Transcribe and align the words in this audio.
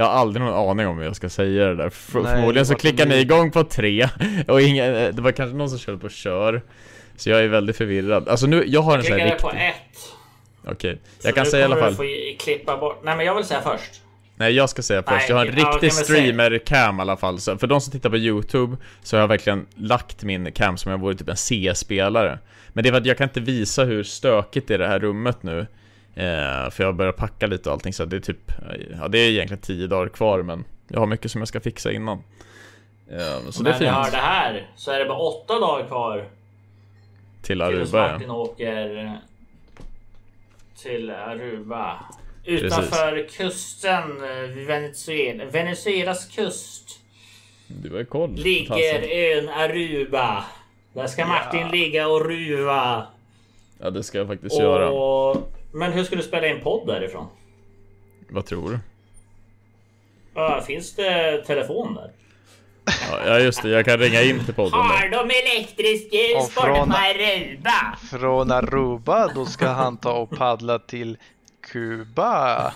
Jag 0.00 0.06
har 0.06 0.12
aldrig 0.12 0.44
någon 0.44 0.70
aning 0.70 0.86
om 0.86 0.98
hur 0.98 1.04
jag 1.04 1.16
ska 1.16 1.28
säga 1.28 1.66
det 1.66 1.74
där. 1.74 1.90
För, 1.90 2.22
Nej, 2.22 2.34
förmodligen 2.34 2.66
så 2.66 2.74
klickar 2.74 3.06
ni 3.06 3.16
igång 3.16 3.50
på 3.50 3.64
tre 3.64 4.08
och 4.48 4.60
ingen, 4.60 4.92
det 4.92 5.22
var 5.22 5.32
kanske 5.32 5.56
någon 5.56 5.70
som 5.70 5.78
körde 5.78 5.98
på 5.98 6.08
kör. 6.08 6.62
Så 7.16 7.30
jag 7.30 7.40
är 7.40 7.48
väldigt 7.48 7.76
förvirrad. 7.76 8.28
Alltså 8.28 8.46
nu, 8.46 8.64
jag 8.66 8.82
har 8.82 8.98
en 8.98 9.04
sån 9.04 9.12
här 9.12 9.18
Klickade 9.18 9.34
riktig... 9.34 9.50
på 9.50 9.56
ett. 10.66 10.72
Okej, 10.72 11.00
Så 11.18 11.28
jag 11.28 11.34
kan 11.34 11.46
säga 11.46 11.62
i 11.62 11.64
alla 11.64 11.76
fall. 11.76 11.90
Du 11.90 11.96
få 11.96 12.04
klippa 12.44 12.76
bort. 12.76 13.00
Nej 13.04 13.16
men 13.16 13.26
jag 13.26 13.34
vill 13.34 13.44
säga 13.44 13.60
först. 13.60 14.02
Nej 14.36 14.52
jag 14.52 14.70
ska 14.70 14.82
säga 14.82 15.02
först, 15.02 15.12
Nej, 15.12 15.26
jag 15.28 15.36
har 15.36 15.46
en 15.46 15.58
ja, 15.58 15.70
riktig 15.72 15.92
streamer-cam 15.92 16.98
i 16.98 17.00
alla 17.00 17.16
fall. 17.16 17.40
Så 17.40 17.58
för 17.58 17.66
de 17.66 17.80
som 17.80 17.92
tittar 17.92 18.10
på 18.10 18.16
YouTube 18.16 18.76
så 19.02 19.16
har 19.16 19.20
jag 19.20 19.28
verkligen 19.28 19.66
lagt 19.74 20.22
min 20.22 20.52
cam 20.52 20.76
som 20.76 20.88
om 20.88 20.92
jag 20.92 21.04
vore 21.04 21.14
typ 21.14 21.28
en 21.28 21.36
CS-spelare. 21.36 22.38
Men 22.68 22.84
det 22.84 22.88
är 22.88 22.90
för 22.90 23.00
att 23.00 23.06
jag 23.06 23.18
kan 23.18 23.24
inte 23.28 23.40
visa 23.40 23.84
hur 23.84 24.02
stökigt 24.02 24.68
det 24.68 24.74
är 24.74 24.78
i 24.78 24.82
det 24.82 24.88
här 24.88 24.98
rummet 25.00 25.42
nu. 25.42 25.66
Eh, 26.14 26.70
för 26.70 26.84
jag 26.84 26.94
börjar 26.94 27.12
packa 27.12 27.46
lite 27.46 27.68
och 27.68 27.72
allting 27.72 27.92
så 27.92 28.04
det 28.04 28.16
är 28.16 28.20
typ, 28.20 28.52
ja 29.00 29.08
det 29.08 29.18
är 29.18 29.30
egentligen 29.30 29.60
10 29.60 29.86
dagar 29.86 30.08
kvar 30.08 30.42
men 30.42 30.64
jag 30.88 31.00
har 31.00 31.06
mycket 31.06 31.30
som 31.30 31.40
jag 31.40 31.48
ska 31.48 31.60
fixa 31.60 31.92
innan. 31.92 32.18
Eh, 33.10 33.50
så 33.50 33.62
det 33.62 33.70
är 33.70 33.78
men 33.78 33.86
jag 33.86 33.92
hör 33.94 34.02
fint. 34.02 34.12
det 34.12 34.18
här 34.18 34.70
så 34.76 34.90
är 34.90 34.98
det 34.98 35.04
bara 35.04 35.18
åtta 35.18 35.58
dagar 35.60 35.86
kvar 35.86 36.28
Till 37.42 37.58
tills 37.58 37.62
Aruba 37.62 38.06
ja. 38.06 38.12
Martin 38.12 38.30
åker 38.30 39.18
till 40.82 41.10
Aruba. 41.10 42.04
Utanför 42.44 43.28
kusten, 43.28 44.24
eh, 44.24 44.48
vid 44.54 44.66
Venezuela, 44.66 45.44
Venezuelas 45.44 46.26
kust, 46.26 47.00
Du 47.66 47.96
har 47.96 48.04
koll. 48.04 48.34
ligger 48.34 49.02
ön 49.10 49.48
Aruba. 49.48 50.44
Där 50.92 51.06
ska 51.06 51.26
Martin 51.26 51.68
ligga 51.68 52.08
och 52.08 52.24
ruva. 52.26 53.06
Ja 53.78 53.90
det 53.90 54.02
ska 54.02 54.18
jag 54.18 54.26
faktiskt 54.26 54.58
göra. 54.58 54.90
Men 55.72 55.92
hur 55.92 56.04
ska 56.04 56.16
du 56.16 56.22
spela 56.22 56.46
in 56.46 56.60
podd 56.60 56.86
därifrån? 56.86 57.26
Vad 58.28 58.46
tror 58.46 58.70
du? 58.70 58.78
Ja, 60.34 60.60
finns 60.66 60.94
det 60.94 61.42
telefon 61.46 61.94
där? 61.94 62.10
Ja 63.26 63.38
just 63.38 63.62
det, 63.62 63.68
jag 63.68 63.84
kan 63.84 63.98
ringa 63.98 64.22
in 64.22 64.44
till 64.44 64.54
podden. 64.54 64.72
Har 64.80 65.08
de 65.08 65.30
elektrisk 65.30 66.14
ljus 66.14 66.54
borta 66.54 66.66
från- 66.66 66.88
på 66.90 66.96
Aruba? 66.96 67.96
Från 68.10 68.50
Aruba, 68.52 69.28
då 69.34 69.46
ska 69.46 69.68
han 69.68 69.96
ta 69.96 70.12
och 70.12 70.30
paddla 70.30 70.78
till 70.78 71.16
Kuba. 71.60 72.72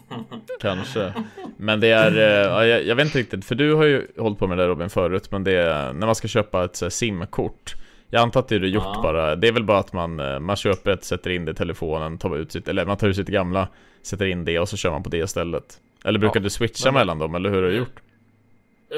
Kanske. 0.60 1.12
Men 1.56 1.80
det 1.80 1.88
är, 1.88 2.16
eh, 2.16 2.22
ja, 2.52 2.66
jag, 2.66 2.86
jag 2.86 2.94
vet 2.96 3.04
inte 3.06 3.18
riktigt, 3.18 3.44
för 3.44 3.54
du 3.54 3.74
har 3.74 3.84
ju 3.84 4.06
hållit 4.18 4.38
på 4.38 4.46
med 4.46 4.58
det 4.58 4.62
där 4.62 4.68
Robin 4.68 4.90
förut, 4.90 5.30
men 5.30 5.44
det 5.44 5.52
är 5.52 5.92
när 5.92 6.06
man 6.06 6.14
ska 6.14 6.28
köpa 6.28 6.64
ett 6.64 6.92
simkort. 6.92 7.74
Jag 8.14 8.22
antar 8.22 8.40
att 8.40 8.48
det 8.48 8.54
är 8.56 8.60
gjort 8.60 8.82
Ja. 8.94 9.00
bara, 9.02 9.36
det 9.36 9.48
är 9.48 9.52
väl 9.52 9.64
bara 9.64 9.78
att 9.78 9.92
man, 9.92 10.20
eh, 10.20 10.38
man 10.40 10.56
köper 10.56 10.90
ett, 10.90 11.04
sätter 11.04 11.30
in 11.30 11.44
det 11.44 11.50
i 11.52 11.54
telefonen, 11.54 12.18
tar 12.18 12.36
ut 12.36 12.52
sitt, 12.52 12.68
eller 12.68 12.86
man 12.86 12.96
tar 12.96 13.08
ut 13.08 13.16
sitt 13.16 13.28
gamla, 13.28 13.68
sätter 14.02 14.26
in 14.26 14.44
det 14.44 14.58
och 14.58 14.68
så 14.68 14.76
kör 14.76 14.90
man 14.90 15.02
på 15.02 15.08
det 15.08 15.18
istället. 15.18 15.80
Eller 16.04 16.18
brukar 16.18 16.40
Ja, 16.40 16.44
du 16.44 16.50
switcha 16.50 16.86
men- 16.92 16.94
mellan 16.94 17.18
dem, 17.18 17.34
eller 17.34 17.50
hur 17.50 17.62
har 17.62 17.68
du 17.70 17.76
gjort? 17.76 18.00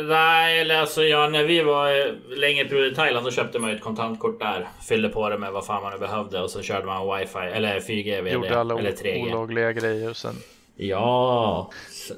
Nej, 0.08 0.60
eller 0.60 0.80
alltså 0.80 1.02
ja, 1.02 1.28
när 1.28 1.44
vi 1.44 1.62
var 1.62 1.88
eh, 1.90 2.12
länge 2.38 2.64
period 2.64 2.92
i 2.92 2.94
Thailand 2.94 3.26
då 3.26 3.30
köpte 3.30 3.58
man 3.58 3.70
ju 3.70 3.76
ett 3.76 3.82
kontantkort 3.82 4.40
där. 4.40 4.68
Fyllde 4.88 5.08
på 5.08 5.28
det 5.28 5.38
med 5.38 5.52
vad 5.52 5.66
fan 5.66 5.82
man 5.82 5.92
nu 5.92 5.98
behövde 5.98 6.40
och 6.40 6.50
så 6.50 6.62
körde 6.62 6.86
man 6.86 7.18
wifi 7.18 7.38
eller 7.38 7.80
4G 7.80 8.22
via 8.22 8.32
Gjorde 8.32 8.48
det, 8.48 8.60
alla 8.60 8.78
eller 8.78 8.92
3G. 8.92 9.32
olagliga 9.34 9.72
grejer 9.72 10.10
och 10.10 10.16
sen 10.16 10.34
Ja, 10.76 11.70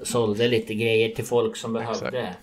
sålde 0.02 0.48
lite 0.48 0.74
grejer 0.74 1.08
till 1.14 1.24
folk 1.24 1.56
som 1.56 1.72
behövde. 1.72 2.06
Exakt. 2.18 2.38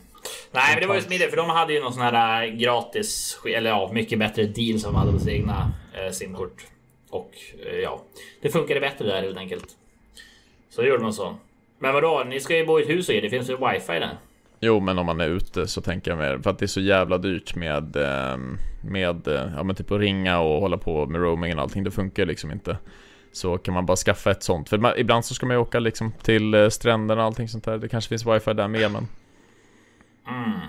Nej, 0.51 0.63
men 0.73 0.81
det 0.81 0.87
var 0.87 0.95
ju 0.95 1.01
smidigt 1.01 1.29
för 1.29 1.37
de 1.37 1.49
hade 1.49 1.73
ju 1.73 1.81
någon 1.81 1.93
sån 1.93 2.01
här 2.01 2.43
äh, 2.43 2.53
gratis, 2.53 3.39
eller 3.55 3.69
ja, 3.69 3.89
mycket 3.93 4.19
bättre 4.19 4.43
deal 4.43 4.79
som 4.79 4.93
de 4.93 4.99
hade 4.99 5.11
på 5.11 5.19
sina 5.19 5.31
egna 5.31 5.71
eh, 5.93 6.11
simkort. 6.11 6.65
Och 7.09 7.31
eh, 7.65 7.79
ja, 7.79 8.03
det 8.41 8.49
funkade 8.49 8.79
bättre 8.79 9.05
där 9.05 9.21
helt 9.21 9.37
enkelt. 9.37 9.65
Så 10.69 10.83
gjorde 10.83 11.03
man 11.03 11.13
så. 11.13 11.35
Men 11.79 11.93
vadå, 11.93 12.23
ni 12.27 12.39
ska 12.39 12.57
ju 12.57 12.65
bo 12.65 12.79
i 12.79 12.83
ett 12.83 12.89
hus 12.89 13.09
och 13.09 13.15
det 13.15 13.29
finns 13.29 13.49
ju 13.49 13.57
wifi 13.57 13.99
där. 13.99 14.17
Jo, 14.59 14.79
men 14.79 14.99
om 14.99 15.05
man 15.05 15.21
är 15.21 15.29
ute 15.29 15.67
så 15.67 15.81
tänker 15.81 16.11
jag 16.11 16.17
mer, 16.17 16.37
för 16.37 16.49
att 16.49 16.59
det 16.59 16.65
är 16.65 16.67
så 16.67 16.81
jävla 16.81 17.17
dyrt 17.17 17.55
med, 17.55 17.95
ehm, 17.95 18.57
med, 18.83 19.21
ja 19.55 19.63
men 19.63 19.75
typ 19.75 19.91
att 19.91 19.99
ringa 19.99 20.39
och 20.39 20.61
hålla 20.61 20.77
på 20.77 21.05
med 21.05 21.21
roaming 21.21 21.55
och 21.55 21.61
allting, 21.61 21.83
det 21.83 21.91
funkar 21.91 22.25
liksom 22.25 22.51
inte. 22.51 22.77
Så 23.31 23.57
kan 23.57 23.73
man 23.73 23.85
bara 23.85 23.97
skaffa 23.97 24.31
ett 24.31 24.43
sånt, 24.43 24.69
för 24.69 24.77
man, 24.77 24.93
ibland 24.97 25.25
så 25.25 25.33
ska 25.33 25.45
man 25.45 25.55
ju 25.55 25.61
åka 25.61 25.79
liksom 25.79 26.11
till 26.11 26.53
eh, 26.53 26.69
stränderna 26.69 27.21
och 27.21 27.27
allting 27.27 27.47
sånt 27.47 27.63
där, 27.63 27.77
det 27.77 27.89
kanske 27.89 28.09
finns 28.09 28.25
wifi 28.25 28.53
där 28.53 28.67
med 28.67 28.91
men 28.91 29.07
Mm. 30.27 30.59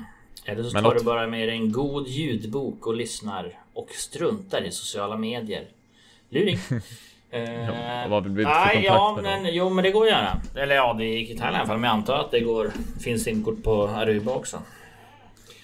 Eller 0.44 0.62
så 0.62 0.70
Men 0.74 0.82
tar 0.82 0.90
något- 0.90 0.98
du 0.98 1.04
bara 1.04 1.26
med 1.26 1.48
dig 1.48 1.56
en 1.56 1.72
god 1.72 2.08
ljudbok 2.08 2.86
och 2.86 2.94
lyssnar 2.94 3.52
och 3.72 3.90
struntar 3.90 4.62
i 4.62 4.70
sociala 4.70 5.16
medier. 5.16 5.64
Luring. 6.28 6.58
Eh, 7.30 8.08
vad 8.08 8.26
nej, 8.30 8.44
kontakt 8.44 8.84
ja, 8.84 9.18
men, 9.22 9.54
jo, 9.54 9.70
men 9.70 9.84
det 9.84 9.90
går 9.90 10.04
att 10.04 10.10
göra. 10.10 10.40
Eller 10.56 10.74
ja, 10.74 10.94
det 10.98 11.04
gick 11.04 11.30
i 11.30 11.36
Thailand 11.38 11.54
i 11.54 11.58
alla 11.58 11.66
fall. 11.66 11.78
Men 11.78 11.88
jag 11.88 11.94
antar 11.98 12.18
att 12.18 12.30
det 12.30 12.40
går. 12.40 12.70
Finns 13.04 13.22
simkort 13.24 13.62
på 13.62 13.86
Aruba 13.86 14.32
också. 14.34 14.58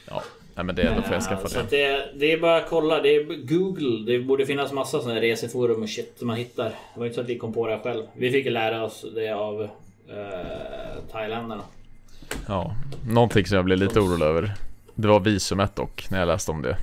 Ja, 0.09 0.22
nej 0.55 0.65
men 0.65 0.75
det, 0.75 0.95
då 0.97 1.03
får 1.03 1.12
jag 1.15 1.22
skaffa 1.22 1.43
Eh, 1.43 1.47
Så 1.49 1.59
det. 1.62 1.69
det, 1.71 2.11
det 2.17 2.33
är 2.33 2.39
bara 2.41 2.57
att 2.57 2.69
kolla. 2.71 3.01
Det 3.03 3.09
är 3.17 3.47
Google. 3.47 4.12
Det 4.12 4.19
borde 4.19 4.47
finnas 4.47 4.72
massa 4.72 5.01
sådana 5.03 5.21
reseforum 5.21 5.83
och 5.83 5.89
shit 5.91 6.15
som 6.19 6.27
man 6.27 6.37
hittar. 6.37 6.65
Det 6.65 6.75
var 7.01 7.07
inte 7.07 7.15
så 7.15 7.21
att 7.21 7.28
vi 7.28 7.39
kom 7.39 7.53
på 7.53 7.67
det 7.67 7.72
här 7.77 7.83
själv. 7.83 8.05
Vi 8.17 8.31
fick 8.31 8.47
lära 8.47 8.84
oss 8.84 9.05
det 9.15 9.31
av 9.31 9.62
eh, 9.62 11.03
thailändarna. 11.12 11.62
Ja, 12.48 12.74
någonting 13.06 13.46
som 13.46 13.56
jag 13.56 13.64
blev 13.64 13.78
lite 13.78 14.00
orolig 14.00 14.26
över. 14.26 14.54
Det 14.94 15.08
var 15.08 15.20
visumet 15.20 15.76
dock, 15.76 16.06
när 16.10 16.18
jag 16.18 16.26
läste 16.28 16.50
om 16.50 16.62
det. 16.62 16.76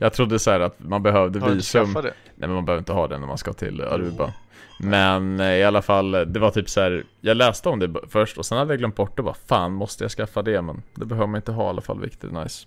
Jag 0.00 0.12
trodde 0.12 0.38
så 0.38 0.50
här 0.50 0.60
att 0.60 0.74
man 0.78 1.02
behövde 1.02 1.40
har 1.40 1.50
visum. 1.50 1.92
det. 1.92 2.02
Nej 2.02 2.12
men 2.36 2.52
man 2.52 2.64
behöver 2.64 2.78
inte 2.80 2.92
ha 2.92 3.08
det 3.08 3.18
när 3.18 3.26
man 3.26 3.38
ska 3.38 3.52
till 3.52 3.80
Aruba. 3.80 4.32
Men 4.80 5.40
eh, 5.40 5.46
i 5.46 5.64
alla 5.64 5.82
fall, 5.82 6.10
det 6.10 6.38
var 6.38 6.50
typ 6.50 6.68
så 6.68 6.80
här. 6.80 7.04
Jag 7.20 7.36
läste 7.36 7.68
om 7.68 7.78
det 7.78 7.94
först 8.08 8.38
och 8.38 8.46
sen 8.46 8.58
hade 8.58 8.72
jag 8.72 8.78
glömt 8.78 8.96
bort 8.96 9.16
det 9.16 9.22
bara. 9.22 9.34
Fan, 9.46 9.72
måste 9.72 10.04
jag 10.04 10.10
skaffa 10.10 10.42
det? 10.42 10.62
Men 10.62 10.82
det 10.94 11.04
behöver 11.04 11.26
man 11.26 11.36
inte 11.36 11.52
ha 11.52 11.66
i 11.66 11.68
alla 11.68 11.80
fall, 11.80 12.00
vilket 12.00 12.24
är 12.24 12.28
nice. 12.28 12.66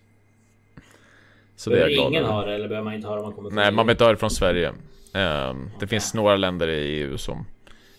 Så 1.56 1.70
det 1.70 1.76
är 1.76 1.80
Behöver 1.80 1.92
jag 1.92 2.00
glad 2.00 2.12
ingen 2.12 2.26
ha 2.26 2.46
det 2.46 2.56
eller 2.56 2.68
behöver 2.68 2.86
man 2.86 2.94
inte 2.94 3.08
ha 3.08 3.16
det 3.16 3.20
om 3.20 3.26
man 3.26 3.34
kommer 3.34 3.50
från 3.50 3.56
Nej, 3.56 3.66
man 3.72 3.76
behöver 3.76 3.92
inte 3.92 4.04
ha 4.04 4.12
det 4.12 4.18
från 4.18 4.32
Sverige. 4.32 4.74
Ehm, 5.14 5.70
det 5.80 5.88
finns 5.88 6.14
några 6.14 6.36
länder 6.36 6.68
i 6.68 7.02
EU 7.02 7.18
som 7.18 7.46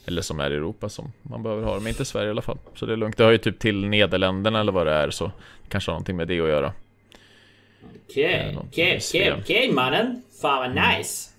eller 0.08 0.22
som 0.22 0.40
är 0.40 0.50
i 0.50 0.54
Europa 0.54 0.88
som 0.88 1.12
man 1.22 1.42
behöver 1.42 1.62
ha 1.62 1.74
men 1.78 1.86
inte 1.88 2.04
Sverige 2.04 2.26
i 2.26 2.30
alla 2.30 2.42
fall. 2.42 2.58
Så 2.74 2.86
det 2.86 2.92
är 2.92 2.96
lugnt. 2.96 3.16
Det 3.16 3.24
har 3.24 3.30
ju 3.30 3.38
typ 3.38 3.58
till 3.58 3.84
Nederländerna 3.88 4.60
eller 4.60 4.72
vad 4.72 4.86
det 4.86 4.92
är, 4.92 5.10
så 5.10 5.30
kanske 5.68 5.90
har 5.90 5.94
någonting 5.94 6.16
med 6.16 6.28
det 6.28 6.40
att 6.40 6.48
göra. 6.48 6.72
Okej, 8.08 8.24
Eh, 8.52 8.58
okej, 8.68 9.34
okej, 9.40 9.72
mannen. 9.72 10.22
Fan 10.42 10.58
vad 10.58 10.70
Mm. 10.70 10.98
nice. 10.98 11.30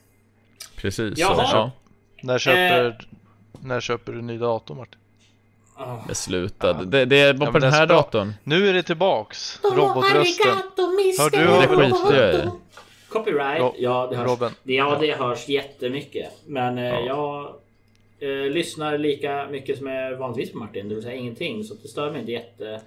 Precis. 0.76 1.18
Jaha. 1.20 1.36
Så, 1.48 1.56
ja, 1.58 1.72
När 2.24 2.40
köper, 2.40 3.08
när 3.62 3.80
köper 3.82 4.12
du 4.12 4.22
ny 4.22 4.38
dator 4.38 4.76
Martin? 4.76 5.00
Oh. 5.78 6.08
beslutad. 6.08 6.74
Det, 6.74 7.06
det 7.06 7.20
är 7.20 7.34
bara 7.34 7.46
Ja, 7.48 7.52
på 7.52 7.60
den 7.60 7.72
här 7.74 7.86
ska- 7.86 7.96
datorn. 7.96 8.34
Nu 8.44 8.70
är 8.70 8.74
det 8.74 8.84
tillbaks! 8.84 9.60
Robotrösten. 9.64 10.52
Hör 11.20 11.30
du 11.30 11.38
Det 11.38 11.68
skiter 11.68 12.24
jag 12.28 12.36
i. 12.46 12.50
Copyright. 13.10 13.60
Ro- 13.62 13.76
ja, 13.78 14.08
det 14.12 14.18
hörs. 14.18 14.28
Robin. 14.28 14.50
Ja, 14.64 14.98
det 15.02 15.14
hörs 15.14 15.48
jättemycket. 15.48 16.30
Men 16.48 16.78
eh, 16.78 16.84
Ja. 16.86 17.00
jag 17.06 17.54
eh, 18.20 18.52
lyssnar 18.52 18.98
lika 18.98 19.48
mycket 19.52 19.78
som 19.78 19.88
jag 19.88 20.18
vanligtvis 20.18 20.52
på 20.52 20.58
Martin. 20.58 20.90
Det 20.90 20.96
vill 20.96 21.04
säga 21.04 21.16
ingenting. 21.16 21.64
Så 21.64 21.74
det 21.82 21.88
stör 21.88 22.12
mig 22.12 22.20
inte 22.20 22.32
jätte... 22.32 22.82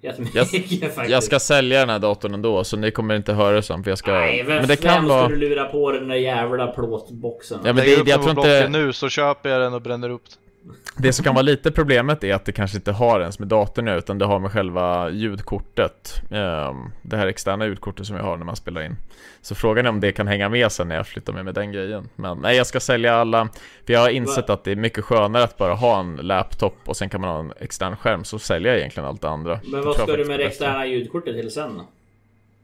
Jättemycket 0.00 0.40
faktiskt. 0.94 1.10
Jag 1.10 1.22
ska 1.22 1.38
sälja 1.38 1.80
den 1.80 1.88
här 1.88 1.98
datorn 1.98 2.34
ändå, 2.34 2.64
så 2.64 2.76
ni 2.76 2.90
kommer 2.90 3.16
inte 3.16 3.32
höra 3.32 3.62
sen 3.62 3.84
för 3.84 3.90
jag 3.90 3.98
ska... 3.98 4.12
Nej, 4.12 4.42
vem, 4.42 4.56
men 4.56 4.68
det 4.68 4.82
vem 4.82 4.90
kan 4.92 5.04
ska 5.04 5.16
vara... 5.16 5.28
du 5.28 5.36
lura 5.36 5.64
på 5.64 5.92
den 5.92 6.08
där 6.08 6.16
jävla 6.16 6.66
plåtboxen? 6.66 7.60
Ja, 7.64 7.72
men 7.72 7.84
det, 7.84 7.90
jag 7.90 8.06
den 8.06 8.20
tror 8.20 8.30
inte... 8.30 8.68
nu 8.68 8.92
så 8.92 9.08
köper 9.08 9.50
jag 9.50 9.60
den 9.60 9.74
och 9.74 9.82
bränner 9.82 10.10
upp 10.10 10.22
den. 10.30 10.47
Det 10.96 11.12
som 11.12 11.24
kan 11.24 11.34
vara 11.34 11.42
lite 11.42 11.70
problemet 11.70 12.24
är 12.24 12.34
att 12.34 12.44
det 12.44 12.52
kanske 12.52 12.76
inte 12.76 12.92
har 12.92 13.20
ens 13.20 13.38
med 13.38 13.48
datorn 13.48 13.84
nu, 13.84 13.98
utan 13.98 14.18
det 14.18 14.24
har 14.24 14.38
med 14.38 14.52
själva 14.52 15.10
ljudkortet. 15.10 16.22
Ehm, 16.30 16.76
det 17.02 17.16
här 17.16 17.26
externa 17.26 17.66
ljudkortet 17.66 18.06
som 18.06 18.16
jag 18.16 18.22
har 18.22 18.36
när 18.36 18.44
man 18.44 18.56
spelar 18.56 18.82
in. 18.82 18.96
Så 19.40 19.54
frågan 19.54 19.86
är 19.86 19.90
om 19.90 20.00
det 20.00 20.12
kan 20.12 20.26
hänga 20.26 20.48
med 20.48 20.72
sen 20.72 20.88
när 20.88 20.96
jag 20.96 21.06
flyttar 21.06 21.32
med 21.32 21.44
med 21.44 21.54
den 21.54 21.72
grejen. 21.72 22.08
Men 22.16 22.38
nej, 22.38 22.56
jag 22.56 22.66
ska 22.66 22.80
sälja 22.80 23.14
alla. 23.14 23.48
För 23.86 23.92
jag 23.92 24.00
har 24.00 24.08
insett 24.08 24.50
att 24.50 24.64
det 24.64 24.72
är 24.72 24.76
mycket 24.76 25.04
skönare 25.04 25.44
att 25.44 25.56
bara 25.56 25.74
ha 25.74 26.00
en 26.00 26.16
laptop 26.16 26.76
och 26.84 26.96
sen 26.96 27.08
kan 27.08 27.20
man 27.20 27.30
ha 27.30 27.38
en 27.38 27.52
extern 27.60 27.96
skärm, 27.96 28.24
så 28.24 28.38
säljer 28.38 28.72
jag 28.72 28.78
egentligen 28.78 29.08
allt 29.08 29.20
det 29.20 29.28
andra. 29.28 29.60
Men 29.62 29.80
Det 29.80 29.86
vad 29.86 29.94
ska 29.94 30.16
du 30.16 30.24
med 30.24 30.34
är 30.34 30.38
det 30.38 30.44
externa 30.44 30.86
ljudkortet 30.86 31.40
till 31.40 31.50
sen 31.50 31.78
då? 31.78 31.84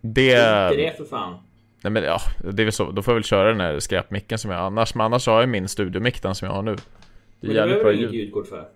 Det... 0.00 0.31
Inte 0.31 0.77
det 0.77 0.97
för 0.97 1.05
fan. 1.05 1.35
Nej 1.85 1.91
men 1.91 2.05
ja, 2.05 2.21
det 2.53 2.62
är 2.62 2.65
väl 2.65 2.73
så. 2.73 2.91
Då 2.91 3.03
får 3.03 3.12
jag 3.12 3.17
väl 3.17 3.25
köra 3.25 3.49
den 3.49 3.61
här 3.61 3.81
skräpmicken 3.81 4.39
som 4.39 4.50
jag 4.50 4.59
har 4.59 4.67
annars. 4.67 4.95
Men 4.95 5.05
annars 5.05 5.27
har 5.27 5.41
jag 5.41 5.49
min 5.49 5.69
studiomick 5.69 6.23
den 6.23 6.35
som 6.35 6.49
jag 6.49 6.55
har 6.55 6.62
nu. 6.62 6.77
Det 7.46 7.50
är 7.52 7.55
jävligt 7.55 7.82
bra 7.82 7.93
ljud. 7.93 8.14
ljudkort 8.14 8.46
för. 8.46 8.69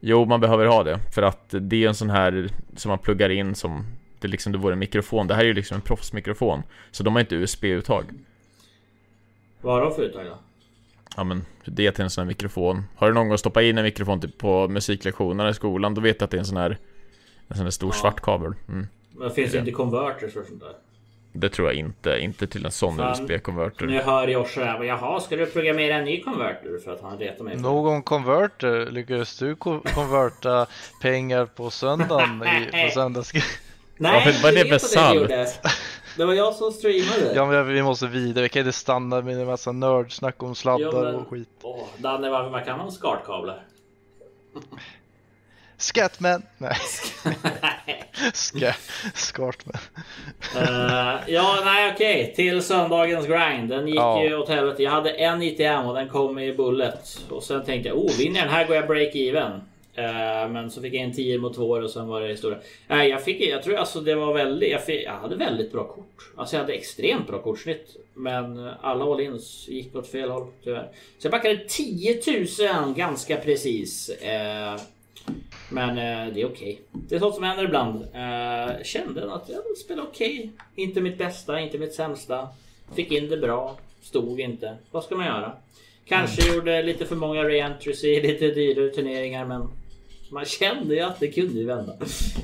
Jo, 0.00 0.24
man 0.24 0.40
behöver 0.40 0.66
ha 0.66 0.84
det. 0.84 0.98
För 1.14 1.22
att 1.22 1.46
det 1.60 1.84
är 1.84 1.88
en 1.88 1.94
sån 1.94 2.10
här 2.10 2.48
som 2.76 2.88
man 2.88 2.98
pluggar 2.98 3.30
in 3.30 3.54
som 3.54 3.84
det 4.20 4.28
liksom 4.28 4.52
det 4.52 4.58
vore 4.58 4.72
en 4.72 4.78
mikrofon. 4.78 5.26
Det 5.26 5.34
här 5.34 5.42
är 5.42 5.46
ju 5.46 5.54
liksom 5.54 5.74
en 5.74 5.80
proffsmikrofon. 5.80 6.62
Så 6.90 7.02
de 7.02 7.12
har 7.14 7.20
inte 7.20 7.34
USB-uttag. 7.34 8.04
Vad 9.60 9.74
har 9.74 9.80
de 9.80 9.94
för 9.94 10.02
uttag 10.02 10.26
då? 10.26 10.38
Ja 11.16 11.24
men, 11.24 11.44
det 11.64 11.86
är 11.86 11.90
till 11.90 12.04
en 12.04 12.10
sån 12.10 12.22
här 12.22 12.26
mikrofon. 12.26 12.82
Har 12.96 13.08
du 13.08 13.14
någon 13.14 13.28
gång 13.28 13.38
stoppat 13.38 13.62
in 13.62 13.78
en 13.78 13.84
mikrofon 13.84 14.20
typ 14.20 14.38
på 14.38 14.68
musiklektionerna 14.68 15.50
i 15.50 15.54
skolan, 15.54 15.94
då 15.94 16.00
vet 16.00 16.18
du 16.18 16.24
att 16.24 16.30
det 16.30 16.36
är 16.36 16.38
en 16.38 16.44
sån 16.44 16.56
här 16.56 16.78
En 17.48 17.56
sån 17.56 17.64
här 17.66 17.70
stor 17.70 17.88
Ja. 17.88 18.00
svart 18.00 18.20
kabel. 18.20 18.52
Mm. 18.68 18.86
Men 19.12 19.30
finns 19.30 19.52
det 19.52 19.58
inte 19.58 19.70
converters 19.70 20.36
och 20.36 20.44
sånt 20.46 20.60
där? 20.60 20.72
Det 21.32 21.48
tror 21.48 21.68
jag 21.68 21.74
inte. 21.76 22.18
Inte 22.18 22.46
till 22.46 22.64
en 22.64 22.70
sån. 22.70 23.00
USB-konverter. 23.00 23.86
Nu 23.86 24.00
hör 24.02 24.28
Joshua 24.28 24.64
här. 24.64 24.84
Jaha, 24.84 25.20
ska 25.20 25.36
du 25.36 25.46
programmera 25.46 25.94
en 25.94 26.04
ny 26.04 26.22
konverter? 26.22 26.78
För 26.84 26.92
att 26.92 27.00
han 27.02 27.18
retar 27.18 27.44
mig. 27.44 27.56
Någon 27.56 28.02
konverter, 28.02 28.86
lyckades 28.90 29.38
du 29.38 29.56
ko- 29.56 29.80
konverta 29.94 30.66
pengar 31.02 31.46
på 31.46 31.70
söndagen 31.70 32.42
i, 32.72 32.84
på 32.86 32.90
söndags... 32.94 33.32
Nej, 33.96 34.12
Varför- 34.24 34.42
vad 34.42 34.56
är 34.56 34.64
det 34.64 34.70
för 34.70 34.78
salt? 34.78 35.28
Det 36.16 36.24
var 36.24 36.34
jag 36.34 36.54
som 36.54 36.72
streamade. 36.72 37.32
Ja 37.34 37.46
men 37.46 37.68
vi 37.68 37.82
måste 37.82 38.06
vidare, 38.06 38.42
vi 38.42 38.48
kan 38.48 38.60
inte 38.60 38.72
stanna 38.72 39.20
med 39.20 39.40
en 39.40 39.46
massa 39.46 39.72
nördsnack 39.72 40.42
om 40.42 40.54
sladdar 40.54 40.86
Ja, 40.86 41.02
men- 41.02 41.14
och 41.14 41.28
skit. 41.30 41.48
Åh, 41.62 41.86
Danne, 41.96 42.30
vad, 42.30 42.50
vad 42.52 42.64
kan 42.64 42.76
man 42.78 42.86
om 42.86 42.92
skartkablar? 42.92 43.62
Scatman! 45.76 46.42
Nej, 46.58 46.76
Ska, 48.32 48.72
Skartman. 49.14 49.80
Eh, 50.56 51.18
ja, 51.34 51.58
nej 51.64 51.92
okej. 51.94 52.32
Till 52.36 52.62
söndagens 52.62 53.26
grind. 53.26 53.68
Den 53.68 53.86
gick 53.86 53.96
Ja. 53.96 54.24
ju 54.24 54.36
åt 54.36 54.48
helvete. 54.48 54.82
Jag 54.82 54.90
hade 54.90 55.10
en 55.10 55.42
ITM 55.42 55.86
och 55.86 55.94
den 55.94 56.08
kom 56.08 56.38
i 56.38 56.52
bullet. 56.52 57.20
Och 57.30 57.42
sen 57.42 57.64
tänkte 57.64 57.88
jag, 57.88 57.98
oh 57.98 58.18
vinner 58.18 58.36
jag 58.38 58.46
den 58.48 58.54
här 58.54 58.66
går 58.66 58.76
jag 58.76 58.86
break 58.86 59.14
even. 59.14 59.52
Eh, 59.94 60.48
men 60.50 60.70
så 60.70 60.80
fick 60.82 60.94
jag 60.94 61.02
en 61.02 61.12
10 61.12 61.38
mot 61.38 61.54
2 61.54 61.68
och 61.70 61.90
sen 61.90 62.08
var 62.08 62.20
det 62.20 62.28
historia. 62.28 62.58
Nej, 62.88 63.08
jag 63.10 63.24
fick, 63.24 63.40
jag 63.40 63.62
tror 63.62 63.76
alltså 63.76 64.00
det 64.00 64.14
var 64.14 64.34
väldigt, 64.34 64.70
jag, 64.70 64.84
fick, 64.84 65.04
jag 65.04 65.12
hade 65.12 65.36
väldigt 65.36 65.72
bra 65.72 65.84
kort. 65.84 66.32
Alltså 66.36 66.56
jag 66.56 66.60
hade 66.60 66.72
extremt 66.72 67.26
bra 67.26 67.42
kortsnitt. 67.42 67.96
Men 68.14 68.70
alla 68.80 69.04
all-ins 69.04 69.68
gick 69.68 69.96
åt 69.96 70.08
fel 70.10 70.30
håll 70.30 70.46
tyvärr. 70.64 70.88
Så 71.18 71.26
jag 71.26 71.30
backade 71.32 71.56
10 71.68 72.20
000 72.84 72.94
ganska 72.94 73.36
precis. 73.36 74.08
Eh, 74.08 74.76
men 75.70 75.88
eh, 75.90 76.34
det 76.34 76.40
är 76.40 76.46
okej. 76.46 76.80
Det 76.92 77.14
är 77.14 77.18
sånt 77.18 77.34
som 77.34 77.44
händer 77.44 77.64
ibland. 77.64 78.02
Eh, 78.14 78.82
kände 78.84 79.34
att 79.34 79.48
jag 79.48 79.76
spelade 79.84 80.08
okej. 80.08 80.50
Inte 80.74 81.00
mitt 81.00 81.18
bästa, 81.18 81.60
inte 81.60 81.78
mitt 81.78 81.94
sämsta. 81.94 82.48
Fick 82.94 83.12
in 83.12 83.28
det 83.28 83.36
bra. 83.36 83.76
Stod 84.02 84.40
inte. 84.40 84.76
Vad 84.90 85.04
ska 85.04 85.14
man 85.16 85.26
göra? 85.26 85.52
Kanske 86.08 86.54
gjorde 86.54 86.82
lite 86.82 87.06
för 87.06 87.16
många 87.16 87.44
reentries 87.44 88.04
i 88.04 88.20
lite 88.22 88.46
dyrare 88.50 88.88
turneringar 88.88 89.44
men 89.44 89.68
man 90.32 90.44
kände 90.44 90.94
ju 90.94 91.00
att 91.00 91.20
det 91.20 91.28
kunde 91.28 91.58
ju 91.60 91.66
vända. 91.66 91.92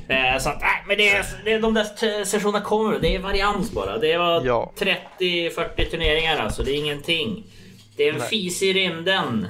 Eh, 0.07 0.37
så 0.39 0.49
att, 0.49 0.61
nej, 0.61 0.83
men 0.87 0.97
det 0.97 1.09
är, 1.09 1.25
det 1.45 1.53
är 1.53 1.59
de 1.61 1.73
där 1.73 2.23
sessionerna 2.25 2.61
kommer. 2.65 2.99
Det 2.99 3.15
är 3.15 3.19
varians 3.19 3.71
bara. 3.71 3.97
Det 3.97 4.17
var 4.17 4.45
Ja. 4.45 4.71
30-40 5.19 5.85
turneringar 5.89 6.37
alltså. 6.37 6.63
Det 6.63 6.71
är 6.71 6.75
ingenting. 6.75 7.43
Det 7.95 8.03
är 8.07 8.13
en 8.13 8.19
Nej. 8.19 8.27
fis 8.29 8.63
i 8.63 8.73
rymden. 8.73 9.47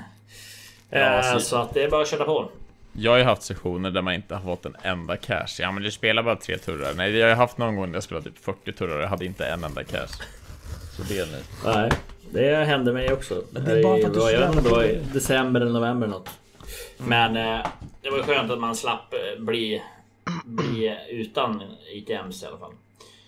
Ja, 0.90 0.98
Eh, 1.20 1.34
så- 1.34 1.40
så 1.40 1.56
att 1.56 1.74
det 1.74 1.84
är 1.84 1.90
bara 1.90 2.02
att 2.02 2.10
köra 2.10 2.26
på. 2.26 2.50
Jag 3.00 3.12
har 3.12 3.18
ju 3.18 3.24
haft 3.24 3.42
sessioner 3.44 3.92
där 3.92 4.02
man 4.02 4.14
inte 4.14 4.36
har 4.36 4.42
fått 4.42 4.66
en 4.66 4.76
enda 4.84 5.18
cash. 5.18 5.48
Ja 5.60 5.72
men 5.72 5.84
du 5.84 5.92
spelar 5.92 6.24
bara 6.24 6.36
tre 6.36 6.58
turrar. 6.58 6.94
Nej, 6.96 7.16
jag 7.18 7.26
har 7.26 7.30
ju 7.30 7.36
haft 7.36 7.58
någon 7.58 7.76
gång 7.76 7.86
där 7.92 7.96
jag 7.96 8.04
spelade 8.04 8.30
typ 8.30 8.38
40 8.46 8.72
turrar 8.74 8.96
och 8.98 9.02
jag 9.04 9.08
hade 9.08 9.26
inte 9.26 9.46
en 9.46 9.64
enda 9.64 9.84
cash. 9.84 10.08
Så 10.98 11.04
det 11.10 11.20
är 11.20 11.26
nu. 11.26 11.40
Nej, 11.66 11.92
det 12.32 12.66
hände 12.66 12.94
mig 12.94 13.14
också. 13.14 13.44
Men 13.52 13.66
det 13.66 13.80
är 13.80 13.84
bara 13.84 13.98
för 13.98 14.08
att 14.08 14.14
du 14.14 14.20
i- 14.30 14.34
jag 14.34 14.40
vet 14.40 14.50
inte, 14.56 14.70
det 14.70 14.76
var 14.76 14.84
i 14.84 15.00
december 15.14 15.62
eller 15.62 15.72
november 15.72 16.08
något. 16.08 16.30
Men 16.98 17.38
eh, 17.38 17.66
det 18.02 18.10
var 18.10 18.24
skönt 18.24 18.52
att 18.52 18.60
man 18.60 18.76
slapp 18.76 19.14
eh, 19.14 19.44
bli, 19.44 19.82
bli 20.46 20.98
utan 21.10 21.64
ITMs 21.94 22.44
i 22.44 22.46
alla 22.46 22.58
fall. 22.58 22.74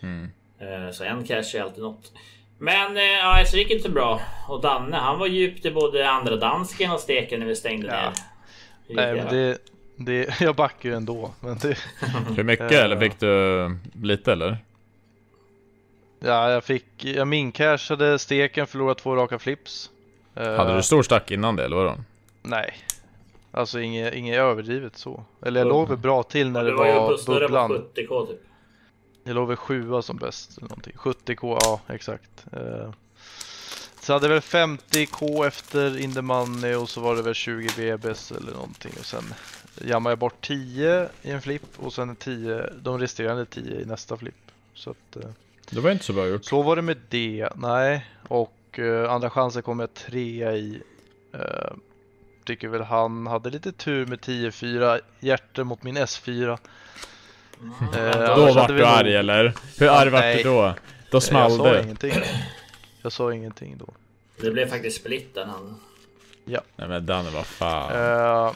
Mm. 0.01 0.29
Eh, 0.59 0.91
så 0.91 1.03
en 1.03 1.23
cash 1.23 1.55
är 1.55 1.61
alltid 1.61 1.83
något. 1.83 2.11
Men 2.57 2.97
eh, 2.97 3.03
ja, 3.03 3.43
så 3.47 3.57
gick 3.57 3.67
det 3.67 3.73
inte 3.75 3.89
bra. 3.89 4.21
Och 4.47 4.61
Danne, 4.61 4.97
han 4.97 5.19
var 5.19 5.27
djupt 5.27 5.65
i 5.65 5.71
både 5.71 6.09
andra 6.09 6.35
dansken 6.35 6.91
och 6.91 6.99
steken 6.99 7.39
när 7.39 7.47
vi 7.47 7.55
stängde 7.55 7.87
Ja. 7.87 7.93
ner. 8.01 8.13
Nej 8.89 9.15
men 9.15 9.27
det, 9.33 9.57
det, 9.95 10.39
jag 10.41 10.55
backar 10.55 10.89
ju 10.89 10.95
ändå. 10.95 11.31
Men 11.39 11.57
det, 11.57 11.77
Hur 12.35 12.43
mycket? 12.43 12.71
Eh. 12.71 12.83
Eller 12.83 12.99
fick 12.99 13.19
du 13.19 13.77
lite 14.03 14.31
eller? 14.31 14.57
ja, 16.19 16.51
jag 16.51 16.63
fick, 16.63 17.05
jag 17.05 17.27
mincashade 17.27 18.19
steken, 18.19 18.67
förlorade 18.67 18.99
två 18.99 19.15
raka 19.15 19.39
flips. 19.39 19.89
Eh, 20.35 20.53
Hade 20.55 20.75
du 20.75 20.83
stor 20.83 21.03
stack 21.03 21.31
innan 21.31 21.55
det 21.55 21.65
eller 21.65 21.75
vadå? 21.75 21.95
Nej. 22.41 22.73
Alltså 23.51 23.79
inget, 23.79 24.13
inget 24.13 24.37
överdrivet 24.39 24.97
så. 24.97 25.23
Eller 25.41 25.59
jag 25.59 25.65
Mm. 25.67 25.77
låg 25.77 25.89
väl 25.89 25.97
bra 25.97 26.23
till 26.23 26.49
när 26.51 26.63
det 26.63 26.69
Du 26.69 26.75
var 26.75 26.93
var 26.95 27.17
på 27.25 27.31
bubblan. 27.39 27.71
70k 27.71 28.27
typ. 28.27 28.39
Jag 29.23 29.35
låg 29.35 29.47
väl 29.47 29.57
sjua 29.57 30.01
som 30.01 30.17
bäst. 30.17 30.57
Eller 30.57 30.69
någonting. 30.69 30.93
70k, 30.97 31.57
ja 31.63 31.79
exakt. 31.87 32.45
Så 34.01 34.13
hade 34.13 34.27
väl 34.27 34.39
50k 34.39 35.47
efter 35.47 35.97
in 35.99 36.13
the 36.13 36.21
money 36.21 36.75
och 36.75 36.89
så 36.89 37.01
var 37.01 37.15
det 37.15 37.21
väl 37.21 37.33
20 37.33 37.69
BBs 37.77 38.31
eller 38.31 38.51
någonting. 38.51 38.91
Och 38.99 39.05
sen 39.05 39.33
jammade 39.85 40.11
jag 40.11 40.19
bort 40.19 40.41
10 40.47 41.09
i 41.21 41.31
en 41.31 41.41
flipp 41.41 41.63
och 41.77 41.93
sen 41.93 42.15
10, 42.15 42.69
de 42.81 42.99
resterande 42.99 43.45
10 43.45 43.81
i 43.81 43.85
nästa 43.85 44.17
flipp. 44.17 44.35
Så 44.73 44.89
att, 44.89 45.15
eh, 45.23 45.29
Det 45.69 45.79
var 45.79 45.91
inte 45.91 46.05
så 46.05 46.13
bra 46.13 46.27
gjort. 46.27 46.45
så 46.45 46.61
var 46.61 46.75
det 46.75 46.81
med 46.81 46.97
det. 47.09 47.49
Nej, 47.55 48.05
och 48.27 48.79
eh, 48.79 49.11
andra 49.11 49.29
chansen 49.29 49.61
kom 49.63 49.79
jag 49.79 49.93
trea 49.93 50.53
i. 50.55 50.81
Eh, 51.33 51.71
tycker 52.45 52.67
väl 52.67 52.81
han 52.81 53.27
hade 53.27 53.49
lite 53.49 53.71
tur 53.71 54.05
med 54.05 54.19
10-4 54.21 54.99
hjärter 55.19 55.63
mot 55.63 55.83
min 55.83 55.97
S4. 55.97 56.57
Eh, 57.97 58.35
Då 58.35 58.53
vart 58.53 58.67
du 58.67 58.73
nog- 58.73 58.83
arg 58.83 59.15
eller? 59.15 59.53
Hur 59.79 59.87
arg 59.89 60.09
vart 60.09 60.23
du 60.37 60.43
då? 60.43 60.73
Då 61.11 61.21
small 61.21 61.51
jag 61.51 61.57
sa 61.57 61.71
det. 61.73 61.83
ingenting. 61.83 62.13
Jag 63.01 63.11
sa 63.11 63.33
ingenting 63.33 63.77
då. 63.77 63.85
Det 64.41 64.51
blev 64.51 64.69
faktiskt 64.69 64.97
splitten 64.97 65.49
han. 65.49 65.75
Nej 66.75 66.87
men 66.87 67.05
Danne, 67.05 67.29
vad 67.29 67.45
fan. 67.45 67.91
Eh, 67.91 68.53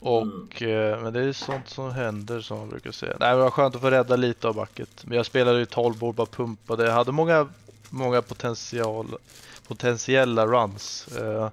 och, 0.00 0.62
eh, 0.62 1.00
men 1.00 1.12
det 1.12 1.20
är 1.20 1.32
sånt 1.32 1.68
som 1.68 1.90
händer 1.90 2.40
som 2.40 2.58
man 2.58 2.68
brukar 2.68 2.92
säga. 2.92 3.16
Nej, 3.20 3.28
men 3.28 3.38
det 3.38 3.44
var 3.44 3.50
skönt 3.50 3.74
att 3.74 3.80
få 3.80 3.90
rädda 3.90 4.16
lite 4.16 4.48
av 4.48 4.54
backet. 4.54 5.04
Men 5.04 5.16
jag 5.16 5.26
spelade 5.26 5.58
ju 5.58 5.66
12 5.66 5.98
bord, 5.98 6.14
bara 6.14 6.26
pumpade. 6.26 6.84
Jag 6.84 6.92
hade 6.92 7.12
många, 7.12 7.48
många 7.90 8.22
potential, 8.22 9.16
potentiella 9.68 10.46
runs. 10.46 11.08
Eh, 11.16 11.48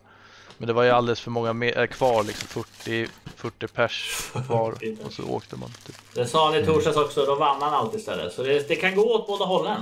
men 0.58 0.68
det 0.68 0.74
var 0.74 0.84
ju 0.84 0.90
alldeles 0.90 1.20
för 1.20 1.32
många 1.32 1.66
eh, 1.66 1.88
kvar, 1.88 2.24
liksom 2.24 2.48
40, 2.48 3.08
40 3.36 3.68
pers 3.68 4.30
kvar. 4.48 4.76
och 5.06 5.14
så 5.14 5.24
åkte 5.24 5.56
man. 5.56 5.70
Typ. 5.86 5.96
Det 6.14 6.26
sa 6.26 6.46
han 6.46 6.56
i 6.56 6.66
torsdags 6.66 6.98
också, 6.98 7.26
då 7.26 7.36
vann 7.36 7.62
han 7.62 7.74
alltid 7.74 8.00
istället. 8.00 8.34
Så 8.34 8.44
det, 8.44 8.68
det 8.68 8.76
kan 8.76 8.96
gå 8.96 9.16
åt 9.16 9.28
båda 9.28 9.46
hållen. 9.46 9.82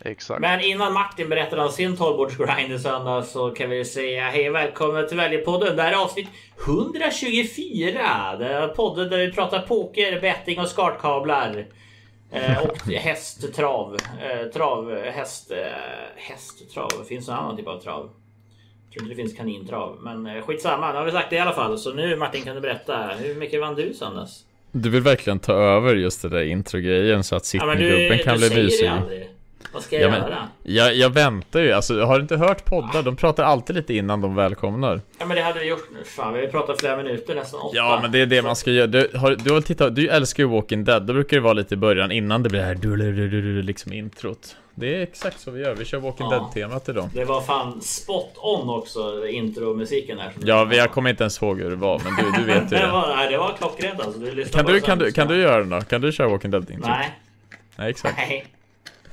Exakt. 0.00 0.40
Men 0.40 0.60
innan 0.60 0.92
Martin 0.92 1.28
berättar 1.28 1.56
om 1.56 1.68
sin 1.68 1.96
12-bordsgrind 1.96 2.74
i 2.74 2.78
söndag 2.78 3.22
så 3.22 3.50
kan 3.50 3.70
vi 3.70 3.84
säga 3.84 4.24
hej 4.28 4.48
och 4.48 4.54
välkommen 4.54 5.08
till 5.08 5.16
Väljepodden. 5.16 5.76
Det 5.76 5.82
här 5.82 5.92
är 5.92 5.96
avsnitt 5.96 6.28
124. 6.66 8.36
Det 8.38 8.48
är 8.48 8.68
podden 8.68 9.08
där 9.10 9.18
vi 9.18 9.32
pratar 9.32 9.60
poker, 9.60 10.20
betting 10.20 10.58
och 10.58 10.68
skartkablar. 10.68 11.66
Eh, 12.32 12.58
och 12.62 12.78
hästtrav. 12.92 13.96
Eh, 14.22 14.46
trav, 14.52 14.96
häst, 15.04 15.50
eh, 15.50 15.56
hästtrav. 16.16 16.88
Finns 17.08 17.26
det 17.26 17.32
någon 17.32 17.44
annan 17.44 17.56
typ 17.56 17.66
av 17.68 17.80
trav? 17.80 18.10
Jag 18.84 18.92
tror 18.92 19.02
inte 19.02 19.14
det 19.14 19.22
finns 19.28 19.36
kanintrav. 19.38 19.98
Men 20.00 20.26
eh, 20.26 20.42
skitsamma, 20.42 20.92
nu 20.92 20.98
har 20.98 21.04
vi 21.04 21.12
sagt 21.12 21.30
det 21.30 21.36
i 21.36 21.38
alla 21.38 21.52
fall. 21.52 21.78
Så 21.78 21.92
nu 21.94 22.16
Martin 22.16 22.42
kan 22.44 22.54
du 22.54 22.60
berätta. 22.60 23.06
Hur 23.18 23.34
mycket 23.34 23.60
vann 23.60 23.74
du 23.74 23.82
i 23.82 23.94
söndags? 23.94 24.44
Du 24.72 24.90
vill 24.90 25.02
verkligen 25.02 25.38
ta 25.38 25.52
över 25.52 25.94
just 25.94 26.22
det 26.22 26.28
där 26.28 26.42
intro-grejen 26.42 27.24
så 27.24 27.36
att 27.36 27.54
Ja, 27.54 27.66
du, 27.66 27.70
sittninggubben 27.78 28.18
kan 28.18 28.40
du 28.40 28.50
bli 28.50 28.62
mysig. 28.62 28.86
det 28.86 28.92
aldrig. 28.92 29.28
Vad 29.72 29.82
ska 29.82 29.96
jag 29.96 30.04
Ja, 30.04 30.10
men- 30.10 30.20
göra? 30.20 30.48
Jag, 30.62 30.94
jag 30.94 31.10
väntar 31.10 31.60
ju, 31.60 31.72
alltså 31.72 32.00
har 32.04 32.14
du 32.16 32.22
inte 32.22 32.36
hört 32.36 32.64
poddar? 32.64 33.02
De 33.02 33.16
pratar 33.16 33.44
alltid 33.44 33.76
lite 33.76 33.94
innan 33.94 34.20
de 34.20 34.34
välkomnar. 34.34 35.00
Ja 35.18 35.26
men 35.26 35.36
det 35.36 35.42
hade 35.42 35.60
vi 35.60 35.66
gjort 35.66 35.88
nu. 35.92 36.04
Fan 36.04 36.34
vi 36.34 36.40
har 36.40 36.46
pratat 36.46 36.80
flera 36.80 36.96
minuter, 36.96 37.34
nästan 37.34 37.60
åtta. 37.60 37.76
Ja 37.76 37.98
men 38.02 38.12
det 38.12 38.18
är 38.18 38.26
det 38.26 38.42
man 38.42 38.56
ska 38.56 38.70
göra. 38.70 38.86
Du 38.86 39.10
har, 39.14 39.36
du 39.44 39.52
har 39.52 39.60
tittat, 39.60 39.94
du 39.96 40.08
älskar 40.08 40.42
ju 40.42 40.48
Walking 40.48 40.84
Dead, 40.84 41.02
då 41.02 41.12
brukar 41.12 41.36
det 41.36 41.40
vara 41.42 41.52
lite 41.52 41.74
i 41.74 41.76
början 41.76 42.12
innan 42.12 42.42
det 42.42 42.48
blir 42.48 42.60
det 42.60 42.66
här 42.66 42.74
du, 42.74 42.96
du, 42.96 43.12
du, 43.12 43.28
du, 43.30 43.42
du, 43.42 43.62
liksom 43.62 43.92
introt. 43.92 44.56
Det 44.74 44.94
är 44.94 45.02
exakt 45.02 45.40
så 45.40 45.50
vi 45.50 45.62
gör, 45.62 45.74
vi 45.74 45.84
kör 45.84 45.98
Walking 45.98 46.26
Ja. 46.30 46.50
Dead-temat 46.54 46.88
idag. 46.88 47.08
Det 47.14 47.24
var 47.24 47.40
fan 47.40 47.80
spot 47.82 48.32
on 48.36 48.68
också, 48.70 49.26
intromusiken 49.28 50.18
som 50.34 50.48
Ja, 50.48 50.64
vi, 50.64 50.76
jag 50.76 50.90
kommer 50.92 51.10
inte 51.10 51.22
ens 51.22 51.42
ihåg 51.42 51.60
hur 51.60 51.70
det 51.70 51.76
var, 51.76 52.00
men 52.04 52.32
du, 52.32 52.38
du 52.40 52.44
vet 52.52 52.72
ju 52.72 52.76
det. 52.76 52.86
Var, 52.92 53.16
nej, 53.16 53.30
det 53.30 53.38
var 53.38 53.52
klockrent 53.58 54.00
alltså. 54.00 54.20
Du 54.20 54.44
Kan 54.44 54.64
du, 54.66 54.80
kan, 54.80 54.98
du, 54.98 55.12
kan 55.12 55.28
du 55.28 55.36
göra 55.36 55.58
den 55.58 55.68
då? 55.68 55.80
Kan 55.80 56.00
du 56.00 56.12
köra 56.12 56.28
Walking 56.28 56.50
Dead-introt? 56.50 56.88
Nej. 56.88 57.18
Nej, 57.76 57.90
exakt. 57.90 58.14
Nej. 58.16 58.46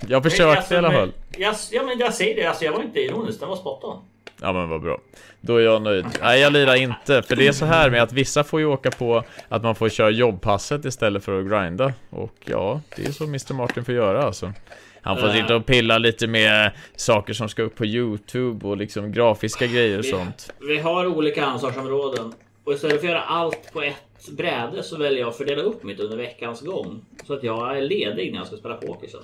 Jag 0.08 0.24
försökte 0.24 0.58
alltså, 0.58 0.74
i 0.74 0.78
alla 0.78 0.92
fall. 0.92 1.12
Jag, 1.38 1.56
ja 1.72 1.84
men 1.84 2.00
jag 2.00 2.14
säger 2.14 2.36
det, 2.36 2.46
alltså 2.46 2.66
jag 2.66 2.72
var 2.72 2.84
inte 2.84 3.00
ironisk. 3.00 3.40
Den 3.40 3.50
var 3.50 3.56
spot 3.56 3.84
on. 3.84 3.98
Ja 4.42 4.54
men 4.54 4.70
vad 4.70 4.82
bra. 4.82 4.98
Då 5.42 5.58
är 5.58 5.62
jag 5.64 5.82
nöjd. 5.82 6.06
Nej 6.22 6.40
jag 6.42 6.54
lirar 6.54 6.76
inte, 6.76 7.22
för 7.22 7.36
det 7.36 7.48
är 7.48 7.52
så 7.52 7.66
här 7.66 7.90
med 7.90 8.04
att 8.04 8.14
vissa 8.14 8.44
får 8.44 8.60
ju 8.60 8.66
åka 8.66 8.92
på 8.92 9.24
att 9.50 9.64
man 9.64 9.76
får 9.76 9.90
köra 9.90 10.10
jobbpasset 10.10 10.86
istället 10.86 11.24
för 11.24 11.40
att 11.40 11.48
grinda. 11.50 11.94
Och 12.10 12.34
ja, 12.46 12.82
det 12.96 13.06
är 13.06 13.12
så 13.12 13.24
Mr 13.24 13.54
Martin 13.54 13.86
får 13.86 13.94
göra 13.94 14.24
alltså. 14.24 14.54
Han 15.02 15.18
får 15.18 15.30
sitta 15.30 15.56
och 15.56 15.66
pilla 15.66 15.98
lite 15.98 16.28
med 16.28 16.72
saker 16.96 17.34
som 17.34 17.50
ska 17.50 17.64
upp 17.64 17.76
på 17.76 17.86
Youtube 17.86 18.68
och 18.68 18.78
liksom 18.78 19.12
grafiska 19.12 19.68
grejer 19.68 20.00
och 20.00 20.06
Vi- 20.06 20.10
sånt. 20.12 20.54
Vi 20.68 20.78
har 20.78 21.06
olika 21.08 21.46
ansvarsområden. 21.46 22.34
Och 22.64 22.74
istället 22.74 23.00
för 23.02 23.08
att 23.08 23.12
göra 23.14 23.22
allt 23.24 23.74
på 23.74 23.82
ett 23.82 24.30
bräde 24.32 24.84
så 24.84 24.98
väljer 24.98 25.20
jag 25.20 25.30
att 25.30 25.38
fördela 25.38 25.62
upp 25.62 25.84
mitt 25.84 26.00
under 26.00 26.18
veckans 26.18 26.62
gång. 26.62 27.02
Så 27.28 27.34
att 27.34 27.44
jag 27.44 27.78
är 27.78 27.82
ledig 27.82 28.32
när 28.32 28.38
jag 28.40 28.48
ska 28.48 28.58
spela 28.58 28.76
poker 28.76 29.08
sen. 29.08 29.22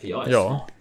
För 0.00 0.08
jag 0.08 0.28
är 0.28 0.32
Ja. 0.32 0.48
smart. 0.48 0.72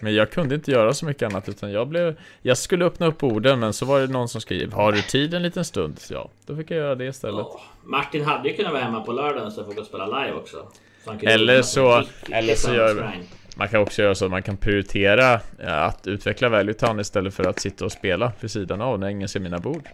Men 0.00 0.14
jag 0.14 0.30
kunde 0.30 0.54
inte 0.54 0.70
göra 0.70 0.94
så 0.94 1.06
mycket 1.06 1.22
annat 1.32 1.48
utan 1.48 1.72
jag 1.72 1.88
blev... 1.88 2.20
Jag 2.42 2.58
skulle 2.58 2.84
öppna 2.84 3.06
upp 3.06 3.22
orden 3.22 3.60
men 3.60 3.72
så 3.72 3.86
var 3.86 4.00
det 4.00 4.06
någon 4.06 4.28
som 4.28 4.40
skrev 4.40 4.72
Har 4.72 4.92
du 4.92 5.02
tid 5.02 5.34
en 5.34 5.42
liten 5.42 5.64
stund? 5.64 6.00
Ja, 6.10 6.30
då 6.46 6.56
fick 6.56 6.70
jag 6.70 6.78
göra 6.78 6.94
det 6.94 7.04
istället. 7.04 7.46
Ja. 7.48 7.60
Martin 7.84 8.24
hade 8.24 8.48
ju 8.48 8.56
kunnat 8.56 8.72
vara 8.72 8.82
hemma 8.82 9.00
på 9.00 9.12
lördagen 9.12 9.50
så 9.52 9.60
jag 9.60 9.66
får 9.66 9.74
gå 9.74 9.80
och 9.80 9.86
spela 9.86 10.06
live 10.06 10.32
också. 10.36 10.68
Så 11.04 11.12
Eller 11.22 11.62
så- 11.62 12.04
eller 12.32 12.54
så 12.54 12.74
gör-. 12.74 13.18
Man 13.56 13.68
kan 13.68 13.80
också 13.80 14.02
göra 14.02 14.14
så 14.14 14.24
att 14.24 14.30
man 14.30 14.42
kan 14.42 14.56
prioritera 14.56 15.40
eh, 15.58 15.82
att 15.82 16.06
utveckla 16.06 16.48
Value 16.48 16.74
Town 16.74 17.00
istället 17.00 17.34
för 17.34 17.44
att 17.44 17.60
sitta 17.60 17.84
och 17.84 17.92
spela 17.92 18.32
vid 18.40 18.50
sidan 18.50 18.80
av 18.80 18.98
när 18.98 19.08
ingen 19.08 19.28
ser 19.28 19.40
mina 19.40 19.58
bord. 19.58 19.88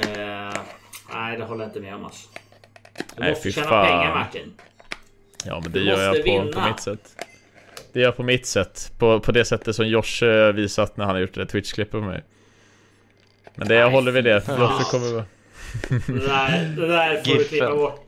Eh, 0.00 0.06
nej, 1.14 1.38
det 1.38 1.44
håller 1.44 1.60
jag 1.64 1.68
inte 1.68 1.80
med 1.80 1.94
om 1.94 2.04
alltså. 2.04 2.28
Du 2.96 3.20
Nej, 3.22 3.30
måste 3.30 3.52
tjäna 3.52 3.66
fan. 3.68 3.86
pengar 3.86 4.14
Martin. 4.14 4.52
Ja 5.44 5.60
men 5.62 5.72
det 5.72 5.78
Du 5.78 5.84
gör 5.86 6.14
jag 6.14 6.24
på, 6.24 6.52
på 6.60 6.68
mitt 6.68 6.80
sätt. 6.80 7.25
Det 7.96 8.00
gör 8.00 8.08
jag 8.08 8.16
på 8.16 8.22
mitt 8.22 8.46
sätt. 8.46 8.92
På, 8.98 9.20
på 9.20 9.32
det 9.32 9.44
sättet 9.44 9.76
som 9.76 9.88
Josh 9.88 10.24
eh, 10.24 10.52
visat 10.52 10.96
när 10.96 11.04
han 11.04 11.14
har 11.14 11.20
gjort 11.20 11.34
det 11.34 11.46
Twitch-klippet 11.46 11.90
på 11.90 12.00
mig. 12.00 12.24
Men 13.54 13.68
det 13.68 13.74
jag 13.74 13.84
Nej, 13.84 13.94
håller 13.94 14.12
vid 14.12 14.24
det. 14.24 14.42
Josh 14.48 14.90
kommer 14.90 15.12
vara... 15.12 15.24
Det 16.06 16.26
där, 16.26 16.76
det 16.76 16.86
där 16.86 17.22
får 17.24 17.38
du 17.38 17.44
klippa 17.44 17.74
bort. 17.74 18.00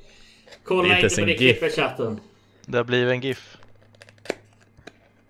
Kolla 0.65 0.95
inte 0.95 1.07
inte 1.07 1.21
på 1.21 1.27
det 1.27 1.35
klippet 1.35 1.75
chatten. 1.75 2.21
Det 2.67 2.77
har 2.77 2.85
blivit 2.85 3.13
en 3.13 3.21
GIF. 3.21 3.57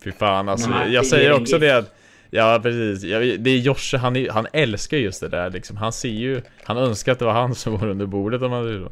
Fy 0.05 0.13
fan 0.13 0.49
alltså. 0.49 0.71
Nej, 0.71 0.93
jag 0.93 1.07
säger 1.07 1.33
också 1.33 1.59
det 1.59 1.71
att 1.71 1.95
Ja 2.31 2.61
precis, 2.63 3.03
det 3.39 3.51
är 3.51 3.59
Josh, 3.59 3.97
han, 3.99 4.17
är, 4.17 4.31
han 4.31 4.47
älskar 4.53 4.97
just 4.97 5.21
det 5.21 5.29
där 5.29 5.51
liksom. 5.51 5.77
Han 5.77 5.93
ser 5.93 6.09
ju, 6.09 6.43
han 6.65 6.79
önskar 6.79 7.13
att 7.13 7.19
det 7.19 7.25
var 7.25 7.33
han 7.33 7.55
som 7.55 7.79
var 7.79 7.89
under 7.89 8.07
bordet 8.07 8.43
om 8.43 8.53
han 8.53 8.67
vill. 8.67 8.87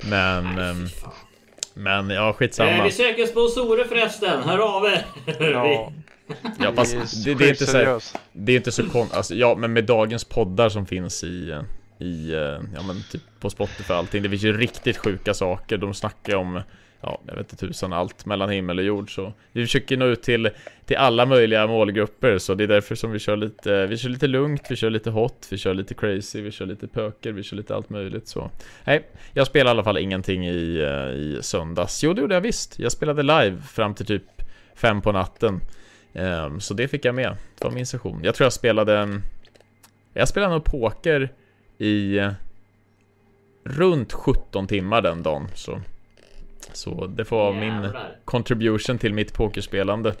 Men, 0.00 0.44
Nej. 0.44 0.86
Men 1.80 2.10
ja 2.10 2.28
Eh, 2.28 2.34
skitsamma. 2.34 2.84
vi 2.84 2.90
söker 2.90 3.26
sponsorer 3.26 3.84
förresten. 3.84 4.42
Hör 4.42 4.58
av 4.58 4.84
er. 4.84 5.04
Ja, 5.40 5.92
Ja, 6.58 6.72
fast 6.76 7.24
det, 7.24 7.34
det 7.34 7.44
är 7.44 7.48
inte 7.48 7.66
så 7.66 7.76
här. 7.76 8.02
Det 8.32 8.52
är 8.52 8.56
inte 8.56 8.72
så 8.72 8.90
kon... 8.90 9.08
Alltså, 9.12 9.34
ja, 9.34 9.54
men 9.54 9.72
med 9.72 9.84
dagens 9.84 10.24
poddar 10.24 10.68
som 10.68 10.86
finns 10.86 11.24
i... 11.24 11.50
eh, 11.50 12.06
I, 12.06 12.32
eh, 12.32 12.38
ja 12.74 12.82
men 12.86 13.02
typ 13.12 13.22
på 13.40 13.50
Spotify 13.50 13.92
och 13.92 13.98
allting. 13.98 14.22
Det 14.22 14.28
finns 14.30 14.42
ju 14.42 14.58
riktigt 14.58 14.96
sjuka 14.96 15.34
saker. 15.34 15.76
De 15.78 15.94
snackar 15.94 16.36
om... 16.36 16.60
Ja, 17.02 17.20
jag 17.26 17.34
vet 17.36 17.52
inte 17.52 17.66
tusan 17.66 17.92
allt 17.92 18.26
mellan 18.26 18.50
himmel 18.50 18.78
och 18.78 18.84
jord 18.84 19.14
så 19.14 19.32
Vi 19.52 19.62
försöker 19.62 19.96
nå 19.96 20.06
ut 20.06 20.22
till, 20.22 20.50
till 20.84 20.96
alla 20.96 21.26
möjliga 21.26 21.66
målgrupper 21.66 22.38
så 22.38 22.54
det 22.54 22.64
är 22.64 22.68
därför 22.68 22.94
som 22.94 23.12
vi 23.12 23.18
kör 23.18 23.36
lite 23.36 23.86
Vi 23.86 23.96
kör 23.96 24.08
lite 24.08 24.26
lugnt, 24.26 24.62
vi 24.70 24.76
kör 24.76 24.90
lite 24.90 25.10
hot, 25.10 25.46
vi 25.50 25.58
kör 25.58 25.74
lite 25.74 25.94
crazy, 25.94 26.40
vi 26.42 26.50
kör 26.50 26.66
lite 26.66 26.88
pöker, 26.88 27.32
vi 27.32 27.42
kör 27.42 27.56
lite 27.56 27.74
allt 27.74 27.90
möjligt 27.90 28.28
så. 28.28 28.50
Nej, 28.84 29.08
jag 29.32 29.46
spelade 29.46 29.70
i 29.70 29.70
alla 29.70 29.84
fall 29.84 29.98
ingenting 29.98 30.46
i, 30.46 30.78
eh, 30.78 31.16
i 31.16 31.38
söndags. 31.42 32.02
Jo 32.02 32.12
det 32.12 32.20
gjorde 32.20 32.34
jag 32.34 32.40
visst, 32.40 32.78
jag 32.78 32.92
spelade 32.92 33.22
live 33.22 33.62
fram 33.62 33.94
till 33.94 34.06
typ 34.06 34.42
fem 34.74 35.00
på 35.00 35.12
natten. 35.12 35.60
Um, 36.12 36.60
Så 36.60 36.74
det 36.74 36.88
fick 36.88 37.04
jag 37.04 37.14
med, 37.14 37.36
det 37.58 37.64
var 37.64 37.70
min 37.70 37.86
session. 37.86 38.20
Jag 38.24 38.34
tror 38.34 38.44
jag 38.44 38.52
spelade 38.52 39.20
Jag 40.12 40.28
spelade 40.28 40.52
nog 40.52 40.64
poker 40.64 41.28
i 41.78 42.18
eh, 42.18 42.32
Runt 43.64 44.12
17 44.12 44.66
timmar 44.66 45.02
den 45.02 45.22
dagen 45.22 45.48
så. 45.54 45.80
Så 46.72 47.06
det 47.06 47.24
får 47.24 47.36
vara 47.36 47.52
min 47.52 47.88
contribution 48.24 48.98
till 48.98 49.14
mitt 49.14 49.34
pokerspelande 49.34 50.14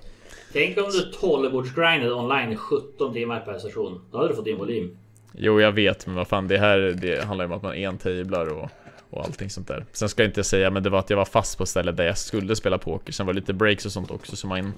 Tänk 0.52 0.78
om 0.78 0.84
du 0.84 1.10
12-bordsgrindade 1.20 2.12
online 2.12 2.52
i 2.52 2.56
17 2.56 3.12
timmar 3.12 3.40
per 3.40 3.58
session. 3.58 4.00
Då 4.10 4.18
hade 4.18 4.28
du 4.28 4.34
fått 4.34 4.44
din 4.44 4.58
volym. 4.58 4.98
Jo 5.32 5.60
jag 5.60 5.72
vet 5.72 6.06
men 6.06 6.14
vad 6.14 6.28
fan 6.28 6.48
det 6.48 6.58
här 6.58 6.78
det 6.78 7.24
handlar 7.24 7.44
ju 7.44 7.50
om 7.50 7.56
att 7.56 7.62
man 7.62 7.74
entablar 7.74 8.52
och 8.52 8.70
och 9.10 9.24
allting 9.24 9.50
sånt 9.50 9.68
där. 9.68 9.84
Sen 9.92 10.08
ska 10.08 10.22
jag 10.22 10.28
inte 10.28 10.44
säga 10.44 10.70
men 10.70 10.82
det 10.82 10.90
var 10.90 10.98
att 10.98 11.10
jag 11.10 11.16
var 11.16 11.24
fast 11.24 11.58
på 11.58 11.66
stället 11.66 11.96
där 11.96 12.04
jag 12.04 12.18
skulle 12.18 12.56
spela 12.56 12.78
poker. 12.78 13.12
Sen 13.12 13.26
var 13.26 13.32
det 13.32 13.40
lite 13.40 13.52
breaks 13.52 13.86
och 13.86 13.92
sånt 13.92 14.10
också 14.10 14.36
så 14.36 14.46
man 14.46 14.72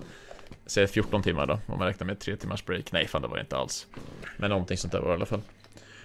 Säger 0.66 0.86
14 0.86 1.22
timmar 1.22 1.46
då 1.46 1.52
om 1.66 1.78
man 1.78 1.86
räknar 1.86 2.06
med 2.06 2.18
3 2.18 2.36
timmars 2.36 2.64
break. 2.64 2.92
Nej 2.92 3.06
fan 3.06 3.22
det 3.22 3.28
var 3.28 3.36
det 3.36 3.40
inte 3.40 3.56
alls. 3.56 3.86
Men 4.36 4.50
någonting 4.50 4.76
sånt 4.76 4.92
där 4.92 5.00
var 5.00 5.08
det 5.08 5.12
i 5.12 5.16
alla 5.16 5.26
fall. 5.26 5.40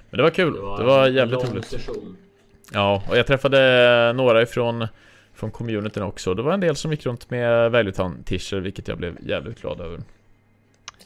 Men 0.09 0.17
det 0.17 0.23
var 0.23 0.29
kul. 0.29 0.53
Det 0.53 0.83
var, 0.83 1.07
en 1.07 1.13
jävligt 1.13 1.43
lång 1.43 1.53
roligt. 1.53 1.65
Session. 1.65 2.17
Ja, 2.73 3.03
och 3.09 3.17
jag 3.17 3.27
träffade 3.27 4.13
några 4.15 4.41
ifrån 4.41 4.87
från 5.37 5.51
communityn 5.51 6.03
också. 6.03 6.33
Det 6.33 6.41
var 6.41 6.53
en 6.53 6.59
del 6.59 6.75
som 6.75 6.91
gick 6.91 7.05
runt 7.05 7.29
med 7.29 7.71
Valuetown 7.71 8.23
t-shirt 8.23 8.63
vilket 8.63 8.87
jag 8.87 8.97
blev 8.97 9.17
jävligt 9.27 9.61
glad 9.61 9.81
över. 9.81 9.99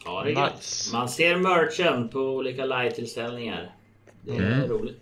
Ja, 0.06 0.24
det 0.26 0.32
är. 0.32 0.46
Nice. 0.56 0.96
Man 0.96 1.10
ser 1.10 1.36
merchen 1.36 2.10
på 2.10 2.20
olika 2.20 2.66
live-tillställningar. 2.66 3.72
Det 4.22 4.32
är 4.32 4.54
Mm. 4.54 4.70
roligt. 4.70 4.98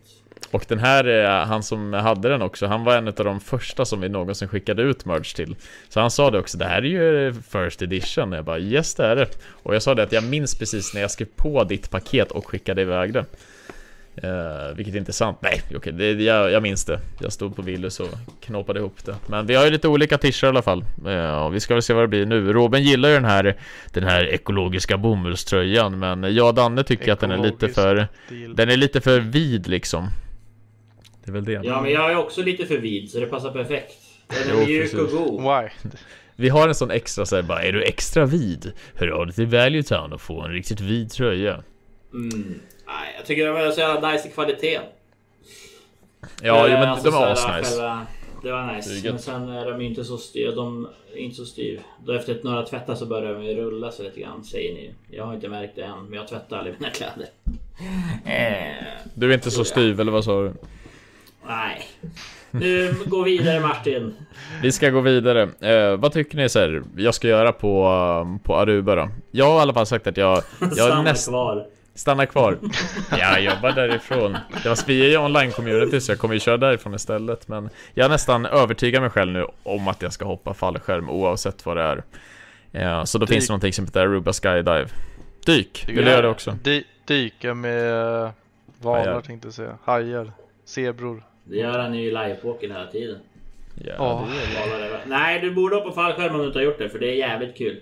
Och 0.52 0.66
den 0.68 0.80
här, 0.80 1.06
eh, 1.08 1.46
han 1.46 1.64
som 1.64 1.94
hade 1.94 2.30
den 2.30 2.42
också, 2.42 2.66
han 2.66 2.84
var 2.84 2.96
en 2.98 3.08
av 3.08 3.14
de 3.14 3.40
första 3.40 3.86
som 3.86 4.02
vi 4.02 4.10
någonsin 4.10 4.48
skickade 4.48 4.82
ut 4.84 5.06
merch 5.06 5.34
till. 5.34 5.56
Så 5.90 6.00
han 6.00 6.12
sa 6.12 6.32
det 6.32 6.40
också, 6.40 6.58
det 6.58 6.66
här 6.66 6.82
är 6.82 6.86
ju 6.86 7.34
first 7.34 7.82
edition. 7.82 8.32
Jag 8.32 8.46
bara, 8.46 8.60
yes 8.60 8.96
det 8.96 9.06
är 9.06 9.16
det. 9.16 9.28
Och 9.64 9.76
jag 9.76 9.82
sa 9.84 9.96
det 9.96 10.04
att 10.04 10.12
jag 10.12 10.24
minns 10.24 10.60
precis 10.60 10.94
när 10.94 11.02
jag 11.02 11.12
skrev 11.12 11.28
på 11.36 11.64
ditt 11.64 11.90
paket 11.90 12.32
och 12.32 12.48
skickade 12.48 12.82
iväg 12.82 13.14
det. 13.14 13.26
Uh, 14.24 14.76
vilket 14.76 15.10
är 15.10 15.12
sant. 15.12 15.38
Nej, 15.42 15.62
okej, 15.76 15.94
det, 15.94 16.12
jag, 16.12 16.52
jag 16.52 16.64
minns 16.64 16.86
det. 16.86 17.00
Jag 17.20 17.34
stod 17.34 17.56
på 17.56 17.62
Willys 17.62 18.00
och 18.00 18.10
knåpade 18.42 18.80
ihop 18.80 19.06
det. 19.06 19.16
Men 19.28 19.46
vi 19.46 19.56
har 19.56 19.66
ju 19.66 19.72
lite 19.72 19.88
olika 19.88 20.18
t-shirts 20.18 20.44
i 20.44 20.48
alla 20.48 20.62
fall. 20.62 20.86
Uh, 21.06 21.46
och 21.46 21.56
vi 21.56 21.60
ska 21.60 21.74
väl 21.74 21.84
se 21.84 21.94
vad 21.94 22.04
det 22.04 22.08
blir 22.08 22.26
nu. 22.26 22.54
Robin 22.54 22.84
gillar 22.84 23.10
ju 23.10 23.16
den 23.16 23.26
här, 23.26 23.58
den 23.94 24.04
här 24.04 24.34
ekologiska 24.34 24.98
bomullströjan. 24.98 26.00
Men 26.00 26.36
jag 26.36 26.48
och 26.48 26.54
Danne 26.54 26.84
tycker 26.84 27.14
att 27.14 27.20
den 27.20 27.32
är 27.32 27.38
lite 27.38 27.66
Ekologisk 27.66 27.76
för... 27.76 28.08
Deal. 28.30 28.56
Den 28.56 28.70
är 28.70 28.78
lite 28.78 29.02
för 29.02 29.20
vid 29.20 29.68
liksom. 29.68 30.08
Det 31.24 31.32
är 31.32 31.34
väl 31.34 31.46
det. 31.46 31.62
Ja, 31.64 31.82
men 31.82 31.92
jag 31.92 32.12
är 32.12 32.16
också 32.16 32.42
lite 32.42 32.66
för 32.66 32.78
vid 32.78 33.12
så 33.12 33.20
det 33.20 33.26
passar 33.26 33.52
perfekt. 33.52 33.96
Den 34.28 34.58
är 34.58 34.66
mjuk 34.66 34.94
och 34.94 35.10
god. 35.10 35.42
Why? 35.42 35.90
Vi 36.36 36.50
har 36.50 36.68
en 36.68 36.76
sån 36.76 36.92
extra 36.92 37.26
såhär 37.26 37.44
bara, 37.44 37.64
är 37.64 37.74
du 37.74 37.84
extra 37.84 38.26
vid? 38.26 38.72
Hör 38.94 39.08
av 39.08 39.26
dig 39.26 39.36
till 39.36 39.46
Value 39.46 39.84
Town 39.84 40.14
och 40.14 40.22
få 40.22 40.42
en 40.42 40.52
riktigt 40.52 40.82
vid 40.82 41.12
tröja. 41.12 41.64
Mm. 42.14 42.60
Nej, 42.94 43.14
jag 43.18 43.26
tycker 43.26 43.48
de 43.48 43.56
är 43.58 43.72
så 43.72 43.80
jävla 43.80 44.12
nice 44.12 44.28
i 44.28 44.32
kvalitet. 44.32 44.80
Ja, 46.42 46.68
Eh, 46.68 46.80
men 46.80 46.90
alltså 46.90 47.12
de 47.12 47.18
här, 47.18 47.32
asnice. 47.32 47.76
Det 48.44 48.52
var 48.52 48.68
Det 48.68 48.76
nice. 48.76 49.10
Men 49.12 49.20
sen 49.20 49.50
är 49.50 49.72
de 49.72 49.82
ju 49.82 49.88
inte 49.88 50.04
så 50.04 50.18
styv. 50.18 50.56
De 50.56 50.88
är 51.14 51.18
inte 51.18 51.36
så 51.36 51.46
styv. 51.46 51.82
Då 52.06 52.14
efter 52.14 52.32
ett 52.36 52.44
några 52.44 52.64
tvättar 52.66 52.96
så 52.96 53.06
börjar 53.06 53.34
de 53.34 53.44
ju 53.44 53.56
rulla 53.56 53.92
sig 53.92 54.06
lite 54.06 54.20
grann 54.20 54.44
säger 54.44 54.74
ni. 54.74 54.94
Jag 55.12 55.26
har 55.26 55.34
inte 55.34 55.48
märkt 55.50 55.76
det 55.76 55.84
än. 55.84 56.04
Men 56.06 56.14
jag 56.14 56.28
tvättar 56.28 56.58
aldrig 56.58 56.76
mina 56.80 56.92
kläder. 56.92 57.28
Eh, 58.26 58.84
Du 59.14 59.30
är 59.30 59.34
inte 59.34 59.52
så 59.52 59.64
styv 59.66 60.00
eller 60.00 60.12
vad 60.12 60.24
sa 60.24 60.42
du? 60.42 60.54
nej. 61.48 61.82
Nu 62.52 62.96
gå 63.06 63.24
vidare 63.24 63.60
Martin. 63.60 64.16
Vi 64.62 64.72
ska 64.72 64.90
gå 64.90 65.02
vidare. 65.02 65.42
Eh, 65.60 65.98
vad 65.98 66.12
tycker 66.14 66.38
ni 66.38 66.50
så 66.50 66.60
här, 66.60 66.84
jag 66.98 67.14
ska 67.16 67.28
göra 67.28 67.52
på, 67.52 68.40
på 68.44 68.56
Aruba 68.58 68.96
då? 68.96 69.10
Jag 69.32 69.46
har 69.46 69.58
i 69.60 69.62
alla 69.62 69.74
fall 69.74 69.86
sagt 69.86 70.08
att 70.08 70.18
jag, 70.18 70.44
jag 70.60 70.72
Stanna 70.74 71.02
näst, 71.02 71.28
kvar. 71.30 71.66
Stannar 72.00 72.26
kvar. 72.26 72.58
Ja, 73.12 73.18
jag 73.40 73.42
jobbar 73.42 73.72
därifrån. 73.72 74.38
Det 74.64 74.70
var, 74.70 74.88
vi 74.88 75.06
är 75.06 75.10
ju 75.10 75.18
online-community 75.18 76.00
så 76.00 76.12
jag 76.12 76.20
kommer 76.20 76.34
ju 76.34 76.40
köra 76.40 76.58
därifrån 76.58 76.94
istället. 76.96 77.48
Men 77.48 77.70
jag 77.94 78.04
har 78.06 78.10
nästan 78.10 78.46
övertygat 78.46 79.02
mig 79.02 79.10
själv 79.10 79.32
nu 79.32 79.46
om 79.64 79.88
att 79.88 80.02
jag 80.02 80.14
ska 80.14 80.26
hoppa 80.26 80.54
fallskärm 80.54 81.10
oavsett 81.10 81.66
vad 81.66 81.78
det 81.78 81.84
är. 81.84 82.04
Eh, 82.72 83.04
så 83.04 83.18
då 83.18 83.26
Dyk. 83.26 83.34
finns 83.36 83.48
det 83.48 83.52
någonting 83.52 83.74
som 83.74 83.86
heter 83.86 84.02
Aruba 84.02 84.34
Skydive. 84.34 84.88
Dyk, 85.46 85.84
vill 85.88 85.96
du 85.96 86.02
jag- 86.02 86.12
göra 86.12 86.22
det 86.22 86.28
också? 86.30 86.52
Dy 86.64 86.84
dyka 87.06 87.54
med 87.54 87.92
eh, 88.24 88.30
valar 88.82 89.06
Hajar. 89.06 89.22
tänkte 89.22 89.48
jag 89.48 89.54
säga. 89.54 89.78
Hajar. 89.84 90.32
Zebror. 90.66 91.24
Det 91.44 91.56
gör 91.58 91.80
han 91.80 91.94
ju 91.94 92.02
i 92.04 92.12
livepokern 92.12 92.72
hela 92.72 92.86
tiden. 92.88 93.18
Ja, 93.86 93.94
Ja. 93.98 94.28
är- 94.76 94.90
det. 94.90 95.00
Nej, 95.06 95.40
du 95.42 95.52
borde 95.52 95.76
hoppa 95.76 95.92
fallskärm 95.92 96.34
om 96.36 96.42
du 96.42 96.48
inte 96.48 96.60
har 96.60 96.64
gjort 96.64 96.78
det. 96.78 96.90
För 96.90 97.00
det 97.00 97.08
är 97.10 97.16
jävligt 97.16 97.58
kul. 97.58 97.80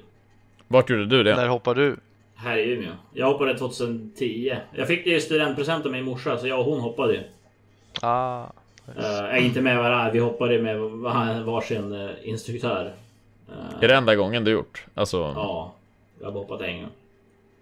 Vart 0.67 0.89
gjorde 0.89 1.05
du 1.05 1.23
det? 1.23 1.35
När 1.35 1.47
hoppar 1.47 1.75
du? 1.75 1.97
Här 2.37 2.57
i 2.57 2.71
Umeå. 2.71 2.91
Jag 3.13 3.25
hoppade 3.31 3.57
2010. 3.57 4.55
Jag 4.75 4.87
fick 4.87 5.03
det 5.03 5.15
i 5.15 5.21
studentpresent 5.21 5.85
av 5.85 5.91
min 5.91 6.03
morsa, 6.05 6.37
så 6.37 6.47
jag 6.47 6.59
och 6.59 6.65
hon 6.65 6.79
hoppade 6.79 7.13
ju. 7.13 7.21
Ah. 8.01 8.43
Uh, 8.97 9.45
inte 9.45 9.61
med 9.61 9.77
varandra, 9.77 10.11
vi 10.11 10.19
hoppade 10.19 10.59
med 10.61 10.79
var- 10.79 11.43
varsin 11.43 11.93
uh, 11.93 12.09
instruktör. 12.23 12.93
Eh, 13.49 13.83
Är 13.83 13.87
det 13.87 13.95
enda 13.95 14.15
gången 14.15 14.43
du 14.43 14.51
gjort? 14.51 14.85
Alltså, 14.95 15.17
Ja, 15.17 15.73
jag 16.19 16.25
har 16.25 16.31
bara 16.31 16.39
hoppat 16.39 16.61
en 16.61 16.81
gång. 16.81 16.89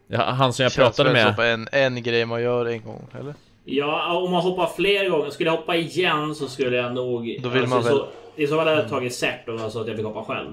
ja, 0.08 0.22
han 0.24 0.54
som 0.54 0.64
jag 0.64 0.72
Känns 0.72 0.96
pratade 0.98 1.14
med 1.14 1.36
som 1.36 1.44
en, 1.44 1.68
en 1.72 2.04
grej 2.04 2.26
man 2.26 2.42
gör 2.44 2.66
en 2.66 2.82
gång, 2.84 3.08
eller? 3.20 3.34
Ja, 3.66 4.14
om 4.18 4.32
man 4.32 4.42
hoppar 4.42 4.68
fler 4.68 5.10
gånger. 5.10 5.30
Skulle 5.30 5.50
jag 5.50 5.58
hoppa 5.58 5.76
igen 5.76 6.36
så 6.36 6.48
skulle 6.48 6.78
jag 6.78 6.94
nog... 6.94 7.40
Då 7.44 7.50
vill 7.50 7.68
man 7.68 7.80
i 7.80 7.84
väl- 7.84 7.92
Så, 7.94 8.08
I 8.36 8.48
så 8.48 8.58
fall 8.58 8.68
hade 8.68 8.82
jag 8.82 8.90
tagit 8.90 9.16
cert 9.16 9.42
jag 9.46 9.72
sa 9.72 9.82
att 9.82 9.88
jag 9.88 9.96
fick 9.96 10.06
hoppa 10.06 10.24
själv. 10.24 10.52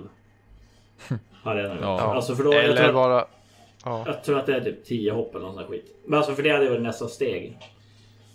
Hade 1.43 1.61
jag 1.63 1.71
nog. 1.71 1.79
Ja. 1.85 2.01
Alltså 2.15 2.35
för 2.35 2.45
då, 2.45 2.55
jag, 2.55 2.65
eller 2.65 2.77
tror, 2.85 2.93
bara... 2.93 3.25
Ja. 3.85 4.03
jag 4.07 4.25
tror 4.25 4.39
att 4.39 4.47
det 4.47 4.57
är 4.57 4.61
typ 4.61 4.85
10 4.85 5.13
hopp 5.13 5.35
eller 5.35 5.47
någon 5.47 5.55
sån 5.55 5.67
skit. 5.67 5.87
Men 6.07 6.19
alltså 6.19 6.35
för 6.35 6.43
det 6.43 6.51
hade 6.51 6.69
varit 6.69 6.83
nästa 6.83 7.09
steg. 7.09 7.59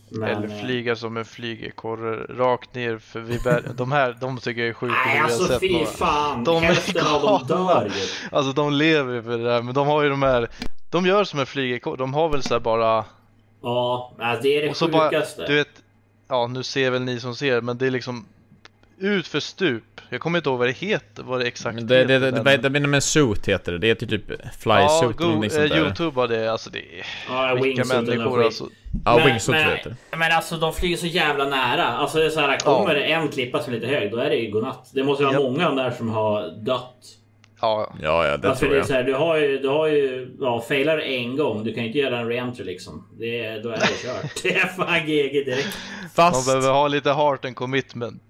Men, 0.10 0.30
Eller 0.30 0.56
eh, 0.56 0.62
flyga 0.62 0.96
som 0.96 1.18
en 1.18 1.26
flygekorre 1.26 2.26
rakt 2.30 2.76
ner 2.76 2.98
för 2.98 3.20
vi 3.20 3.40
bär, 3.40 3.64
De 3.76 3.92
här, 3.92 4.18
de 4.22 4.38
tycker 4.38 4.62
jag 4.62 4.70
är 4.70 4.74
sjuka. 4.74 4.96
Nej 5.06 5.20
alltså 5.20 5.60
fy 5.60 5.86
fan! 5.86 6.44
De 6.44 6.58
är 6.58 6.62
Hälften 6.62 7.08
av 7.08 7.22
dem 7.22 7.48
dör 7.48 7.86
ju. 7.86 8.28
Alltså 8.32 8.54
de 8.54 8.74
lever 8.74 9.14
ju 9.14 9.24
för 9.24 9.38
det 9.38 9.44
där, 9.44 9.62
men 9.62 9.74
de 9.74 9.88
har 9.88 10.04
ju 10.04 10.10
de 10.10 10.22
här... 10.22 10.50
De 10.90 11.06
gör 11.06 11.24
som 11.24 11.40
en 11.40 11.46
flygekorre, 11.46 11.98
de 11.98 12.14
har 12.14 12.30
väl 12.30 12.44
så 12.44 12.60
bara... 12.60 13.06
Ja, 13.62 14.14
alltså 14.20 14.44
det 14.44 14.58
är 14.58 14.62
det 14.62 14.70
Och 14.70 14.78
så 14.78 14.88
bara, 14.88 15.10
sjukaste. 15.10 15.48
du 15.48 15.56
vet... 15.56 15.84
Ja, 16.28 16.48
nu 16.48 16.64
ser 16.64 16.92
väl 16.92 17.02
ni 17.02 17.20
som 17.20 17.36
ser, 17.36 17.62
men 17.62 17.78
det 17.78 17.88
är 17.88 17.92
liksom... 17.92 18.26
Ut 18.98 19.28
för 19.28 19.40
stup. 19.40 19.97
Jag 20.10 20.22
kommer 20.22 20.38
inte 20.40 20.50
ihåg 20.50 20.60
vad 20.60 20.68
det 20.68 20.72
heter, 20.78 21.24
vad 21.24 21.40
det 21.40 21.46
exakt 21.48 21.76
Men 21.76 21.88
det, 21.88 22.04
det, 22.06 22.20
det, 22.20 22.32
men- 22.32 22.44
det, 22.44 22.58
det, 22.58 22.70
det, 22.80 22.88
men 22.88 23.02
suit 23.02 23.48
heter 23.48 23.72
det, 23.72 23.78
det 23.78 23.88
heter 23.88 24.06
typ 24.06 24.26
fly 24.60 24.72
Ja, 24.74 24.90
suit 24.90 25.04
eller 25.04 25.14
go, 25.18 25.24
någonting 25.26 25.50
sånt 25.50 25.64
eh, 25.72 25.78
där 25.78 25.84
Youtube 25.86 26.20
har 26.22 26.28
det, 26.28 26.52
alltså 26.52 26.70
det 26.70 26.80
är... 26.80 27.06
Ja, 27.30 27.58
Vilka 27.64 27.84
människor 27.86 28.44
alltså. 28.44 28.68
Ja, 29.06 29.16
Men- 29.18 29.28
wingsuit 29.28 29.56
men- 29.58 29.70
heter 29.70 29.96
det. 30.12 30.18
Men 30.18 30.32
alltså 30.32 30.56
de 30.58 30.74
flyger 30.74 30.98
så 30.98 31.06
jävla 31.08 31.46
nära. 31.46 31.84
Alltså 31.88 32.18
det 32.18 32.26
är 32.26 32.30
så 32.30 32.40
här, 32.40 32.58
kommer 32.60 32.94
det 32.96 33.02
en 33.04 33.28
klippa 33.28 33.64
som 33.64 33.74
är 33.74 33.80
lite 33.80 33.92
hög, 33.94 34.12
då 34.12 34.18
är 34.18 34.30
det 34.30 34.36
ju 34.36 34.52
godnatt. 34.52 34.90
Det 34.94 35.04
måste 35.04 35.24
ju 35.24 35.28
vara 35.30 35.40
Ja. 35.42 35.50
många 35.50 35.72
där 35.84 35.92
som 35.92 36.10
har 36.10 36.48
dött. 36.66 36.96
Ja, 37.62 37.94
Ja, 38.02 38.28
ja, 38.28 38.38
det 38.38 38.50
Alltså 38.50 38.60
tror 38.60 38.70
det 38.70 38.76
är 38.76 38.78
jag. 38.78 38.88
så 38.88 38.94
här, 38.94 39.04
du 39.04 39.14
har 39.14 39.38
ju, 39.38 39.58
du 39.60 39.68
har 39.68 39.88
ju, 39.88 40.36
ja, 40.40 40.62
failar 40.68 40.98
en 41.00 41.36
gång, 41.38 41.64
du 41.64 41.74
kan 41.74 41.82
ju 41.84 41.88
inte 41.88 42.00
göra 42.00 42.20
en 42.20 42.28
reentry 42.28 42.64
liksom. 42.66 43.08
Det, 43.20 43.46
är- 43.46 43.64
då 43.64 43.70
är 43.70 43.78
det 43.78 43.88
kört. 44.04 44.32
Det 44.44 44.56
är 44.56 44.66
fan 44.68 45.00
GG 45.06 45.46
direkt. 45.46 45.78
man 46.18 46.32
Fast... 46.32 46.48
behöver 46.48 46.70
ha 46.72 46.88
lite 46.88 47.12
heart 47.12 47.46
and 47.46 47.56
commitment. 47.56 48.22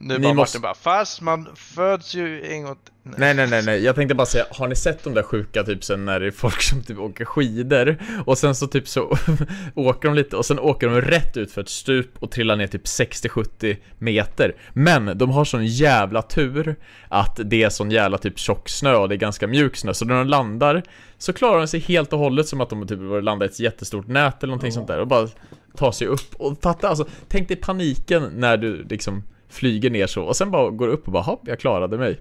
Nu 0.00 0.14
Ni 0.14 0.20
bara 0.20 0.34
måste- 0.34 0.58
Martin 0.58 0.62
bara, 0.62 0.74
fast 0.74 1.20
man 1.20 1.48
föds 1.56 2.14
ju 2.14 2.46
en 2.52 2.62
gång. 2.62 2.76
Nej. 3.02 3.14
Nej, 3.18 3.34
nej, 3.34 3.46
nej, 3.50 3.62
nej. 3.64 3.84
Jag 3.84 3.94
tänkte 3.94 4.14
bara 4.14 4.26
säga, 4.26 4.44
har 4.50 4.68
ni 4.68 4.76
sett 4.76 5.04
de 5.04 5.14
där 5.14 5.22
sjuka 5.22 5.62
typ 5.64 5.84
sen 5.84 6.04
när 6.04 6.20
det 6.20 6.26
är 6.26 6.30
folk 6.30 6.62
som 6.62 6.82
typ 6.82 6.98
åker 6.98 7.24
skidor 7.24 7.96
och 8.26 8.38
sen 8.38 8.54
så 8.54 8.66
typ 8.66 8.88
så 8.88 9.16
åker 9.74 10.08
de 10.08 10.14
lite 10.14 10.36
och 10.36 10.46
sen 10.46 10.58
åker 10.58 10.88
de 10.88 11.00
rätt 11.00 11.36
ut 11.36 11.52
för 11.52 11.60
ett 11.60 11.68
stup 11.68 12.10
och 12.18 12.30
trillar 12.30 12.56
ner 12.56 12.66
typ 12.66 12.84
60-70 12.84 13.76
meter. 13.98 14.56
Men 14.72 15.18
de 15.18 15.30
har 15.30 15.44
sån 15.44 15.66
jävla 15.66 16.22
tur 16.22 16.76
att 17.08 17.40
det 17.44 17.62
är 17.62 17.68
sån 17.68 17.90
jävla 17.90 18.18
typ 18.18 18.38
tjock 18.38 18.68
snö 18.68 18.94
och 18.96 19.08
det 19.08 19.14
är 19.14 19.16
ganska 19.16 19.46
mjuk 19.46 19.76
snö 19.76 19.94
så 19.94 20.04
när 20.04 20.14
de 20.14 20.26
landar 20.26 20.82
så 21.18 21.32
klarar 21.32 21.58
de 21.58 21.66
sig 21.68 21.80
helt 21.80 22.12
och 22.12 22.18
hållet 22.18 22.48
som 22.48 22.60
att 22.60 22.70
de 22.70 22.86
typ 22.86 22.98
var 22.98 23.22
landat 23.22 23.50
i 23.50 23.52
ett 23.52 23.60
jättestort 23.60 24.06
nät 24.06 24.42
eller 24.42 24.50
någonting 24.50 24.72
sånt 24.72 24.88
där 24.88 24.98
och 24.98 25.06
bara 25.06 25.28
tar 25.76 25.92
sig 25.92 26.06
upp 26.06 26.34
och 26.34 26.58
fatta 26.62 26.88
alltså, 26.88 27.06
tänk 27.28 27.48
dig 27.48 27.56
paniken 27.56 28.22
när 28.34 28.56
du 28.56 28.82
liksom 28.90 29.22
flyger 29.48 29.90
ner 29.90 30.06
så 30.06 30.22
och 30.22 30.36
sen 30.36 30.50
bara 30.50 30.70
går 30.70 30.88
upp 30.88 31.06
och 31.06 31.12
bara 31.12 31.22
hopp, 31.22 31.40
jag 31.44 31.60
klarade 31.60 31.98
mig. 31.98 32.20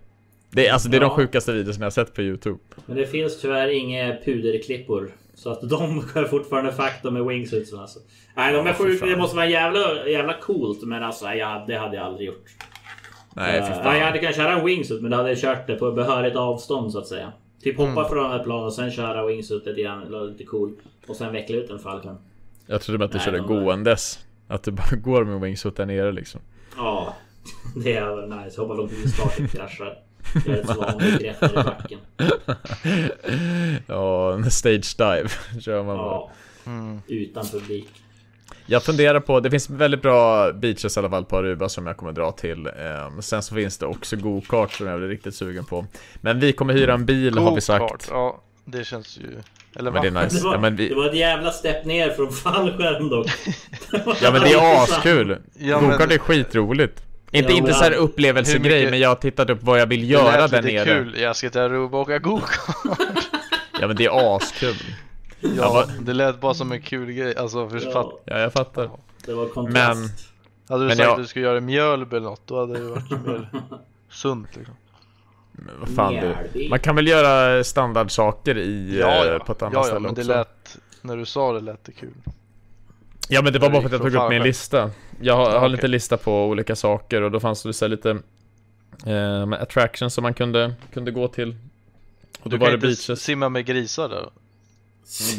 Det 0.51 0.67
är, 0.67 0.73
alltså, 0.73 0.89
det 0.89 0.97
är 0.97 1.01
de 1.01 1.05
Ja. 1.09 1.15
sjukaste 1.15 1.53
videorna 1.53 1.85
jag 1.85 1.93
sett 1.93 2.13
på 2.13 2.21
Youtube. 2.21 2.59
Men 2.85 2.97
det 2.97 3.07
finns 3.07 3.41
tyvärr 3.41 3.67
inga 3.67 4.17
puderklippor. 4.25 5.11
Så 5.33 5.49
att 5.51 5.61
de 5.69 6.01
kan 6.13 6.27
fortfarande 6.27 6.71
fakta 6.71 7.11
med 7.11 7.25
wingsuitsen 7.25 7.79
alltså. 7.79 7.99
Nej, 8.35 8.53
de 8.53 8.67
är 8.67 8.73
sjuka. 8.73 9.05
Det 9.05 9.17
måste 9.17 9.35
vara 9.35 9.45
jävla, 9.49 10.07
jävla 10.07 10.33
coolt. 10.33 10.83
Men 10.83 11.03
alltså, 11.03 11.25
jag, 11.25 11.67
det 11.67 11.77
hade 11.77 11.95
jag 11.95 12.05
aldrig 12.05 12.27
gjort. 12.27 12.45
Nej, 13.35 13.61
fan. 13.61 13.97
jag 13.97 14.05
hade 14.05 14.19
kunnat 14.19 14.35
köra 14.35 14.59
en 14.59 14.65
wingsuit, 14.65 15.01
men 15.01 15.11
då 15.11 15.17
hade 15.17 15.29
jag 15.29 15.37
kört 15.39 15.67
det 15.67 15.75
på 15.75 15.91
behörigt 15.91 16.35
avstånd 16.35 16.91
så 16.91 16.99
att 16.99 17.07
säga. 17.07 17.33
Typ 17.63 17.77
hoppa 17.77 17.91
Mm. 17.91 18.05
från 18.09 18.31
ett 18.31 18.43
plan 18.43 18.63
och 18.65 18.73
sen 18.73 18.91
köra 18.91 19.25
wingsuit 19.25 19.65
lite 19.65 19.81
grann, 19.81 20.03
eller 20.03 20.21
lite 20.21 20.43
cool. 20.43 20.73
Och 21.07 21.15
sen 21.15 21.33
veckla 21.33 21.55
ut 21.55 21.69
en 21.69 21.79
Falcon. 21.79 22.17
Jag 22.67 22.81
trodde 22.81 22.97
bara 22.97 23.05
att 23.05 23.11
du 23.11 23.17
Nej, 23.17 23.25
körde 23.25 23.37
de 23.37 23.43
är- 23.43 23.47
gåendes. 23.61 24.19
Att 24.47 24.63
du 24.63 24.71
bara 24.71 24.95
går 24.95 25.23
med 25.23 25.41
wingsuit 25.41 25.75
där 25.75 25.85
nere 25.85 26.11
liksom. 26.11 26.41
Ja, 26.77 27.15
det 27.75 27.93
är 27.93 28.43
nice. 28.43 28.61
Hoppa 28.61 28.75
från 28.75 28.89
till 28.89 29.11
starten 29.13 29.47
kraschar. 29.47 29.97
Ja, 33.87 34.33
en 34.33 34.51
stage 34.51 34.95
dive 34.97 35.29
kör 35.61 35.83
man. 35.83 35.95
Ja, 35.95 36.31
Mm. 36.65 37.01
utan 37.07 37.45
publik. 37.47 37.87
Jag 38.65 38.83
funderar 38.83 39.19
på, 39.19 39.39
det 39.39 39.51
finns 39.51 39.69
väldigt 39.69 40.01
bra 40.01 40.51
beaches 40.53 40.97
i 40.97 40.99
alla 40.99 41.09
fall 41.09 41.25
på 41.25 41.37
Aruba 41.37 41.69
som 41.69 41.87
jag 41.87 41.97
kommer 41.97 42.11
dra 42.11 42.31
till. 42.31 42.67
Ehm, 42.67 43.21
sen 43.21 43.43
så 43.43 43.55
finns 43.55 43.77
det 43.77 43.85
också 43.85 44.15
go-kart 44.15 44.71
som 44.71 44.87
jag 44.87 44.99
blir 44.99 45.07
riktigt 45.09 45.35
sugen 45.35 45.65
på. 45.65 45.85
Men 46.21 46.39
vi 46.39 46.53
kommer 46.53 46.73
hyra 46.73 46.93
en 46.93 47.05
bil 47.05 47.37
har 47.37 47.55
vi 47.55 47.61
sagt. 47.61 47.81
Go-kart, 47.81 48.07
Ja, 48.11 48.41
det 48.65 48.83
känns 48.83 49.17
ju... 49.17 49.37
Eller 49.79 49.91
Men 49.91 50.01
det 50.01 50.07
är 50.07 50.23
nice. 50.23 50.37
Det 50.37 50.43
var, 50.43 50.53
Ja 50.53 50.59
men, 50.59 50.75
vi, 50.75 50.89
det 50.89 50.95
var 50.95 51.05
ett 51.05 51.15
jävla 51.15 51.51
stepp 51.51 51.85
ner 51.85 52.09
från 52.09 52.31
fallskärm 52.31 53.09
dock. 53.09 53.27
ja, 54.21 54.31
men 54.31 54.41
det 54.41 54.53
är 54.53 54.83
askul. 54.83 55.37
Ja, 55.59 55.81
men- 55.81 55.89
Go-kart 55.91 56.11
är 56.11 56.17
skitroligt. 56.17 57.03
Inte, 57.31 57.51
Ja, 57.51 57.57
inte 57.57 57.71
men- 57.71 57.73
så 57.79 57.83
här 57.83 57.91
upplevelsegrej, 57.91 58.75
mycket- 58.79 58.89
men 58.91 58.99
jag 58.99 59.09
har 59.09 59.15
tittat 59.15 59.49
upp 59.49 59.63
vad 59.63 59.79
jag 59.79 59.85
vill 59.87 60.09
göra 60.09 60.37
lät 60.41 60.51
där 60.51 60.61
lite 60.61 60.73
nere. 60.85 60.85
kul. 61.03 61.19
Jag 61.19 61.35
ska 61.35 61.49
till 61.49 61.61
Aruba 61.61 61.97
och 61.97 62.01
åka 62.03 62.19
go-kart. 62.19 62.99
Ja 63.81 63.87
men 63.87 63.95
det 63.95 64.05
är 64.05 64.35
askul. 64.37 64.75
Ja, 65.39 65.71
vad- 65.73 66.05
det 66.05 66.13
lät 66.13 66.41
bara 66.41 66.53
som 66.53 66.71
en 66.71 66.81
kul 66.81 67.11
grej. 67.11 67.35
Alltså, 67.37 67.69
för. 67.69 67.81
Ja, 67.93 68.13
Ja, 68.25 68.39
jag 68.39 68.53
fattar. 68.53 68.89
det 69.25 69.33
var 69.33 69.47
kontrast. 69.47 69.97
Men- 69.99 70.09
Hade 70.69 70.83
du 70.83 70.87
Men 70.87 70.97
sagt 70.97 71.05
jag- 71.07 71.11
att 71.13 71.17
du 71.23 71.27
skulle 71.27 71.45
göra 71.45 71.59
Mjölby 71.59 72.15
eller 72.17 72.29
något, 72.29 72.47
då 72.47 72.59
hade 72.59 72.73
det 72.79 72.85
varit 72.89 73.11
mer 73.11 73.49
sunt 74.11 74.55
liksom. 74.55 74.75
Vad 75.79 75.89
fan 75.95 76.13
du. 76.53 76.69
Man 76.69 76.79
kan 76.79 76.95
väl 76.95 77.07
göra 77.07 77.63
standardsaker 77.63 78.57
i, 78.57 78.99
Ja, 78.99 79.25
eh, 79.25 79.31
ja. 79.31 79.39
på 79.39 79.51
ett 79.51 79.61
annat 79.61 79.73
ja, 79.73 79.79
ja 79.79 79.83
ställe 79.83 79.99
men 79.99 80.13
det 80.13 80.21
också. 80.21 80.31
lät... 80.33 80.77
När 81.01 81.17
du 81.17 81.25
sa 81.25 81.53
det 81.53 81.59
lät 81.59 81.83
det 81.83 81.91
kul. 81.91 82.13
Ja 83.29 83.41
men 83.41 83.53
det 83.53 83.59
var 83.59 83.69
bara 83.69 83.81
för 83.81 83.85
att 83.87 83.91
jag 83.91 84.01
tog 84.01 84.15
upp 84.23 84.29
min 84.29 84.43
lista. 84.43 84.91
Jag 85.21 85.35
har, 85.35 85.45
har 85.45 85.53
Ja, 85.61 85.67
lite 85.67 85.87
lista 85.87 86.17
på 86.17 86.45
olika 86.45 86.75
saker 86.75 87.21
och 87.21 87.31
då 87.31 87.39
fanns 87.39 87.63
det 87.63 87.73
så 87.73 87.85
här 87.85 87.89
lite 87.89 88.09
eh, 89.05 89.61
attractions 89.61 90.13
som 90.13 90.21
man 90.21 90.33
kunde, 90.33 90.73
kunde 90.93 91.11
gå 91.11 91.27
till. 91.27 91.55
Och 92.41 92.49
då 92.49 92.49
Du 92.49 92.57
var 92.57 92.65
kan 92.67 92.71
det 92.71 92.75
inte 92.75 92.87
beaches. 92.87 93.21
simma 93.21 93.49
med 93.49 93.65
grisar 93.65 94.09
där. 94.09 94.29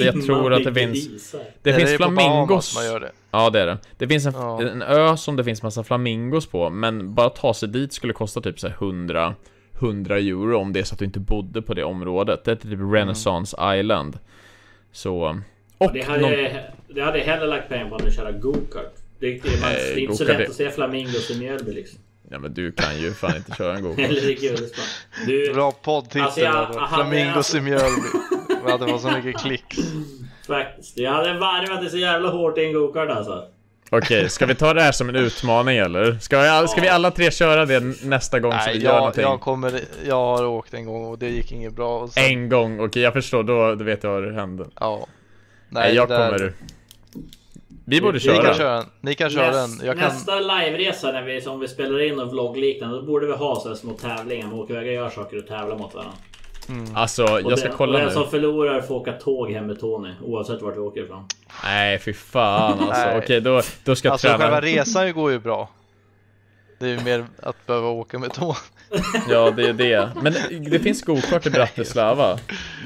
jag 0.05 0.25
tror 0.27 0.53
att 0.53 0.59
det 0.65 0.75
Simma 0.75 0.87
med 0.87 0.95
finns-. 0.97 1.35
Det 1.63 1.73
finns 1.75 1.91
är 1.91 1.99
på 1.99 2.05
Bahamas 2.11 2.25
flamingos. 2.25 2.75
man 2.77 2.85
gör 2.85 3.01
det. 3.01 3.13
Ja 3.31 3.51
det 3.51 3.61
är 3.61 3.67
det. 3.67 3.79
Det 3.99 4.09
finns 4.09 4.27
en, 4.27 4.33
Ja. 4.33 4.63
en 4.63 4.83
ö 4.83 5.17
som 5.17 5.37
det 5.37 5.45
finns 5.45 5.63
massa 5.63 5.85
flamingos 5.85 6.47
på 6.47 6.71
men 6.71 7.15
bara 7.15 7.31
ta 7.31 7.55
sig 7.55 7.69
dit 7.69 7.93
skulle 7.93 8.13
kosta 8.13 8.41
typ 8.41 8.61
så 8.61 8.69
här 8.69 8.75
100 8.75 9.35
100 9.81 10.19
euro 10.19 10.59
om 10.59 10.73
det 10.73 10.81
är 10.81 10.85
så 10.85 10.93
att 10.95 10.99
du 10.99 11.05
inte 11.05 11.21
bodde 11.21 11.63
på 11.63 11.75
det 11.75 11.85
området. 11.85 12.45
Det 12.45 12.51
är 12.51 12.57
typ 12.57 12.79
Renaissance 12.93 13.57
Island. 13.79 14.19
Så... 14.93 15.41
Och 15.79 15.93
Det 15.93 16.03
hade, 16.03 16.21
någon, 16.21 16.31
det 16.89 17.01
hade 17.03 17.19
jag 17.19 17.25
hellre 17.25 17.47
lagt 17.47 17.69
pengar 17.69 17.89
på 17.89 17.95
än 17.99 18.07
att 18.07 18.15
köra 18.15 18.33
go-kart. 18.33 18.95
Det, 19.19 19.31
det, 19.31 19.61
man, 19.61 19.71
det 19.71 19.93
är 19.93 19.99
inte 19.99 20.17
så 20.17 20.25
go-kart 20.25 20.39
lätt 20.41 20.49
att 20.49 20.55
se 20.55 20.71
flamingos 20.71 21.31
i 21.31 21.39
Mjölby 21.39 21.73
liksom. 21.73 21.99
Ja 22.31 22.39
men 22.39 22.55
du 22.55 22.73
kan 22.73 22.99
ju 23.01 23.13
fan 23.13 23.37
inte 23.37 23.55
köra 23.59 23.77
en 23.77 23.83
go 23.83 23.95
Eller 23.99 24.31
i 24.31 24.35
Gullesborg. 24.35 24.87
Du, 25.27 25.53
Bra 25.55 25.73
poddtitel 25.73 26.23
Alltså, 26.23 26.41
jag- 26.41 26.89
Flamingos 26.95 27.55
i 27.55 27.61
Mjölby. 27.61 28.09
Hade 28.71 28.87
fått 28.89 29.03
så 29.03 29.11
mycket 29.11 29.41
klicks. 29.41 29.77
faktiskt. 30.47 30.99
Jag 30.99 31.13
hade 31.13 31.39
varvat 31.39 31.85
det 31.85 31.91
så 31.91 31.99
jävla 31.99 32.29
hårt 32.29 32.59
i 32.59 32.65
en 32.65 32.73
go-kart 32.73 33.11
alltså. 33.11 33.45
Okej, 33.91 34.29
ska 34.29 34.47
vi 34.47 34.55
ta 34.55 34.75
det 34.75 34.83
här 34.83 34.93
som 34.93 35.09
en 35.09 35.17
utmaning 35.17 35.79
eller? 35.79 36.19
Ska, 36.21 36.37
jag, 36.45 36.71
ska 36.71 36.81
vi 36.81 36.89
alla 36.89 37.11
tre 37.11 37.31
köra 37.31 37.67
det 37.67 37.81
nästa 38.05 38.41
gång 38.41 38.53
så 38.53 38.57
Nej, 38.57 38.79
vi 38.79 38.85
gör 38.85 38.91
jag, 38.93 38.99
någonting? 38.99 39.23
jag 39.23 39.41
kommer... 39.41 39.81
Jag 40.07 40.15
har 40.17 40.45
åkt 40.47 40.75
en 40.75 40.87
gång 40.87 41.05
och 41.05 41.19
det 41.19 41.29
gick 41.29 41.53
inget 41.53 41.73
bra. 41.73 41.99
Och 42.01 42.11
sen, 42.11 42.25
En 42.25 42.49
gång, 42.49 42.81
okej 42.81 43.03
jag 43.03 43.13
förstår, 43.13 43.43
då, 43.43 43.75
då 43.75 43.85
vet 43.85 44.03
jag 44.03 44.11
vad 44.11 44.23
det 44.23 44.33
händer. 44.35 44.67
Ja. 44.81 45.07
Nej, 45.69 45.95
jag 45.95 46.09
det 46.09 46.17
där- 46.19 46.31
kommer... 46.31 46.53
Vi 47.85 48.01
borde 48.01 48.19
Ni 48.19 48.25
Ni 48.29 48.35
köra. 48.35 48.45
kan 48.45 48.55
köra 48.55 48.77
den. 48.77 48.87
Ni 49.01 49.15
kan 49.15 49.31
köra 49.31 49.51
den. 49.51 49.71
Näst, 49.71 49.83
Jag 49.85 49.99
kan... 49.99 50.09
Nästa 50.09 50.41
live-resa 50.41 51.13
när 51.13 51.23
vi, 51.23 51.41
som 51.41 51.61
vi 51.61 51.69
spelar 51.69 52.03
in 52.03 52.19
och 52.21 52.31
vloggliknande, 52.31 52.97
då 52.97 53.03
borde 53.03 53.27
vi 53.27 53.33
ha 53.33 53.61
så 53.61 53.69
här 53.69 53.77
små 53.77 53.93
tävlingar. 53.93 54.47
Man 54.47 54.59
åker 54.59 54.75
iväg 54.75 54.87
och 54.87 54.93
gör 54.95 55.11
saker 55.11 55.39
och 55.39 55.47
tävlar 55.47 55.79
mot 55.79 55.95
varandra. 55.95 56.15
Alltså, 56.95 57.25
Och 57.25 57.41
jag 57.53 57.59
ska 57.59 57.69
den, 57.69 57.77
kolla 57.77 57.93
och 57.93 57.99
den 57.99 58.09
nu. 58.09 58.15
som 58.15 58.31
förlorar 58.31 58.81
får 58.81 58.95
åka 58.95 59.13
tåg 59.13 59.51
hem 59.53 59.67
med 59.67 59.81
Tony. 59.81 60.13
Oavsett 60.23 60.63
vart 60.63 60.75
vi 60.77 60.81
åker 60.81 61.01
ifrån. 61.05 61.25
Nej, 61.65 61.99
fy 61.99 62.13
fan 62.13 62.73
alltså. 62.81 62.91
Nej. 63.07 63.19
Okej, 63.19 63.41
då, 63.41 63.63
då 63.85 63.97
ska 63.97 64.09
jag 64.09 64.13
Alltså 64.13 64.27
träna. 64.29 64.39
själva 64.39 64.61
resan 64.61 65.13
går 65.13 65.31
ju 65.33 65.39
bra. 65.39 65.69
Det 66.79 66.87
är 66.87 66.91
ju 66.99 67.01
mer 67.05 67.25
att 67.43 67.67
behöva 67.67 67.89
åka 67.89 68.19
med 68.19 68.33
tåg. 68.33 68.57
Ja, 69.29 69.51
det 69.51 69.69
är 69.69 69.73
det. 69.73 70.11
Men 70.23 70.33
det, 70.33 70.71
det 70.71 70.79
finns 70.79 71.03
gokart 71.03 71.47
i 71.47 71.51
Bratislava. 71.51 72.39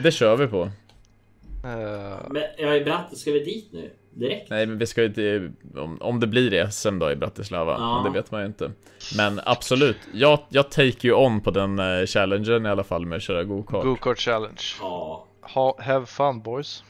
Det 0.03 0.11
kör 0.12 0.37
vi 0.37 0.47
på. 0.47 0.62
Eh, 0.62 2.18
Men 2.31 2.42
jag 2.59 2.77
är 2.77 2.85
Bratt, 2.85 3.18
ska 3.18 3.31
vi 3.33 3.45
dit 3.45 3.68
nu? 3.73 3.90
Direkt? 4.14 4.51
Nej, 4.51 4.66
men 4.66 4.79
vi 4.79 4.87
ska 4.87 5.01
ju 5.01 5.07
inte... 5.07 5.53
Om, 5.81 5.98
om 6.03 6.20
det 6.20 6.27
blir 6.27 6.66
SM 6.70 6.98
då 6.98 7.11
i 7.11 7.16
Bratislava. 7.16 7.72
Ja. 7.72 8.03
Men 8.03 8.12
det 8.12 8.18
vet 8.18 8.31
man 8.31 8.40
ju 8.40 8.46
inte. 8.46 8.70
Men 9.16 9.40
absolut. 9.44 9.96
Jag, 10.12 10.38
jag 10.48 10.70
take 10.70 11.09
you 11.09 11.27
on 11.27 11.40
på 11.40 11.51
den 11.51 11.79
uh, 11.79 12.07
challengen 12.07 12.66
i 12.66 12.68
alla 12.68 12.85
fall 12.85 13.07
med 13.07 13.16
att 13.16 13.22
köra 13.22 13.44
gokart. 13.44 13.85
Go-kart 13.85 14.18
challenge. 14.18 14.62
Ja. 14.81 15.27
Ha, 15.42 15.77
have 15.83 16.07
fun 16.07 16.42
boys. 16.42 16.85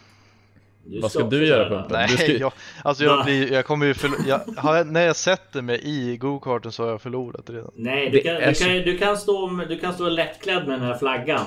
Du 0.84 1.00
Vad 1.00 1.10
ska 1.12 1.22
du 1.22 1.46
göra. 1.46 1.68
Pumpen? 1.68 1.92
Nej, 1.92 2.06
Du 2.10 2.16
ska- 2.16 2.32
jag, 2.32 2.52
alltså 2.84 3.04
jag 3.04 3.24
blir, 3.24 3.52
jag 3.52 3.66
kommer 3.66 3.86
ju 3.86 3.92
förlo- 3.92 4.28
jag, 4.28 4.38
har, 4.56 4.84
När 4.84 5.06
jag 5.06 5.16
sätter 5.16 5.62
mig 5.62 5.80
i 5.84 6.16
go-karten 6.16 6.72
så 6.72 6.82
har 6.82 6.90
jag 6.90 7.02
förlorat 7.02 7.50
redan. 7.50 7.70
Nej, 7.74 8.10
du 8.10 8.16
Det 8.16 8.22
kan, 8.22 8.34
du, 8.34 8.54
kan, 8.54 8.68
du, 8.92 8.98
kan 8.98 9.16
stå, 9.16 9.46
du 9.68 9.78
kan 9.78 9.94
stå 9.94 10.08
lättklädd 10.08 10.66
med 10.68 10.80
den 10.80 10.86
här 10.88 10.98
flaggan. 10.98 11.46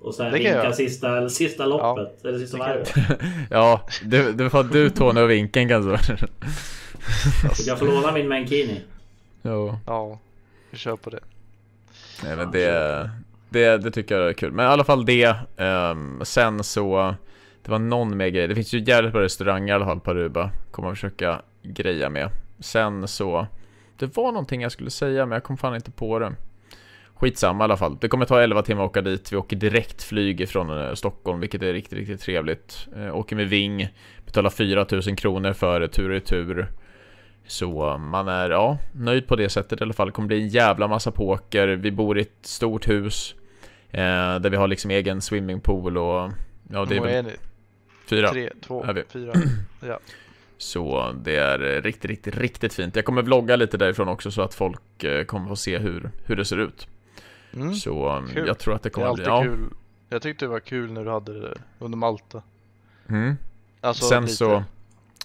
Och 0.00 0.14
sen 0.14 0.26
jag 0.26 0.32
vinka 0.32 0.72
sista, 0.72 1.28
sista 1.28 1.66
loppet. 1.66 2.24
Eller 2.24 2.38
sista 2.38 2.58
jag 2.58 2.66
varvet. 2.66 2.94
Ja, 3.50 3.86
det, 4.04 4.32
det 4.32 4.48
var 4.48 4.64
du 4.64 4.90
Tony 4.90 5.20
och 5.20 5.30
vinkeln 5.30 5.68
kanske. 5.68 6.16
Du 7.58 7.64
kan 7.66 7.76
få 7.78 7.84
låna 7.84 8.12
min 8.12 8.28
Mankini. 8.28 8.80
jo. 9.42 9.78
Ja, 9.86 10.18
vi 10.70 10.78
kör 10.78 10.96
på 10.96 11.10
det. 11.10 11.20
Nej 12.24 12.36
men 12.36 12.50
det, 12.50 13.10
det, 13.48 13.76
det 13.78 13.90
tycker 13.90 14.18
jag 14.18 14.28
är 14.28 14.32
kul. 14.32 14.52
Men 14.52 14.64
i 14.66 14.68
alla 14.68 14.84
fall 14.84 15.04
det. 15.04 15.36
ehm, 15.56 16.20
sen 16.24 16.64
så, 16.64 17.14
det 17.62 17.70
var 17.70 17.78
någon 17.78 18.16
mer 18.16 18.28
grej. 18.28 18.48
Det 18.48 18.54
finns 18.54 18.72
ju 18.72 18.78
jävligt 18.86 19.12
bra 19.12 19.22
restauranger 19.22 19.68
i 19.68 19.76
alla 19.76 19.84
fall 19.84 20.00
på 20.00 20.10
Aruba. 20.10 20.50
Kommer 20.70 20.88
jag 20.88 20.96
försöka 20.96 21.42
greja 21.62 22.10
med. 22.10 22.30
Sen 22.60 23.08
så, 23.08 23.46
det 23.96 24.16
var 24.16 24.32
någonting 24.32 24.62
jag 24.62 24.72
skulle 24.72 24.90
säga 24.90 25.26
men 25.26 25.36
jag 25.36 25.42
kom 25.44 25.56
fan 25.56 25.74
inte 25.74 25.90
på 25.90 26.18
det. 26.18 26.32
Skitsamma 27.20 27.64
i 27.64 27.66
alla 27.66 27.76
fall. 27.76 27.98
Det 28.00 28.08
kommer 28.08 28.24
ta 28.24 28.40
11 28.40 28.62
timmar 28.62 28.84
att 28.84 28.90
åka 28.90 29.02
dit. 29.02 29.32
Vi 29.32 29.36
åker 29.36 29.56
direkt 29.56 30.02
flyg 30.02 30.40
ifrån 30.40 30.80
eh, 30.80 30.94
Stockholm, 30.94 31.40
vilket 31.40 31.62
är 31.62 31.72
riktigt, 31.72 31.98
riktigt 31.98 32.20
trevligt. 32.20 32.88
Eh, 32.96 33.16
åker 33.16 33.36
med 33.36 33.48
Ving, 33.48 33.88
betalar 34.26 34.50
4000 34.50 35.16
kronor 35.16 35.52
för 35.52 35.86
tur 35.86 36.04
och 36.04 36.10
retur. 36.10 36.68
Så 37.46 37.98
man 37.98 38.28
är, 38.28 38.50
ja, 38.50 38.78
nöjd 38.92 39.26
på 39.26 39.36
det 39.36 39.48
sättet 39.48 39.80
i 39.80 39.84
alla 39.84 39.92
fall. 39.92 40.06
Det 40.06 40.12
kommer 40.12 40.28
bli 40.28 40.40
en 40.42 40.48
jävla 40.48 40.88
massa 40.88 41.10
poker. 41.10 41.68
Vi 41.68 41.90
bor 41.90 42.18
i 42.18 42.20
ett 42.20 42.38
stort 42.42 42.88
hus. 42.88 43.34
Eh, 43.90 44.00
där 44.40 44.50
vi 44.50 44.56
har 44.56 44.68
liksom 44.68 44.90
egen 44.90 45.20
swimmingpool 45.20 45.98
och... 45.98 46.30
Ja, 46.72 46.84
det 46.84 46.96
är 46.96 47.00
väl 47.00 47.26
är 47.26 47.32
fyra. 48.06 48.28
Tre, 48.28 48.50
två, 48.60 48.84
är 48.84 48.92
vi. 48.92 49.02
fyra. 49.08 49.32
Ja. 49.86 49.98
Så 50.58 51.14
det 51.24 51.36
är 51.36 51.76
eh, 51.76 51.82
riktigt, 51.82 52.10
riktigt, 52.10 52.36
riktigt 52.36 52.74
fint. 52.74 52.96
Jag 52.96 53.04
kommer 53.04 53.22
vlogga 53.22 53.56
lite 53.56 53.76
därifrån 53.76 54.08
också 54.08 54.30
så 54.30 54.42
att 54.42 54.54
folk 54.54 55.04
eh, 55.04 55.24
kommer 55.24 55.48
få 55.48 55.56
se 55.56 55.78
hur, 55.78 56.10
hur 56.24 56.36
det 56.36 56.44
ser 56.44 56.58
ut. 56.58 56.88
Mm. 57.54 57.74
Så 57.74 58.16
um, 58.16 58.26
Kul. 58.28 58.46
jag 58.46 58.58
tror 58.58 58.74
att 58.74 58.82
det 58.82 58.88
Det 58.88 58.90
är 58.90 58.94
kommer 58.94 59.06
alltid 59.06 59.24
bli... 59.24 59.32
Ja. 59.32 59.42
kul. 59.42 59.68
Jag 60.08 60.22
tyckte 60.22 60.44
det 60.44 60.48
var 60.48 60.60
kul 60.60 60.92
när 60.92 61.04
du 61.04 61.10
hade 61.10 61.40
det 61.40 61.54
under 61.78 61.98
Malta. 61.98 62.42
Mm. 63.08 63.36
Alltså, 63.80 64.04
Sen 64.04 64.22
lite. 64.22 64.34
så... 64.34 64.64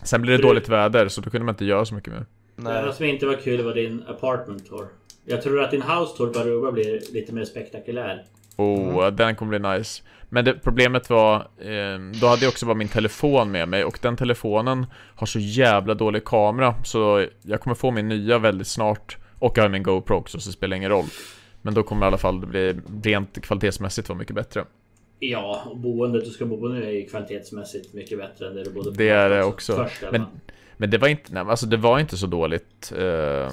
Sen 0.03 0.21
blir 0.21 0.31
det 0.33 0.37
För- 0.39 0.47
dåligt 0.47 0.69
väder 0.69 1.07
så 1.07 1.21
då 1.21 1.29
kunde 1.29 1.45
man 1.45 1.53
inte 1.53 1.65
göra 1.65 1.85
så 1.85 1.95
mycket 1.95 2.13
mer. 2.13 2.25
Det 2.55 2.61
Nej. 2.63 2.79
enda 2.79 2.93
som 2.93 3.05
inte 3.05 3.25
var 3.25 3.33
kul 3.35 3.63
var 3.65 3.73
din 3.73 4.03
apartment 4.07 4.65
tour. 4.69 4.87
Jag 5.25 5.41
tror 5.41 5.61
att 5.63 5.71
din 5.71 5.81
house 5.81 6.17
tour 6.17 6.33
på 6.33 6.39
Aruba 6.39 6.71
blir 6.71 7.01
lite 7.13 7.33
mer 7.33 7.45
spektakulär. 7.45 8.23
Oh, 8.57 8.97
Mm. 9.03 9.15
den 9.15 9.35
kommer 9.35 9.59
bli 9.59 9.69
nice. 9.77 10.03
Men 10.29 10.45
det, 10.45 10.53
problemet 10.53 11.09
var, 11.09 11.35
eh, 11.57 11.99
då 12.21 12.27
hade 12.27 12.41
jag 12.41 12.49
också 12.49 12.65
bara 12.65 12.75
min 12.75 12.87
telefon 12.87 13.51
med 13.51 13.69
mig 13.69 13.83
och 13.83 13.99
den 14.01 14.17
telefonen 14.17 14.85
har 15.15 15.27
så 15.27 15.39
jävla 15.39 15.93
dålig 15.93 16.25
kamera 16.25 16.75
så 16.83 17.25
jag 17.41 17.61
kommer 17.61 17.75
få 17.75 17.91
min 17.91 18.07
nya 18.07 18.37
väldigt 18.39 18.67
snart 18.67 19.17
och 19.39 19.57
jag 19.57 19.63
har 19.63 19.69
min 19.69 19.83
GoPro 19.83 20.15
också 20.15 20.39
så 20.39 20.49
det 20.49 20.53
spelar 20.53 20.77
ingen 20.77 20.89
roll. 20.89 21.05
Men 21.65 21.73
då 21.73 21.83
kommer 21.83 22.05
i 22.05 22.07
alla 22.07 22.17
fall 22.17 22.41
det 22.41 22.47
bli 22.47 22.75
rent 23.03 23.41
kvalitetsmässigt 23.41 24.09
vara 24.09 24.19
mycket 24.19 24.35
bättre. 24.35 24.65
Ja, 25.19 25.63
och 25.69 25.77
boendet 25.77 26.25
du 26.25 26.31
ska 26.31 26.45
bo 26.45 26.59
på 26.59 26.67
nu 26.67 26.85
är 26.85 26.91
ju 26.91 27.05
kvalitetsmässigt 27.05 27.93
mycket 27.93 28.17
bättre 28.17 28.47
än 28.47 28.55
det 28.55 28.63
du 28.63 28.71
bodde 28.71 28.91
på. 28.91 28.97
Det 28.97 29.09
är 29.09 29.29
det 29.29 29.43
också. 29.43 29.75
Först, 29.75 30.03
i 30.03 30.05
alla 30.05 30.17
Men, 30.17 30.27
men 30.77 30.89
det 30.89 30.97
var 30.97 31.07
inte, 31.07 31.33
nej, 31.33 31.43
alltså 31.47 31.65
det 31.65 31.77
var 31.77 31.99
inte 31.99 32.17
så 32.17 32.27
dåligt 32.27 32.93
eh, 32.97 33.49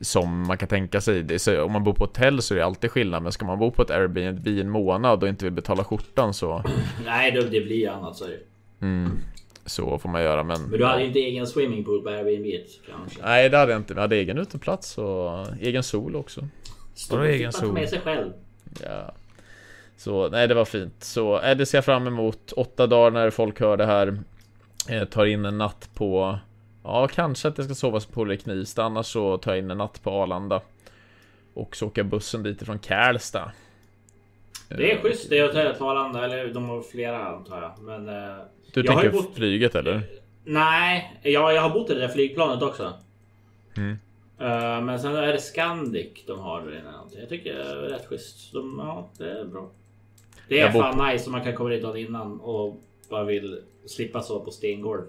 som 0.00 0.46
man 0.46 0.58
kan 0.58 0.68
tänka 0.68 1.00
sig. 1.00 1.38
Så, 1.38 1.62
om 1.62 1.72
man 1.72 1.84
bor 1.84 1.92
på 1.92 2.04
hotell 2.04 2.42
så 2.42 2.54
är 2.54 2.58
det 2.58 2.64
alltid 2.64 2.90
skillnad, 2.90 3.22
men 3.22 3.32
ska 3.32 3.46
man 3.46 3.58
bo 3.58 3.70
på 3.70 3.82
ett 3.82 3.90
Airbnb 3.90 4.46
i 4.46 4.60
en 4.60 4.70
månad 4.70 5.22
och 5.22 5.28
inte 5.28 5.44
vill 5.44 5.54
betala 5.54 5.84
skjortan 5.84 6.34
så, 6.34 6.62
Nej, 7.04 7.30
det, 7.30 7.42
det 7.42 7.60
blir 7.60 7.88
annat 7.88 8.16
så 8.16 8.26
mm, 8.80 9.10
så 9.66 9.98
får 9.98 10.08
man 10.08 10.22
göra. 10.22 10.42
Men, 10.42 10.62
Men 10.62 10.78
du 10.78 10.84
hade 10.84 11.00
ju 11.00 11.06
inte 11.06 11.18
egen 11.18 11.46
swimmingpool 11.46 12.02
på 12.02 12.08
Airbnb 12.08 12.46
kanske? 12.90 13.22
nej, 13.22 13.48
det 13.48 13.56
hade 13.56 13.72
jag 13.72 13.80
inte. 13.80 13.94
Vi 13.94 14.00
hade 14.00 14.16
egen 14.16 14.38
uteplats 14.38 14.98
och 14.98 15.46
egen 15.60 15.82
sol 15.82 16.16
också. 16.16 16.48
Stor 16.98 17.24
egen 17.24 17.52
sol. 17.52 17.72
med 17.72 17.88
sig 17.88 18.00
själv. 18.00 18.32
Ja. 18.84 19.12
Så 19.96 20.28
nej, 20.28 20.48
det 20.48 20.54
var 20.54 20.64
fint. 20.64 21.04
Så 21.04 21.40
eh, 21.40 21.56
det 21.56 21.66
ser 21.66 21.78
jag 21.78 21.84
fram 21.84 22.06
emot. 22.06 22.52
Åtta 22.52 22.86
dagar 22.86 23.10
när 23.10 23.30
folk 23.30 23.60
hör 23.60 23.76
det 23.76 23.86
här. 23.86 24.18
Eh, 24.88 25.04
tar 25.04 25.26
in 25.26 25.44
en 25.44 25.58
natt 25.58 25.90
på... 25.94 26.38
Ja, 26.84 27.08
kanske 27.08 27.48
att 27.48 27.58
jag 27.58 27.64
ska 27.66 27.74
sova 27.74 28.00
på 28.00 28.12
Polare 28.12 28.36
Knivsta. 28.36 28.84
Annars 28.84 29.06
så 29.06 29.38
tar 29.38 29.50
jag 29.52 29.58
in 29.58 29.70
en 29.70 29.78
natt 29.78 30.02
på 30.02 30.10
Arlanda. 30.10 30.60
Och 31.54 31.76
så 31.76 31.86
åker 31.86 32.02
bussen 32.02 32.42
dit 32.42 32.62
ifrån 32.62 32.78
Kärlsta. 32.80 33.52
Det 34.68 34.92
är 34.92 35.02
schysst 35.02 35.30
det 35.30 35.42
hotellet 35.42 35.78
på 35.78 35.90
Arlanda. 35.90 36.24
Eller 36.24 36.54
de 36.54 36.68
har 36.68 36.82
flera 36.82 37.24
antar 37.26 37.62
jag. 37.62 37.82
Men... 37.84 38.08
eh, 38.08 38.36
Du 38.72 38.80
jag 38.80 38.86
tänker 38.86 39.10
bott- 39.10 39.34
flyget 39.34 39.74
eller? 39.74 40.02
Nej, 40.44 41.18
jag, 41.22 41.54
jag 41.54 41.62
har 41.62 41.70
bott 41.70 41.90
i 41.90 41.94
det 41.94 42.00
där 42.00 42.08
flygplanet 42.08 42.62
också. 42.62 42.92
Mm. 43.76 43.98
Eh, 44.38 44.80
men 44.80 45.00
sen 45.00 45.16
är 45.16 45.32
det 45.32 45.40
Scandic 45.40 46.24
de 46.26 46.38
har. 46.40 46.72
i 46.72 46.74
den 46.76 46.84
här. 46.86 47.20
Jag 47.20 47.28
tycker 47.28 47.54
det 47.54 47.62
är 47.62 47.74
rätt 47.76 48.06
schysst. 48.06 48.52
De, 48.52 48.78
ja, 48.78 49.08
det 49.18 49.30
är 49.40 49.44
bra. 49.44 49.70
Det 50.48 50.58
är 50.60 50.64
Jag 50.64 50.72
bor 50.72 50.80
fan 50.80 51.12
nice 51.12 51.26
om 51.26 51.32
man 51.32 51.44
kan 51.44 51.54
komma 51.54 51.68
dit 51.70 51.82
dagen 51.82 51.96
innan 51.96 52.40
och 52.40 52.80
bara 53.08 53.24
vill 53.24 53.60
slippa 53.86 54.22
sova 54.22 54.44
på 54.44 54.50
stengolv. 54.50 55.02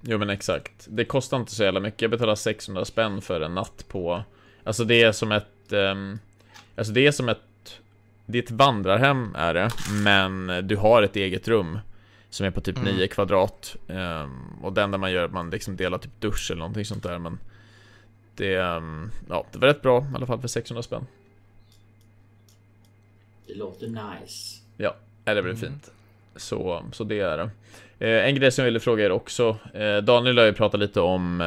Jo 0.00 0.18
men 0.18 0.30
exakt. 0.30 0.86
Det 0.90 1.04
kostar 1.04 1.36
inte 1.36 1.52
så 1.54 1.64
jävla 1.64 1.80
mycket. 1.80 2.02
Jag 2.02 2.10
betalar 2.10 2.34
600 2.34 2.84
spänn 2.84 3.20
för 3.22 3.40
en 3.40 3.54
natt 3.54 3.84
på... 3.88 4.22
Alltså 4.64 4.84
det 4.84 5.02
är 5.02 5.12
som 5.12 5.32
ett... 5.32 5.72
ehm, 5.72 6.18
alltså 6.76 6.92
det 6.92 7.06
är 7.06 7.12
som 7.12 7.28
ett... 7.28 7.80
Det 8.26 8.38
är 8.38 8.42
ett 8.42 8.50
vandrarhem 8.50 9.34
är 9.34 9.54
det. 9.54 9.70
Men 10.04 10.66
du 10.68 10.76
har 10.76 11.02
ett 11.02 11.16
eget 11.16 11.48
rum. 11.48 11.78
Som 12.30 12.46
är 12.46 12.50
på 12.50 12.60
typ 12.60 12.78
Mm. 12.78 12.96
9 12.96 13.08
kvadrat. 13.08 13.76
ehm, 13.88 14.30
och 14.62 14.72
det 14.72 14.82
enda 14.82 14.98
man 14.98 15.12
gör 15.12 15.20
är 15.20 15.24
att 15.24 15.32
man 15.32 15.50
liksom 15.50 15.76
delar 15.76 15.98
typ 15.98 16.20
dusch 16.20 16.50
eller 16.50 16.58
någonting 16.58 16.84
sånt 16.84 17.02
där. 17.02 17.18
Men 17.18 17.38
det... 18.38 18.54
ehm, 18.54 19.10
ja, 19.28 19.46
det 19.52 19.58
var 19.58 19.68
rätt 19.68 19.82
bra 19.82 20.00
i 20.12 20.14
alla 20.16 20.26
fall 20.26 20.40
för 20.40 20.48
600 20.48 20.82
spänn. 20.82 21.06
Det 23.46 23.54
låter 23.54 23.86
nice. 23.86 24.60
Ja, 24.76 24.94
det 25.24 25.32
blir 25.42 25.42
Mm. 25.42 25.56
fint. 25.56 25.90
Så, 26.36 26.82
så 26.92 27.04
det 27.04 27.20
är 27.20 27.36
det. 27.36 27.50
Eh, 28.06 28.24
en 28.28 28.34
grej 28.34 28.52
som 28.52 28.62
jag 28.62 28.66
ville 28.66 28.80
fråga 28.80 29.04
er 29.04 29.10
också. 29.12 29.56
Eh, 29.74 29.96
Daniel 29.96 30.38
har 30.38 30.44
ju 30.44 30.52
pratat 30.52 30.80
lite 30.80 31.00
om 31.00 31.40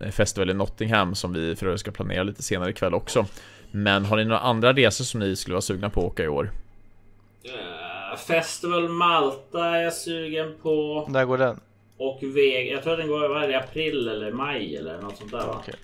eh, 0.00 0.10
festival 0.10 0.50
i 0.50 0.54
Nottingham 0.54 1.14
som 1.14 1.32
vi 1.32 1.56
för 1.56 1.66
övrigt 1.66 1.80
ska 1.80 1.90
planera 1.90 2.22
lite 2.22 2.42
senare 2.42 2.70
ikväll 2.70 2.94
också. 2.94 3.26
Men 3.70 4.04
har 4.04 4.16
ni 4.16 4.24
några 4.24 4.38
andra 4.40 4.72
resor 4.72 5.04
som 5.04 5.20
ni 5.20 5.36
skulle 5.36 5.54
vara 5.54 5.62
sugna 5.62 5.90
på 5.90 6.00
att 6.00 6.06
åka 6.06 6.24
i 6.24 6.28
år? 6.28 6.50
Eh, 7.44 8.16
Festival 8.18 8.88
Malta 8.88 9.64
är 9.64 9.82
jag 9.82 9.92
sugen 9.94 10.54
på. 10.62 11.06
När 11.08 11.24
går 11.24 11.38
den? 11.38 11.60
Och 11.96 12.18
Vega. 12.22 12.72
Jag 12.72 12.82
tror 12.82 12.92
att 12.92 12.98
den 12.98 13.08
går 13.08 13.50
i 13.50 13.54
april 13.54 14.08
eller 14.08 14.32
maj 14.32 14.76
eller 14.76 15.00
något 15.02 15.16
sånt 15.16 15.30
där 15.30 15.38
va? 15.46 15.56
Okej. 15.60 15.74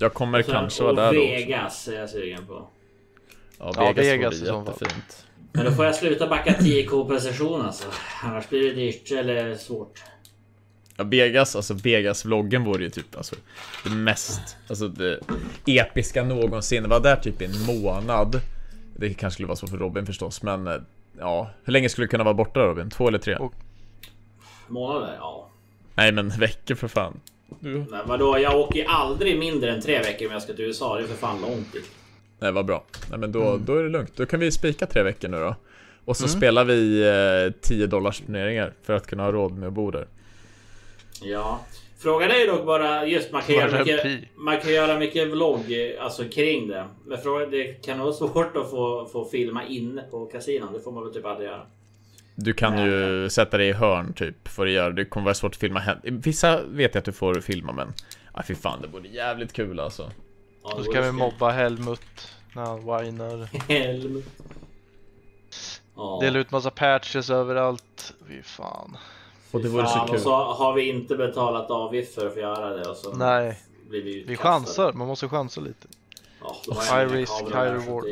Jag 0.00 0.14
kommer 0.14 0.42
Sen- 0.42 0.52
kanske 0.52 0.82
vara 0.82 0.94
där 0.94 1.12
då 1.14 1.20
också. 1.20 1.32
Vegas 1.32 1.88
är 1.88 1.92
jag 2.00 2.10
sugen 2.10 2.46
på. 2.46 2.66
Ja, 3.58 3.72
Ja, 3.76 3.92
Vegas, 3.92 4.06
Vegas 4.06 4.34
i 4.34 4.50
vore 4.50 4.56
jättefint. 4.66 5.26
Men 5.52 5.64
då 5.64 5.70
får 5.72 5.84
jag 5.84 5.94
sluta 5.94 6.26
backa 6.28 6.52
10k 6.52 7.08
per 7.08 7.20
person 7.28 7.62
alltså. 7.62 7.88
Annars 8.22 8.48
blir 8.48 8.62
det 8.62 8.72
dyrt 8.72 9.10
eller 9.12 9.54
svårt. 9.56 10.02
Ja, 10.96 11.04
Vegas, 11.04 11.56
alltså 11.56 11.74
Vegas-vloggen 11.74 12.64
vore 12.64 12.82
ju 12.84 12.90
typ 12.90 13.16
alltså 13.16 13.36
det 13.84 13.90
mest, 13.90 14.56
alltså 14.68 14.88
det 14.88 15.20
episka 15.66 16.24
någonsin. 16.24 16.88
Var 16.88 17.00
där 17.00 17.16
typ 17.16 17.42
i 17.42 17.44
en 17.44 17.60
månad. 17.66 18.40
Det 18.96 19.14
kanske 19.14 19.34
skulle 19.34 19.46
vara 19.48 19.56
så 19.56 19.66
för 19.66 19.76
Robin 19.78 20.06
förstås, 20.06 20.42
men 20.42 20.66
eh, 20.66 20.74
ja, 21.18 21.50
hur 21.64 21.72
länge 21.72 21.88
skulle 21.88 22.04
du 22.04 22.08
kunna 22.08 22.24
vara 22.24 22.34
borta 22.34 22.60
Robin? 22.60 22.90
Två 22.90 23.08
eller 23.08 23.18
tre? 23.18 23.36
Och- 23.36 23.54
Månader? 24.68 25.16
Ja. 25.18 25.48
Nej 25.94 26.12
men 26.12 26.28
veckor 26.38 26.74
för 26.74 26.88
fan. 26.88 27.20
Du... 27.60 27.84
Men 27.90 28.08
vadå, 28.08 28.38
jag 28.38 28.58
åker 28.60 28.84
aldrig 28.88 29.38
mindre 29.38 29.70
än 29.72 29.80
tre 29.82 29.98
veckor 29.98 30.26
om 30.26 30.32
jag 30.32 30.42
ska 30.42 30.52
till 30.52 30.64
USA. 30.64 30.96
Det 30.96 31.02
är 31.02 31.06
för 31.06 31.14
fan 31.16 31.40
långt 31.42 31.72
dit. 31.72 31.90
Nej 32.38 32.52
vad 32.52 32.64
bra. 32.66 32.84
Nej 33.10 33.18
men 33.18 33.32
då, 33.32 33.42
Mm. 33.42 33.64
då 33.64 33.76
är 33.76 33.82
det 33.82 33.88
lugnt. 33.88 34.12
Då 34.16 34.26
kan 34.26 34.40
vi 34.40 34.50
spika 34.52 34.86
tre 34.86 35.02
veckor 35.02 35.28
nu 35.28 35.36
då. 35.38 35.54
Och 36.04 36.16
så 36.16 36.28
spelar 36.28 36.64
vi 36.64 37.02
eh, 37.46 37.52
10 37.60 37.86
dollars 37.86 38.18
turneringar 38.20 38.72
för 38.82 38.92
att 38.92 39.06
kunna 39.06 39.22
ha 39.22 39.32
råd 39.32 39.52
med 39.58 39.66
att 39.66 39.72
bo 39.72 39.90
där. 39.90 40.06
Ja. 41.22 41.60
Frågan 41.98 42.30
är 42.30 42.34
ju 42.38 42.46
dock 42.46 42.66
bara 42.66 43.06
just 43.06 43.32
man 43.32 43.42
kan, 43.42 43.54
göra 43.54 43.78
mycket, 43.78 44.06
man 44.36 44.60
kan 44.60 44.72
göra 44.72 44.98
mycket 44.98 45.28
vlogg 45.28 45.96
alltså 46.00 46.24
kring 46.24 46.68
det. 46.68 46.84
Men 47.06 47.18
frågan, 47.18 47.50
det 47.50 47.64
kan 47.64 47.98
vara 47.98 48.12
svårt 48.12 48.56
att 48.56 48.70
få, 48.70 49.08
få 49.12 49.24
filma 49.24 49.66
inne 49.66 50.02
på 50.10 50.26
kasinon. 50.26 50.72
Det 50.72 50.80
får 50.80 50.92
man 50.92 51.04
väl 51.04 51.12
typ 51.14 51.24
aldrig 51.26 51.48
göra. 51.48 51.62
Du 52.42 52.52
kan 52.52 52.74
Nej. 52.74 52.86
ju 52.86 53.28
sätta 53.30 53.58
dig 53.58 53.68
i 53.68 53.72
hörn 53.72 54.12
typ 54.12 54.48
för 54.48 54.66
att 54.66 54.72
göra. 54.72 54.90
Det 54.90 55.04
kommer 55.04 55.24
vara 55.24 55.34
svårt 55.34 55.52
att 55.52 55.60
filma 55.60 55.80
hem. 55.80 55.98
Vissa 56.02 56.62
vet 56.62 56.94
jag 56.94 56.98
att 57.00 57.04
du 57.04 57.12
får 57.12 57.34
filma 57.40 57.72
men... 57.72 57.92
Ah, 58.32 58.42
fy 58.42 58.54
fan 58.54 58.82
det 58.82 58.88
vore 58.88 59.08
jävligt 59.08 59.52
kul 59.52 59.80
alltså. 59.80 60.10
Ja, 60.62 60.74
Då 60.76 60.82
ska 60.82 61.00
vi 61.00 61.12
mobba 61.12 61.50
Helmut 61.50 62.34
när 62.54 62.62
han 62.62 62.78
whinar. 62.78 63.48
Ja. 65.96 66.18
Dela 66.22 66.38
ut 66.38 66.50
massa 66.50 66.70
patches 66.70 67.30
överallt. 67.30 68.14
Fy 68.28 68.42
fan. 68.42 68.96
Och 69.50 69.60
det 69.60 69.68
vore 69.68 69.86
så 69.86 69.98
kul. 69.98 70.14
Och 70.14 70.20
så 70.20 70.34
har 70.34 70.72
vi 70.74 70.88
inte 70.88 71.16
betalat 71.16 71.70
avgift 71.70 72.14
för 72.14 72.26
att 72.26 72.34
få 72.34 72.40
göra 72.40 72.76
det. 72.76 72.88
Och 72.88 72.96
så 72.96 73.12
Nej, 73.16 73.60
blir 73.88 74.02
vi 74.02 74.24
vi 74.24 74.36
chansar. 74.36 74.92
Man 74.92 75.08
måste 75.08 75.28
chansa 75.28 75.60
lite. 75.60 75.88
Ja, 76.40 76.56
High 76.96 77.12
risk, 77.12 77.32
high 77.44 77.54
reward. 77.72 78.04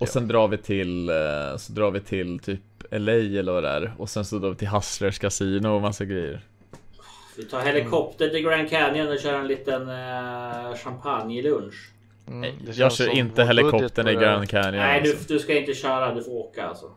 Och 0.00 0.08
sen 0.08 0.28
drar 0.28 0.48
vi 0.48 0.58
till... 0.58 1.08
eh, 1.08 1.56
Så 1.58 1.72
drar 1.72 1.90
vi 1.90 2.00
till 2.00 2.38
typ 2.38 2.60
LA 2.90 3.12
eller 3.12 3.52
vad 3.52 3.62
det 3.62 3.68
är. 3.68 3.92
Och 3.98 4.10
sen 4.10 4.24
så 4.24 4.38
vi 4.38 4.54
till 4.54 4.68
Hustlers 4.68 5.18
Casino 5.18 5.68
och 5.68 5.80
massa 5.80 6.04
grejer. 6.04 6.40
Vi 7.36 7.44
tar 7.44 7.60
helikopter 7.60 8.28
till 8.28 8.42
Grand 8.42 8.70
Canyon 8.70 9.08
och 9.08 9.18
kör 9.18 9.34
en 9.34 9.46
liten 9.46 9.82
eh, 9.88 10.76
champagnelunch. 10.84 11.90
Mm, 12.28 12.54
Jag 12.74 12.92
kör 12.92 13.08
inte 13.08 13.44
helikoptern 13.44 14.08
i 14.08 14.14
Grand 14.14 14.48
Canyon 14.48 14.76
Nej, 14.76 15.00
du, 15.04 15.10
alltså. 15.10 15.32
du 15.32 15.38
ska 15.38 15.58
inte 15.58 15.74
köra. 15.74 16.14
Du 16.14 16.24
får 16.24 16.32
åka 16.32 16.66
alltså. 16.66 16.90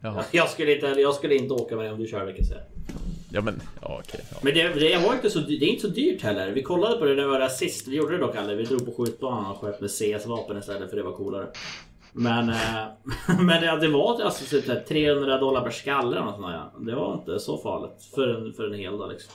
Jaha. 0.00 0.24
Jag 0.32 0.48
skulle 0.48 0.74
inte, 0.74 0.86
jag 0.86 1.14
skulle 1.14 1.34
inte 1.34 1.54
åka 1.54 1.76
med 1.76 1.92
om 1.92 1.98
du 1.98 2.06
kör, 2.06 2.26
kan 2.26 2.36
jag 2.36 2.46
säga. 2.46 2.60
Ja 3.32 3.40
men, 3.40 3.62
ja 3.82 4.00
okej. 4.04 4.20
ja. 4.30 4.36
Men 4.42 4.54
det, 4.54 4.68
det, 4.68 4.98
var 4.98 5.14
inte 5.14 5.30
så, 5.30 5.38
det 5.38 5.54
är 5.54 5.68
inte 5.68 5.82
så 5.82 5.88
dyrt 5.88 6.22
heller. 6.22 6.50
Vi 6.50 6.62
kollade 6.62 6.98
på 6.98 7.04
det 7.04 7.14
när 7.14 7.22
vi 7.22 7.28
var 7.28 7.40
där 7.40 7.48
sist. 7.48 7.88
Vi 7.88 7.96
gjorde 7.96 8.12
det 8.12 8.18
dock 8.18 8.36
aldrig. 8.36 8.58
Vi 8.58 8.64
drog 8.64 8.86
på 8.86 9.04
skjutbanan 9.04 9.50
och 9.50 9.60
sköt 9.60 9.80
med 9.80 9.90
CS-vapen 9.90 10.58
istället 10.58 10.90
för 10.90 10.96
det 10.96 11.02
var 11.02 11.12
coolare. 11.12 11.46
Men, 12.12 12.48
eh, 12.48 12.84
men 13.40 13.60
det, 13.62 13.80
det 13.80 13.88
var 13.88 14.22
alltså 14.22 14.44
typ 14.44 14.64
så 14.64 14.72
här 14.72 14.80
300 14.80 15.38
dollar 15.38 15.62
per 15.62 15.70
skalle 15.70 16.16
eller 16.16 16.26
något 16.26 16.34
sånt 16.34 16.46
där. 16.46 16.84
Det 16.92 16.94
var 16.94 17.14
inte 17.14 17.38
så 17.38 17.58
farligt 17.58 18.10
för 18.14 18.28
en, 18.28 18.52
för 18.52 18.66
en 18.66 18.74
hel 18.74 18.98
dag 18.98 19.10
liksom. 19.10 19.32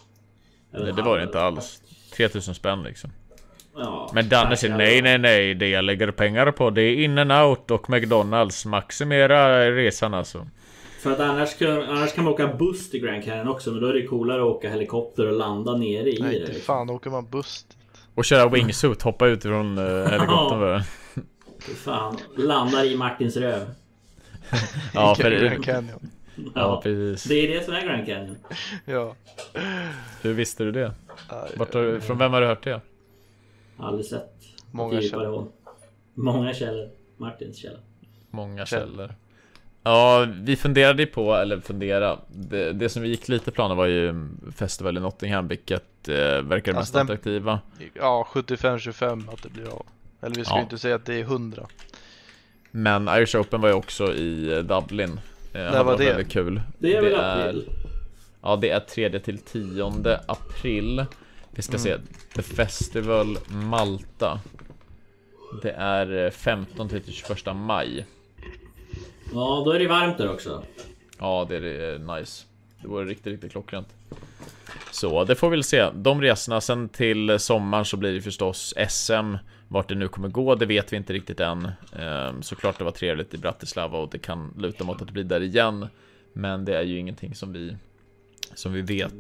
Eller 0.73 0.85
Nej, 0.85 0.93
det 0.93 1.01
var 1.01 1.17
det 1.17 1.23
inte 1.23 1.41
alls. 1.41 1.81
3000 2.15 2.55
spänn 2.55 2.83
liksom. 2.83 3.09
Ja, 3.75 4.11
Men 4.13 4.29
Danne 4.29 4.57
säger 4.57 4.77
nej, 4.77 5.01
nej, 5.01 5.17
nej. 5.17 5.53
Det 5.55 5.69
jag 5.69 5.83
lägger 5.83 6.11
pengar 6.11 6.51
på 6.51 6.69
det 6.69 6.81
är 6.81 6.95
in 7.03 7.17
and 7.17 7.31
out 7.31 7.71
och 7.71 7.89
McDonalds. 7.89 8.65
Maximera 8.65 9.71
resan 9.71 10.13
alltså. 10.13 10.47
För 10.99 11.11
att 11.11 11.19
annars 11.19 11.57
kan, 11.57 11.81
annars 11.81 12.13
kan 12.13 12.23
man 12.23 12.33
åka 12.33 12.47
buss 12.47 12.89
till 12.89 12.99
Grand 12.99 13.23
Canyon 13.23 13.47
också. 13.47 13.71
Men 13.71 13.81
då 13.81 13.87
är 13.87 13.93
det 13.93 14.07
coolare 14.07 14.41
att 14.41 14.47
åka 14.47 14.69
helikopter 14.69 15.27
och 15.27 15.33
landa 15.33 15.77
nere 15.77 16.09
i 16.09 16.17
Nej, 16.21 16.31
det. 16.31 16.37
inte 16.39 16.51
Liksom. 16.51 16.61
fan 16.61 16.89
åker 16.89 17.09
man 17.09 17.29
buss. 17.29 17.65
Och 18.15 18.25
köra 18.25 18.49
wingsuit, 18.49 19.01
hoppa 19.01 19.27
ut 19.27 19.39
ifrån 19.45 19.77
uh, 19.77 20.07
helikoptern 20.09 20.81
Fan, 21.75 22.17
landar 22.37 22.83
i 22.85 22.97
Martins 22.97 23.37
röv. 23.37 23.65
Ja, 24.93 25.15
för 25.15 25.31
Grand 25.31 25.65
Canyon. 25.65 26.09
Ja, 26.55 26.81
precis. 26.83 27.23
Det 27.23 27.35
är 27.35 27.59
det 27.59 27.65
som 27.65 27.73
är 27.73 27.81
Grand 27.85 28.05
Canyon. 28.05 28.37
Ja. 28.85 29.15
Hur 30.21 30.33
visste 30.33 30.63
du 30.63 30.71
det? 30.71 30.93
Vart 31.57 31.73
har, 31.73 31.99
från 31.99 32.17
vem 32.17 32.33
har 32.33 32.41
du 32.41 32.47
hört 32.47 32.63
det? 32.63 32.81
Aldrig 33.77 34.05
sett. 34.05 34.33
Många 34.71 34.99
Tio 34.99 35.09
källor. 35.09 35.47
Många 36.13 36.53
källor. 36.53 36.89
Martins 37.17 37.57
källa. 37.57 37.79
Många 38.29 38.65
Käll. 38.65 38.79
källor. 38.79 39.15
Ja, 39.83 40.27
vi 40.41 40.55
funderade 40.55 41.03
ju 41.03 41.07
på, 41.07 41.35
eller 41.35 41.59
fundera, 41.59 42.19
det, 42.29 42.71
det 42.73 42.89
som 42.89 43.01
vi 43.01 43.09
gick 43.09 43.27
lite 43.27 43.51
planer 43.51 43.75
var 43.75 43.85
ju 43.85 44.29
Festival 44.55 44.97
i 44.97 44.99
Nottingham, 44.99 45.47
vilket 45.47 46.09
eh, 46.09 46.15
verkar 46.15 46.47
det 46.47 46.57
Alltså 46.57 46.77
mest 46.79 46.93
den- 46.93 47.01
attraktiva. 47.01 47.59
Ja, 47.93 48.27
75-25 48.33 49.33
att 49.33 49.43
det 49.43 49.49
blir 49.49 49.67
av. 49.67 49.85
Eller 50.23 50.35
vi 50.35 50.45
ska 50.45 50.53
Ja. 50.53 50.57
ju 50.57 50.63
inte 50.63 50.77
säga 50.77 50.95
att 50.95 51.05
det 51.05 51.15
är 51.15 51.23
100. 51.23 51.67
Men 52.71 53.07
Irish 53.07 53.35
Open 53.35 53.61
var 53.61 53.69
ju 53.69 53.75
också 53.75 54.13
i 54.13 54.53
eh, 54.53 54.59
Dublin. 54.59 55.19
Eh, 55.53 55.63
hade 55.63 55.83
var 55.83 55.97
det? 55.97 56.05
väldigt 56.05 56.29
kul. 56.31 56.61
Det 56.79 56.95
är 56.95 57.01
väl 57.01 57.13
är- 57.13 57.47
april? 57.47 57.69
Ja, 58.41 58.55
det 58.55 58.69
är 58.69 58.79
3 58.79 59.19
till 59.19 59.37
10 59.37 60.19
april. 60.27 61.05
Vi 61.51 61.61
ska 61.61 61.77
se. 61.77 61.97
The 62.35 62.41
Festival 62.41 63.37
Malta. 63.47 64.39
Det 65.61 65.71
är 65.71 66.25
eh, 66.25 66.31
15 66.31 66.89
till 66.89 67.01
21 67.13 67.55
maj. 67.55 68.05
Ja, 69.33 69.61
då 69.65 69.71
är 69.71 69.79
det 69.79 69.87
varmt 69.87 70.17
där 70.17 70.31
också. 70.31 70.63
Ja, 71.19 71.45
det 71.49 71.55
är 71.57 71.93
eh, 71.93 72.15
nice. 72.15 72.45
Det 72.81 72.87
vore 72.87 73.05
riktigt, 73.05 73.27
riktigt 73.27 73.51
klockrent. 73.51 73.87
Så 74.91 75.23
det 75.23 75.35
får 75.35 75.49
vi 75.49 75.55
väl 75.55 75.63
se. 75.63 75.89
De 75.95 76.21
resorna, 76.21 76.61
sen 76.61 76.89
till 76.89 77.39
sommaren 77.39 77.85
så 77.85 77.97
blir 77.97 78.13
det 78.13 78.21
förstås 78.21 78.73
SM. 78.89 79.35
Vart 79.73 79.89
det 79.89 79.95
nu 79.95 80.07
kommer 80.07 80.27
gå, 80.29 80.55
det 80.55 80.65
vet 80.65 80.93
vi 80.93 80.97
inte 80.97 81.13
riktigt 81.13 81.39
än. 81.39 81.71
Ehm, 81.99 82.43
Såklart 82.43 82.77
det 82.77 82.83
var 82.83 82.91
trevligt 82.91 83.33
i 83.33 83.37
Bratislava 83.37 83.97
och 83.97 84.09
det 84.09 84.19
kan 84.19 84.53
luta 84.57 84.83
mot 84.83 85.01
att 85.01 85.07
det 85.07 85.13
blir 85.13 85.23
där 85.23 85.41
igen. 85.41 85.87
Men 86.33 86.65
det 86.65 86.77
är 86.77 86.83
ju 86.83 86.97
ingenting 86.99 87.35
som 87.35 87.53
vi 87.53 87.77
som 88.55 88.73
vi 88.73 88.81
vet. 88.81 89.13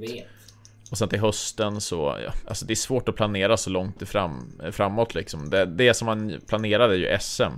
Och 0.91 0.97
sen 0.97 1.09
till 1.09 1.19
hösten 1.19 1.81
så, 1.81 2.17
ja, 2.25 2.33
alltså 2.47 2.65
det 2.65 2.73
är 2.73 2.75
svårt 2.75 3.09
att 3.09 3.15
planera 3.15 3.57
så 3.57 3.69
långt 3.69 4.09
fram, 4.09 4.51
framåt 4.71 5.15
liksom. 5.15 5.49
Det, 5.49 5.65
det 5.65 5.93
som 5.93 6.05
man 6.05 6.41
planerade 6.47 6.93
är 6.93 6.97
ju 6.97 7.17
SM. 7.19 7.53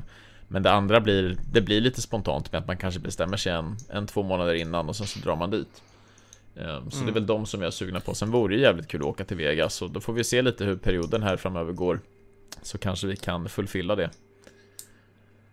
Men 0.48 0.64
det 0.64 0.72
andra 0.72 1.02
blir, 1.02 1.38
det 1.52 1.62
blir 1.62 1.82
lite 1.82 2.02
spontant 2.02 2.52
med 2.52 2.62
att 2.62 2.68
man 2.68 2.78
kanske 2.78 3.00
bestämmer 3.00 3.38
sig 3.38 3.52
en, 3.52 3.78
en 3.90 4.08
två 4.08 4.24
månader 4.24 4.54
innan 4.54 4.90
och 4.90 4.96
sen 4.96 5.08
så 5.08 5.20
drar 5.20 5.36
man 5.36 5.52
dit. 5.52 5.84
Ehm, 6.56 6.92
Så 6.92 7.04
det 7.04 7.12
är 7.12 7.14
väl 7.14 7.26
de 7.26 7.46
som 7.46 7.62
jag 7.62 7.68
är 7.68 7.72
sugna 7.72 8.00
på. 8.00 8.14
Sen 8.14 8.32
vore 8.32 8.56
det 8.56 8.62
jävligt 8.62 8.88
kul 8.88 9.02
att 9.02 9.08
åka 9.08 9.26
till 9.26 9.38
Vegas 9.38 9.82
och 9.82 9.92
då 9.92 10.00
får 10.00 10.14
vi 10.14 10.24
se 10.24 10.42
lite 10.42 10.66
hur 10.66 10.76
perioden 10.76 11.24
här 11.24 11.38
framöver 11.38 11.74
går. 11.74 12.00
Så 12.62 12.78
kanske 12.78 13.08
vi 13.08 13.16
kan 13.16 13.50
fullfylla 13.50 13.96
det. 13.96 14.10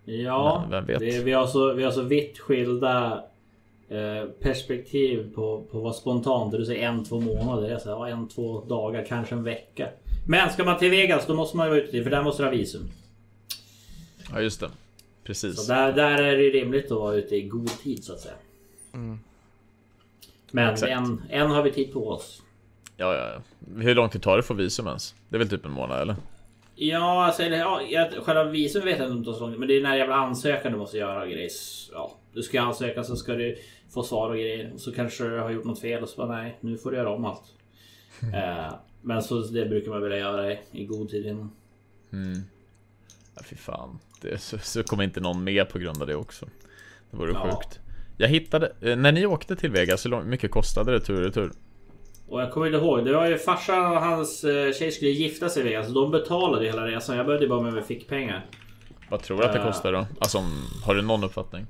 Ja, 0.05 0.67
är, 0.71 1.23
vi, 1.23 1.33
har 1.33 1.47
så, 1.47 1.73
vi 1.73 1.85
har 1.85 1.91
så 1.91 2.03
vitt 2.03 2.39
skilda 2.39 3.25
eh, 3.89 4.25
perspektiv 4.41 5.35
på, 5.35 5.65
på 5.71 5.81
vad 5.81 5.97
spontant. 5.97 6.53
Du 6.53 6.65
säger 6.65 6.89
en, 6.89 7.05
två 7.05 7.21
månader. 7.21 7.71
Jag 7.71 7.83
säger 7.83 7.97
ja, 7.97 8.09
en, 8.09 8.29
två 8.29 8.65
dagar, 8.65 9.05
kanske 9.09 9.35
en 9.35 9.45
vecka. 9.45 9.89
Men 10.27 10.51
ska 10.51 10.65
man 10.65 10.79
till 10.79 10.91
Vegas 10.91 11.27
då 11.27 11.35
måste 11.35 11.57
man 11.57 11.67
ju 11.67 11.71
vara 11.71 11.83
ute 11.83 12.03
för 12.03 12.11
där 12.11 12.23
måste 12.23 12.43
du 12.43 12.47
ha 12.47 12.53
visum. 12.53 12.91
Ja 14.33 14.41
just 14.41 14.61
det. 14.61 14.71
Precis. 15.25 15.67
Så 15.67 15.73
där, 15.73 15.93
där 15.93 16.23
är 16.23 16.37
det 16.37 16.51
rimligt 16.51 16.85
att 16.85 16.99
vara 16.99 17.15
ute 17.15 17.37
i 17.37 17.43
god 17.43 17.83
tid 17.83 18.05
så 18.05 18.13
att 18.13 18.21
säga. 18.21 18.35
Mm. 18.95 19.19
Men 20.51 20.73
Exakt. 20.73 20.93
en, 20.93 21.23
en 21.31 21.51
har 21.51 21.63
vi 21.63 21.73
tid 21.73 21.93
på 21.93 22.09
oss. 22.09 22.43
Ja, 22.97 23.15
ja, 23.15 23.29
ja. 23.33 23.43
Hur 23.83 23.95
lång 23.95 24.09
tid 24.09 24.23
tar 24.23 24.37
det 24.37 24.43
för 24.43 24.55
visum 24.55 24.87
ens? 24.87 25.15
Det 25.29 25.37
är 25.37 25.39
väl 25.39 25.49
typ 25.49 25.65
en 25.65 25.71
månad 25.71 26.01
eller? 26.01 26.17
Ja, 26.75 27.25
alltså, 27.25 27.43
eller, 27.43 27.57
ja, 27.59 27.83
jag, 27.83 28.13
själva 28.13 28.45
visum 28.45 28.85
vet 28.85 28.99
jag 28.99 29.11
inte 29.11 29.31
om 29.31 29.37
så 29.37 29.41
långt. 29.41 29.59
Men 29.59 29.69
det 29.69 29.75
är 29.75 29.81
den 29.81 29.91
här 29.91 29.97
jävla 29.97 30.15
ansökan 30.15 30.73
du 30.73 30.79
måste 30.79 30.99
göra 30.99 31.23
och 31.23 31.29
grejer. 31.29 31.51
Ja, 31.93 32.19
du 32.33 32.43
ska 32.43 32.61
ansöka 32.61 33.05
så 33.05 33.17
ska 33.17 33.35
du 33.35 33.57
få 33.91 34.03
svar 34.03 34.31
och 34.31 34.37
grejer. 34.37 34.71
Och 34.75 34.81
så 34.81 34.93
kanske 34.93 35.25
du 35.25 35.39
har 35.39 35.51
gjort 35.51 35.65
något 35.65 35.81
fel 35.81 36.03
och 36.03 36.09
så 36.09 36.17
bara 36.17 36.37
nej, 36.37 36.59
nu 36.61 36.79
får 36.79 36.91
du 36.91 36.97
göra 36.97 37.11
om 37.11 37.25
allt. 37.25 37.55
eh, 38.35 38.75
men 39.03 39.23
så 39.23 39.41
det 39.41 39.67
brukar 39.67 39.91
man 39.91 40.03
vilja 40.03 40.19
göra 40.19 40.53
i, 40.53 40.59
i 40.73 40.85
god 40.85 41.09
tid 41.09 41.27
innan. 41.27 41.51
Mm. 42.13 42.41
Ja, 43.35 43.43
fy 43.45 43.57
fan. 43.57 43.99
Det, 44.21 44.39
så, 44.39 44.59
så 44.59 44.83
kommer 44.83 45.05
inte 45.05 45.21
någon 45.21 45.45
med 45.45 45.69
på 45.69 45.79
grund 45.79 46.01
av 46.03 46.07
det 46.07 46.15
också. 46.15 46.47
Det 47.11 47.17
vore 47.17 47.33
Ja. 47.33 47.43
sjukt. 47.51 47.81
Jag 48.17 48.29
hittade, 48.29 48.73
eh, 48.81 48.97
när 48.97 49.13
ni 49.13 49.27
åkte 49.27 49.57
till 49.57 49.71
Vegas, 49.71 50.07
hur 50.07 50.23
mycket 50.23 50.51
kostade 50.51 50.93
det 50.93 51.01
tur 51.01 51.17
och 51.17 51.25
retur? 51.25 51.53
Och 52.33 52.41
jag 52.41 52.53
kommer 52.53 52.67
inte 52.67 52.79
ihåg, 52.79 53.05
det 53.05 53.13
var 53.13 53.27
ju 53.27 53.39
farsan 53.39 53.93
och 53.93 54.01
hans 54.03 54.45
eh, 54.45 54.73
tjej 54.73 54.93
skulle 54.93 55.11
gifta 55.11 55.49
sig 55.49 55.63
i 55.63 55.65
Vegas. 55.65 55.87
Så 55.87 55.93
de 55.93 56.11
betalade 56.11 56.67
hela 56.67 56.87
resan. 56.87 57.17
Jag 57.17 57.27
behövde 57.27 57.49
bara 57.49 57.61
med 57.61 57.73
mig 57.73 57.83
fickpengar. 57.83 58.47
Vad 59.09 59.23
tror 59.23 59.39
du 59.39 59.45
att 59.45 59.53
det 59.53 59.59
Eh. 59.59 59.67
kostar 59.67 59.93
då? 59.93 60.07
Alltså, 60.21 60.39
har 60.85 60.95
du 60.95 61.03
någon 61.03 61.25
uppfattning? 61.25 61.67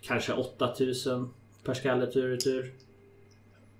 Kanske 0.00 0.32
8000 0.32 1.30
per 1.64 1.74
skalle 1.74 2.06
tur 2.06 2.24
och 2.24 2.30
retur. 2.30 2.72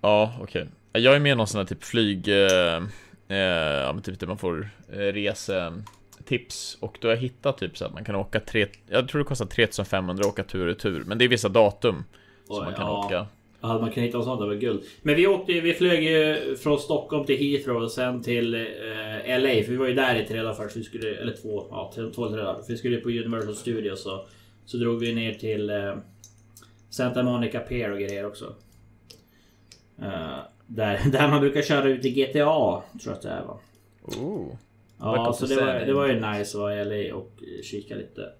Ja, 0.01 0.33
okej. 0.41 0.67
Jag 0.91 1.15
är 1.15 1.19
med 1.19 1.31
i 1.31 1.35
någon 1.35 1.47
sån 1.47 1.59
här 1.59 1.65
typ 1.65 1.83
flyg... 1.83 2.27
Eh, 2.27 2.83
eh, 3.27 3.37
ja, 3.37 3.93
men 3.93 4.01
typ 4.01 4.19
där 4.19 4.27
man 4.27 4.37
får 4.37 4.69
eh, 4.91 4.97
resetips. 4.97 6.77
Och 6.79 6.97
då 7.01 7.07
har 7.07 7.15
jag 7.15 7.21
hittat 7.21 7.57
typ 7.57 7.77
så 7.77 7.85
att 7.85 7.93
man 7.93 8.03
kan 8.05 8.15
åka 8.15 8.39
tre... 8.39 8.67
Jag 8.87 9.07
tror 9.07 9.19
det 9.19 9.25
kostar 9.25 9.45
3500 9.45 10.21
att 10.21 10.27
åka 10.31 10.43
tur 10.43 10.61
och 10.61 10.67
retur. 10.67 11.03
Men 11.05 11.17
det 11.17 11.25
är 11.25 11.29
vissa 11.29 11.49
datum 11.49 12.03
som 12.47 12.55
Oj, 12.55 12.63
man 12.65 12.73
kan 12.73 12.87
ja. 12.87 13.05
åka. 13.05 13.27
Hade 13.61 13.81
man 13.81 13.91
kunnat 13.91 14.07
hitta 14.07 14.17
något 14.17 14.25
sånt, 14.25 14.41
det 14.41 14.47
var 14.47 14.53
guld. 14.53 14.83
Men 15.01 15.15
vi 15.15 15.27
åkte 15.27 15.61
vi 15.61 15.73
flög 15.73 16.03
ju 16.03 16.55
från 16.55 16.79
Stockholm 16.79 17.25
till 17.25 17.37
Heathrow 17.37 17.83
och 17.83 17.91
sen 17.91 18.21
till 18.23 18.53
eh, 18.55 19.39
LA. 19.39 19.63
För 19.63 19.71
vi 19.71 19.75
var 19.75 19.87
ju 19.87 19.93
där 19.93 20.15
i 20.15 20.25
tre 20.25 20.41
dagar 20.41 20.53
först. 20.53 20.75
Vi 20.75 20.83
skulle, 20.83 21.15
eller 21.15 21.33
två, 21.33 21.67
ja, 21.69 21.91
två 21.95 22.25
eller 22.25 22.35
tre 22.35 22.43
dagar. 22.43 22.61
För 22.61 22.73
vi 22.73 22.77
skulle 22.77 22.97
på 22.97 23.09
Universal 23.09 23.55
Studios 23.55 24.03
så, 24.03 24.25
så 24.65 24.77
drog 24.77 24.99
vi 24.99 25.13
ner 25.13 25.33
till 25.33 25.69
eh, 25.69 25.95
Santa 26.89 27.23
Monica 27.23 27.59
Pier 27.59 27.91
och 27.91 27.99
grejer 27.99 28.25
också. 28.25 28.55
Eh, 30.01 30.37
där, 30.67 30.99
där 31.11 31.27
man 31.27 31.41
brukar 31.41 31.61
köra 31.61 31.89
ut 31.89 32.05
i 32.05 32.11
GTA, 32.11 32.33
tror 32.33 32.83
jag 33.03 33.13
att 33.13 33.21
det 33.21 33.29
är 33.29 33.43
va? 33.43 33.59
Oh. 34.01 34.55
Ja, 34.99 35.33
så 35.33 35.45
det 35.45 35.55
var, 35.55 35.73
det 35.73 35.93
var 35.93 36.07
ju 36.07 36.13
nice 36.13 36.57
att 36.57 36.61
vara 36.61 36.81
i 36.81 37.09
LA 37.09 37.15
och 37.15 37.31
kika 37.63 37.95
lite. 37.95 38.31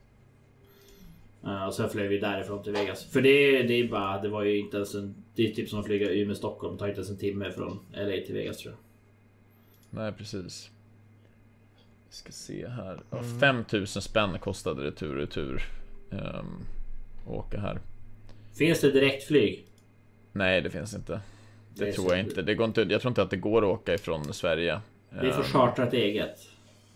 Uh, 1.45 1.65
och 1.67 1.73
sen 1.73 1.89
flög 1.89 2.09
vi 2.09 2.17
därifrån 2.17 2.63
till 2.63 2.71
Vegas. 2.73 3.03
För 3.03 3.21
det, 3.21 3.63
det 3.63 3.73
är 3.73 3.87
bara, 3.87 4.21
det 4.21 4.29
var 4.29 4.43
ju 4.43 4.59
inte 4.59 4.77
ens 4.77 4.95
en... 4.95 5.15
Det 5.35 5.49
är 5.49 5.53
typ 5.55 5.69
som 5.69 5.79
att 5.79 5.85
flyga 5.85 6.09
Umeå 6.09 6.35
Stockholm. 6.35 6.73
Det 6.73 6.79
tar 6.79 6.87
inte 6.87 6.99
ens 6.99 7.09
en 7.09 7.17
timme 7.17 7.51
från 7.51 7.79
LA 7.93 8.11
till 8.25 8.33
Vegas 8.33 8.57
tror 8.57 8.73
jag. 8.73 8.79
Nej, 10.01 10.11
precis. 10.11 10.69
Vi 12.09 12.15
ska 12.15 12.31
se 12.31 12.67
här. 12.67 13.03
Ja, 13.09 13.23
5000 13.39 14.01
spänn 14.01 14.39
kostade 14.39 14.83
det 14.83 14.91
tur 14.91 15.09
och 15.09 15.15
retur. 15.17 15.61
Um, 16.09 16.65
åka 17.27 17.59
här. 17.59 17.79
Finns 18.57 18.81
det 18.81 18.91
direktflyg? 18.91 19.65
Nej, 20.31 20.61
det 20.61 20.69
finns 20.69 20.93
inte. 20.93 21.21
Det, 21.75 21.85
Det 21.85 21.91
tror 21.93 22.11
jag 22.11 22.19
inte. 22.19 22.41
Det 22.41 22.55
går 22.55 22.67
inte. 22.67 22.81
Jag 22.81 23.01
tror 23.01 23.11
inte 23.11 23.21
att 23.21 23.29
det 23.29 23.37
går 23.37 23.61
att 23.61 23.79
åka 23.79 23.93
ifrån 23.93 24.33
Sverige. 24.33 24.81
Vi 25.09 25.31
får 25.31 25.41
Ehm, 25.41 25.43
chartra 25.43 25.87
ett 25.87 25.93
eget. 25.93 26.39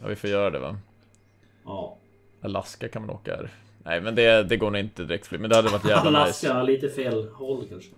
Ja, 0.02 0.08
vi 0.08 0.16
får 0.16 0.30
göra 0.30 0.50
det 0.50 0.60
va? 0.60 0.78
Ja. 1.66 1.98
Alaska 2.42 2.88
kan 2.88 3.02
man 3.02 3.16
åka 3.16 3.36
här. 3.36 3.50
Nej, 3.86 4.02
men 4.02 4.16
det, 4.16 4.44
det 4.44 4.58
går 4.58 4.72
nog 4.72 4.80
inte 4.80 5.04
direktflyg. 5.04 5.42
Men 5.42 5.50
det 5.50 5.56
hade 5.56 5.70
varit 5.70 5.86
jävla 5.86 6.20
Alaska, 6.20 6.54
nice. 6.60 6.72
lite 6.72 6.90
fel 6.90 7.30
håll 7.34 7.66
kanske. 7.70 7.90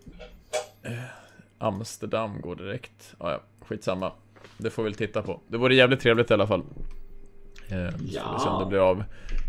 Amsterdam 1.57 2.41
går 2.41 2.55
direkt. 2.55 3.15
Ja, 3.19 3.31
ja, 3.31 3.41
skitsamma. 3.65 4.11
Det 4.57 4.69
får 4.69 4.83
vi 4.83 4.89
väl 4.89 4.95
titta 4.97 5.21
på. 5.21 5.39
Det 5.47 5.57
vore 5.57 5.75
jävligt 5.75 5.99
trevligt 5.99 6.31
i 6.31 6.33
alla 6.33 6.47
fall. 6.47 6.63
Eh, 7.69 7.89
Ja. 8.09 8.57
det 8.63 8.69
blir 8.69 8.79
av. 8.89 9.03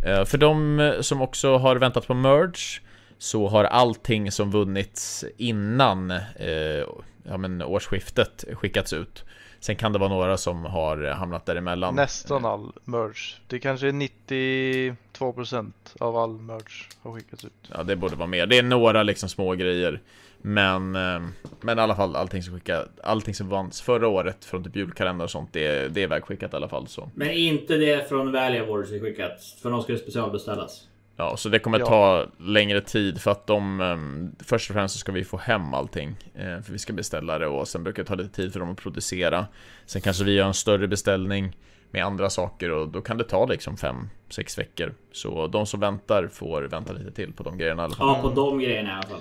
Eh, 0.06 0.24
för 0.24 0.38
de 0.38 0.80
eh, 0.80 1.00
som 1.00 1.20
också 1.22 1.56
har 1.56 1.76
väntat 1.76 2.06
på 2.06 2.14
merge 2.14 2.80
så 3.18 3.48
har 3.48 3.64
allting 3.64 4.32
som 4.32 4.50
vunnits 4.50 5.24
innan 5.36 6.10
eh, 6.10 6.84
ja, 7.24 7.36
men 7.38 7.62
årsskiftet 7.62 8.44
skickats 8.54 8.92
ut. 8.92 9.24
Sen 9.60 9.76
kan 9.76 9.92
det 9.92 9.98
vara 9.98 10.08
några 10.08 10.36
som 10.36 10.64
har 10.64 11.10
hamnat 11.10 11.46
däremellan. 11.46 11.94
Nästan 11.94 12.44
all 12.44 12.72
merch. 12.84 13.36
Det 13.46 13.58
kanske 13.58 13.88
är 13.88 13.92
92% 13.92 15.72
av 16.00 16.16
all 16.16 16.38
merch 16.38 16.88
har 17.02 17.12
skickats 17.12 17.44
ut. 17.44 17.52
Ja, 17.74 17.82
det 17.82 17.96
borde 17.96 18.16
vara 18.16 18.26
mer. 18.26 18.46
Det 18.46 18.58
är 18.58 18.62
några 18.62 19.02
liksom 19.02 19.28
små 19.28 19.54
grejer. 19.54 20.00
Men, 20.42 20.96
eh, 20.96 21.20
men 21.60 21.78
i 21.78 21.80
alla 21.80 21.96
fall 21.96 22.16
allting 22.16 22.42
som 22.42 22.54
skickat, 22.54 22.88
allting 23.02 23.34
som 23.34 23.48
vanns 23.48 23.80
förra 23.80 24.08
året 24.08 24.44
från 24.44 24.64
typ 24.64 24.76
julkalender 24.76 25.24
och 25.24 25.30
sånt, 25.30 25.52
det, 25.52 25.88
det 25.94 26.02
är 26.02 26.08
vägskickat 26.08 26.52
i 26.52 26.56
alla 26.56 26.68
fall 26.68 26.86
så. 26.88 27.10
Men 27.14 27.30
inte 27.30 27.76
det 27.76 28.08
från 28.08 28.32
Valley 28.32 28.60
Awards 28.60 28.90
vi 28.90 29.00
skickat. 29.00 29.44
För 29.62 29.70
de 29.70 29.82
skulle 29.82 29.98
specialbeställas. 29.98 30.87
Ja, 31.20 31.36
så 31.36 31.48
det 31.48 31.58
kommer 31.58 31.78
Ja. 31.78 31.86
ta 31.86 32.26
längre 32.38 32.80
tid 32.80 33.20
för 33.20 33.30
att 33.30 33.46
de 33.46 33.80
ehm, 33.80 34.32
Först 34.38 34.70
och 34.70 34.74
främst 34.74 34.92
så 34.94 34.98
ska 34.98 35.12
vi 35.12 35.24
få 35.24 35.36
hem 35.36 35.74
allting 35.74 36.16
eh, 36.34 36.60
För 36.62 36.72
vi 36.72 36.78
ska 36.78 36.92
beställa 36.92 37.38
det 37.38 37.46
och 37.46 37.68
sen 37.68 37.84
brukar 37.84 38.02
det 38.02 38.06
ta 38.08 38.14
lite 38.14 38.34
tid 38.34 38.52
för 38.52 38.60
dem 38.60 38.70
att 38.70 38.76
producera 38.78 39.46
Sen 39.86 40.02
kanske 40.02 40.24
vi 40.24 40.32
gör 40.32 40.46
en 40.46 40.54
större 40.54 40.88
beställning 40.88 41.56
Med 41.90 42.04
andra 42.04 42.30
saker 42.30 42.70
och 42.70 42.88
då 42.88 43.00
kan 43.00 43.18
det 43.18 43.24
ta 43.24 43.46
liksom 43.46 43.76
5-6 43.76 44.58
veckor 44.58 44.94
Så 45.12 45.46
de 45.46 45.66
som 45.66 45.80
väntar 45.80 46.28
får 46.32 46.62
vänta 46.62 46.92
lite 46.92 47.10
till 47.10 47.32
på 47.32 47.42
de 47.42 47.58
grejerna 47.58 47.82
i 47.82 47.84
alla 47.84 47.94
fall 47.94 48.08
Ja, 48.08 48.22
på 48.22 48.30
de 48.30 48.58
grejerna 48.58 48.90
i 48.90 48.92
alla 48.92 49.02
fall. 49.02 49.20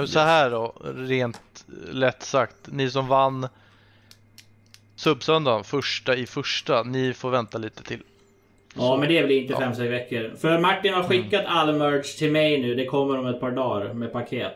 Eh, 0.00 0.04
Så 0.04 0.18
här 0.20 0.50
då, 0.50 0.74
rent 0.96 1.64
lätt 1.92 2.22
sagt. 2.22 2.56
Ni 2.64 2.90
som 2.90 3.08
vann 3.08 3.48
Subsöndagen, 4.96 5.64
första 5.64 6.16
i 6.16 6.26
första, 6.26 6.82
ni 6.82 7.14
får 7.14 7.30
vänta 7.30 7.58
lite 7.58 7.82
till. 7.82 8.02
Ja, 8.76 8.96
men 8.96 9.08
det 9.08 9.26
blir 9.26 9.40
inte 9.40 9.54
5-6 9.54 9.88
veckor. 9.88 10.36
För 10.36 10.58
Martin 10.58 10.94
har 10.94 11.02
skickat 11.02 11.44
all 11.46 11.74
merch 11.74 12.18
till 12.18 12.32
mig 12.32 12.62
nu. 12.62 12.74
Det 12.74 12.84
kommer 12.86 13.18
om 13.18 13.26
ett 13.26 13.40
par 13.40 13.50
dagar 13.50 13.94
med 13.94 14.12
paket. 14.12 14.52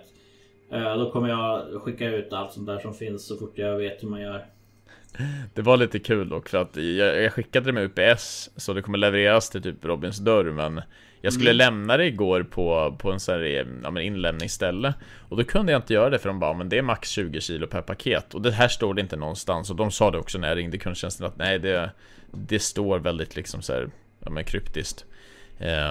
Eh, 0.72 0.96
Då 0.98 1.10
kommer 1.10 1.28
jag 1.28 1.82
skicka 1.82 2.08
ut 2.08 2.32
allt 2.32 2.52
sånt 2.52 2.66
där 2.66 2.78
som 2.78 2.94
finns 2.94 3.26
så 3.26 3.36
fort 3.36 3.52
jag 3.54 3.76
vet 3.76 4.02
hur 4.02 4.08
man 4.08 4.20
gör. 4.20 4.44
Det 5.54 5.62
var 5.62 5.76
lite 5.76 5.98
kul 5.98 6.28
dock 6.28 6.48
för 6.48 6.58
att 6.58 6.76
jag, 6.76 7.22
jag 7.22 7.32
skickade 7.32 7.66
det 7.66 7.72
med 7.72 7.84
UPS 7.84 8.50
så 8.56 8.72
det 8.72 8.82
kommer 8.82 8.98
levereras 8.98 9.50
till 9.50 9.62
typ 9.62 9.84
Robins 9.84 10.18
dörr 10.18 10.44
men 10.44 10.80
Jag 11.20 11.32
skulle 11.32 11.52
lämna 11.52 11.96
det 11.96 12.06
igår 12.06 12.42
på, 12.42 12.96
på 12.98 13.12
en 13.12 13.20
sån 13.20 13.34
här 13.34 13.66
ja, 13.84 14.00
inlämningsställe 14.00 14.94
Och 15.28 15.36
då 15.36 15.44
kunde 15.44 15.72
jag 15.72 15.78
inte 15.78 15.94
göra 15.94 16.10
det 16.10 16.18
för 16.18 16.28
de 16.28 16.38
bara 16.40 16.54
men 16.54 16.68
det 16.68 16.78
är 16.78 16.82
max 16.82 17.08
20 17.10 17.40
kilo 17.40 17.66
per 17.66 17.82
paket 17.82 18.34
Och 18.34 18.42
det 18.42 18.50
här 18.50 18.68
står 18.68 18.94
det 18.94 19.00
inte 19.00 19.16
någonstans 19.16 19.70
och 19.70 19.76
de 19.76 19.90
sa 19.90 20.10
det 20.10 20.18
också 20.18 20.38
när 20.38 20.48
jag 20.48 20.56
ringde 20.58 20.78
kundtjänsten 20.78 21.26
att 21.26 21.36
nej 21.36 21.58
det 21.58 21.90
Det 22.32 22.58
står 22.58 22.98
väldigt 22.98 23.36
liksom 23.36 23.62
så 23.62 23.72
här, 23.72 23.88
ja 24.24 24.30
men 24.30 24.44
kryptiskt. 24.44 25.04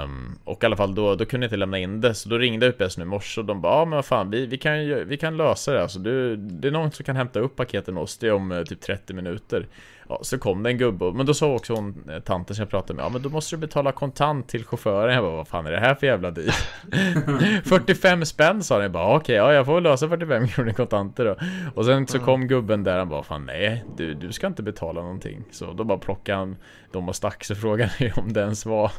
Um, 0.04 0.38
och 0.44 0.63
i 0.63 0.65
alla 0.65 0.78
fall 0.78 0.96
då, 0.96 1.15
då 1.15 1.26
kunde 1.26 1.46
jag 1.46 1.48
inte 1.48 1.58
lämna 1.58 1.80
in 1.80 2.02
det, 2.02 2.13
så 2.13 2.30
då 2.30 2.38
ringde 2.38 2.67
UPS 2.67 2.98
nu 2.98 3.04
i 3.04 3.08
morse 3.08 3.41
och 3.41 3.48
de 3.48 3.62
bara 3.62 3.74
ja 3.74 3.86
men 3.86 3.96
vad 3.96 4.06
fan 4.06 4.30
vi, 4.30 4.46
vi, 4.46 4.58
kan, 4.58 5.08
vi 5.08 5.17
kan 5.17 5.38
lösa 5.38 5.74
det 5.74 5.82
alltså, 5.82 6.00
du, 6.00 6.36
det 6.36 6.67
är 6.67 6.72
någon 6.72 6.91
som 6.91 7.06
kan 7.06 7.15
hämta 7.15 7.39
upp 7.39 7.56
paketen 7.56 7.98
hos 7.98 8.17
dig 8.17 8.32
om 8.32 8.52
eh, 8.52 8.63
typ 8.63 8.82
30 8.82 9.13
minuter. 9.13 9.67
Ja, 10.12 10.19
så 10.21 10.38
kom 10.38 10.63
det 10.63 10.69
en 10.69 10.78
gubbe, 10.78 11.12
men 11.12 11.26
då 11.26 11.34
sa 11.34 11.54
också 11.54 11.74
hon, 11.74 12.10
eh, 12.10 12.19
tanten 12.19 12.56
som 12.56 12.63
jag 12.63 12.69
pratade 12.69 12.93
med, 12.93 13.06
ja 13.06 13.10
men 13.10 13.21
då 13.21 13.30
måste 13.30 13.56
du 13.56 13.60
betala 13.60 13.91
kontant 13.91 14.50
till 14.50 14.65
chauffören 14.65 15.13
Jag 15.13 15.24
bara, 15.24 15.36
vad 15.36 15.47
fan 15.47 15.65
är 15.65 15.71
det 15.71 15.80
här 15.80 15.95
för 15.95 16.08
jävla 16.08 16.32
deal? 16.32 16.52
45 17.65 18.26
spänn 18.26 18.63
sa 18.63 18.76
den, 18.76 18.84
jag 18.84 18.91
bara 18.91 19.15
okej, 19.15 19.36
ja 19.36 19.54
jag 19.54 19.65
får 19.65 19.74
väl 19.74 19.84
lösa 19.84 20.10
45 20.10 20.47
kronor 20.47 20.71
kontanter 20.71 21.26
då 21.26 21.36
Och 21.76 21.86
sen 21.86 22.08
så 22.08 22.19
kom 22.19 22.47
gubben 22.47 22.84
där, 22.84 22.97
han 22.97 23.10
bara, 23.10 23.24
fan 23.24 23.45
nej, 23.45 23.86
du, 23.97 24.13
du 24.13 24.32
ska 24.32 24.47
inte 24.47 24.63
betala 24.63 25.02
någonting 25.02 25.43
Så 25.52 25.74
då 25.74 25.84
bara 25.84 25.97
plockade 25.97 26.38
han 26.38 26.56
dem 26.91 27.10
och 27.10 27.15
stack, 27.15 27.43
så 27.43 27.56
frågade 27.56 27.91
han 27.97 28.08
ju 28.08 28.13
om 28.15 28.34
det 28.34 28.41
ens 28.41 28.65
var 28.65 28.91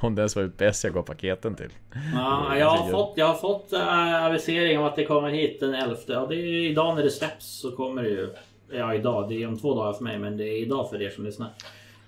om 0.00 0.14
det 0.14 0.20
ens 0.20 0.36
var 0.36 0.42
UPS 0.42 0.84
jag 0.84 0.94
gav 0.94 1.02
paketen 1.02 1.54
till. 1.54 1.70
Ja, 2.14 2.56
jag 2.58 2.66
har 2.66 2.90
fått, 2.90 3.12
jag 3.16 3.26
har 3.26 3.34
fått 3.34 3.72
äh, 3.72 4.24
avisering 4.24 4.78
om 4.78 4.84
att 4.84 4.96
det 4.96 5.04
kommer 5.04 5.30
hit 5.30 5.60
den 5.60 5.74
11. 5.74 5.96
Ja, 6.06 6.26
det 6.26 6.34
är 6.34 6.70
idag 6.70 6.96
när 6.96 7.02
det 7.02 7.10
släpps 7.10 7.46
så 7.46 7.76
kommer 7.76 8.02
det 8.02 8.08
ju. 8.08 8.30
Ja, 8.72 8.94
idag. 8.94 9.28
Det 9.28 9.42
är 9.42 9.46
om 9.48 9.58
två 9.58 9.74
dagar 9.74 9.92
för 9.92 10.04
mig, 10.04 10.18
men 10.18 10.36
det 10.36 10.44
är 10.44 10.58
idag 10.62 10.90
för 10.90 11.02
er 11.02 11.10
som 11.10 11.24
lyssnar. 11.24 11.50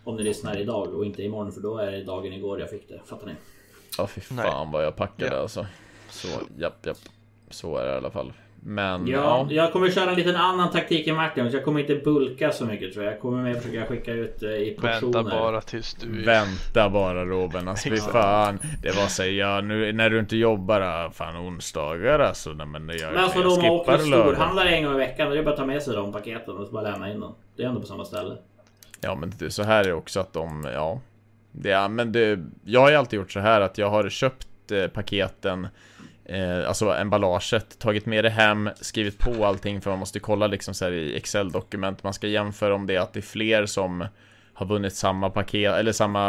Om 0.05 0.17
ni 0.17 0.23
lyssnar 0.23 0.59
idag 0.61 0.95
och 0.95 1.05
inte 1.05 1.23
imorgon, 1.23 1.53
för 1.53 1.61
då 1.61 1.79
är 1.79 1.93
det 1.93 2.05
dagen 2.05 2.33
igår 2.33 2.61
jag 2.61 2.71
fick 2.71 2.89
det. 2.89 3.01
Fattar 3.05 3.27
ni? 3.27 3.33
Ja 3.99 4.07
fy 4.07 4.21
fan 4.21 4.37
Nej. 4.37 4.69
vad 4.73 4.85
jag 4.85 4.97
packade 4.97 5.37
Ja. 5.37 5.41
alltså. 5.43 5.67
Så 6.11 6.29
japp 6.59 6.87
japp. 6.87 6.97
Så 7.51 7.77
är 7.77 7.87
det 7.87 7.93
i 7.93 7.97
alla 7.97 8.11
fall. 8.11 8.33
Men 8.65 9.07
Ja, 9.07 9.47
ja. 9.49 9.55
jag 9.55 9.73
kommer 9.73 9.91
köra 9.91 10.11
en 10.11 10.17
liten 10.17 10.37
annan 10.37 10.71
taktik 10.71 11.07
än 11.07 11.17
Martin. 11.17 11.51
Jag 11.53 11.65
kommer 11.65 11.81
inte 11.81 11.95
bulka 11.95 12.53
så 12.53 12.65
mycket 12.65 12.93
tror 12.93 13.05
jag. 13.05 13.15
Jag 13.15 13.21
kommer 13.21 13.43
mer 13.43 13.55
försöka 13.55 13.87
skicka 13.87 14.13
ut 14.13 14.43
eh, 14.43 14.51
i 14.51 14.77
portioner. 14.81 15.13
Vänta 15.13 15.23
bara 15.23 15.61
tills 15.61 15.95
du... 15.95 16.25
Vänta 16.25 16.91
bara 16.91 17.25
Robin, 17.25 17.69
alltså 17.69 17.89
fy 17.89 17.97
fan. 17.97 18.59
Det 18.83 18.97
var 18.97 19.07
så 19.07 19.25
ja 19.25 19.61
nu 19.61 19.93
när 19.93 20.11
du 20.11 20.19
inte 20.19 20.37
jobbar, 20.37 21.11
fan 21.11 21.37
onsdagar 21.37 22.19
alltså. 22.19 22.51
Nej, 22.53 22.67
men 22.67 22.89
jag, 22.99 23.13
Men 23.13 23.25
alltså 23.25 23.39
jag 23.39 23.59
de 23.59 23.71
åker 23.71 23.93
skippar 23.99 24.11
lördag. 24.11 24.35
storhandlar 24.35 24.67
en 24.67 24.85
gång 24.85 24.95
i 24.95 24.99
veckan. 24.99 25.27
Då 25.27 25.33
är 25.33 25.37
det 25.37 25.43
bara 25.43 25.51
att 25.51 25.57
ta 25.57 25.67
med 25.67 25.83
sig 25.83 25.95
de 25.95 26.13
paketen 26.13 26.57
och 26.57 26.67
så 26.67 26.73
bara 26.73 26.83
lämna 26.91 27.11
in 27.13 27.21
dem. 27.21 27.35
Det 27.57 27.63
är 27.63 27.69
ändå 27.69 27.81
på 27.81 27.87
samma 27.87 28.05
ställe. 28.05 28.37
Ja 29.01 29.15
men 29.15 29.33
det, 29.39 29.51
så 29.51 29.63
här 29.63 29.85
är 29.85 29.93
också 29.93 30.21
att 30.21 30.33
de, 30.33 30.69
ja. 30.75 31.01
Det, 31.53 31.89
men 31.89 32.13
det, 32.13 32.39
jag 32.65 32.81
har 32.81 32.91
ju 32.91 32.97
alltid 32.97 33.17
gjort 33.19 33.33
så 33.33 33.41
här 33.41 33.61
att 33.61 33.79
jag 33.79 33.91
har 33.91 34.09
köpt 34.09 34.47
eh, 34.73 34.87
paketen 34.87 35.69
Eh, 36.25 36.69
alltså 36.69 36.95
emballaget, 36.95 37.79
tagit 37.79 38.07
med 38.07 38.25
det 38.25 38.31
hem, 38.31 38.71
skrivit 38.81 39.19
på 39.19 39.47
allting 39.47 39.81
för 39.81 39.91
man 39.91 39.99
måste 39.99 40.21
kolla 40.21 40.47
liksom 40.47 40.75
så 40.75 40.85
här 40.85 40.93
i 40.93 41.17
Excel-dokument. 41.17 42.03
Man 42.03 42.13
ska 42.13 42.27
jämföra 42.27 42.75
om 42.75 42.87
det 42.87 42.97
är 42.97 43.01
att 43.01 43.13
det 43.13 43.21
är 43.21 43.23
fler 43.23 43.67
som 43.67 44.07
har 44.55 44.67
vunnit 44.67 44.95
samma 44.95 45.31
paket, 45.31 45.73
eller 45.73 45.93
samma 45.93 46.23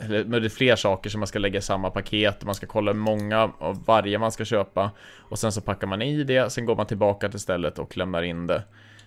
eller, 0.00 0.24
men 0.24 0.30
det 0.30 0.46
är 0.46 0.48
fler 0.48 0.76
saker 0.76 1.10
som 1.10 1.20
man 1.20 1.26
ska 1.26 1.38
lägga 1.38 1.58
i 1.58 1.62
samma 1.62 1.90
paket. 1.90 2.44
Man 2.44 2.54
ska 2.54 2.66
kolla 2.66 2.92
hur 2.92 2.98
många 2.98 3.52
av 3.58 3.84
varje 3.84 4.18
man 4.18 4.32
ska 4.32 4.44
köpa 4.44 4.90
Och 5.18 5.38
sen 5.38 5.52
så 5.52 5.60
packar 5.60 5.86
man 5.86 6.02
i 6.02 6.24
det, 6.24 6.52
sen 6.52 6.66
går 6.66 6.76
man 6.76 6.86
tillbaka 6.86 7.28
till 7.28 7.40
stället 7.40 7.78
och 7.78 7.96
lämnar 7.96 8.22
in 8.22 8.46
det. 8.46 8.62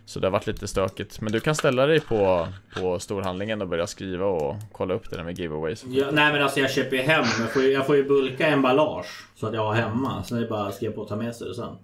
Så 0.07 0.19
det 0.19 0.27
har 0.27 0.31
varit 0.31 0.47
lite 0.47 0.67
stökigt 0.67 1.21
Men 1.21 1.31
du 1.31 1.39
kan 1.39 1.55
ställa 1.55 1.85
dig 1.85 1.99
på, 1.99 2.47
på 2.75 2.99
storhandlingen 2.99 3.61
och 3.61 3.67
börja 3.67 3.87
skriva 3.87 4.25
och 4.25 4.55
kolla 4.71 4.93
upp 4.93 5.09
det 5.09 5.17
där 5.17 5.23
med 5.23 5.39
giveaways 5.39 5.83
Ja, 5.87 6.05
nej 6.11 6.33
men 6.33 6.41
alltså 6.41 6.59
jag 6.59 6.71
köper 6.71 6.95
ju 6.95 7.01
hem. 7.01 7.25
Jag 7.39 7.53
får 7.53 7.61
ju, 7.61 7.71
jag 7.71 7.85
får 7.85 7.95
ju 7.95 8.03
bulka 8.03 8.47
emballage. 8.47 9.27
Så 9.35 9.47
att 9.47 9.53
jag 9.53 9.61
har 9.61 9.73
hemma. 9.73 10.23
Sen 10.23 10.37
är 10.37 10.41
det 10.41 10.47
bara 10.47 10.67
att 10.67 10.75
skriva 10.75 10.93
på 10.93 11.01
och 11.01 11.07
ta 11.07 11.15
med 11.15 11.35
sig 11.35 11.47
det 11.47 11.55
sen. 11.55 11.75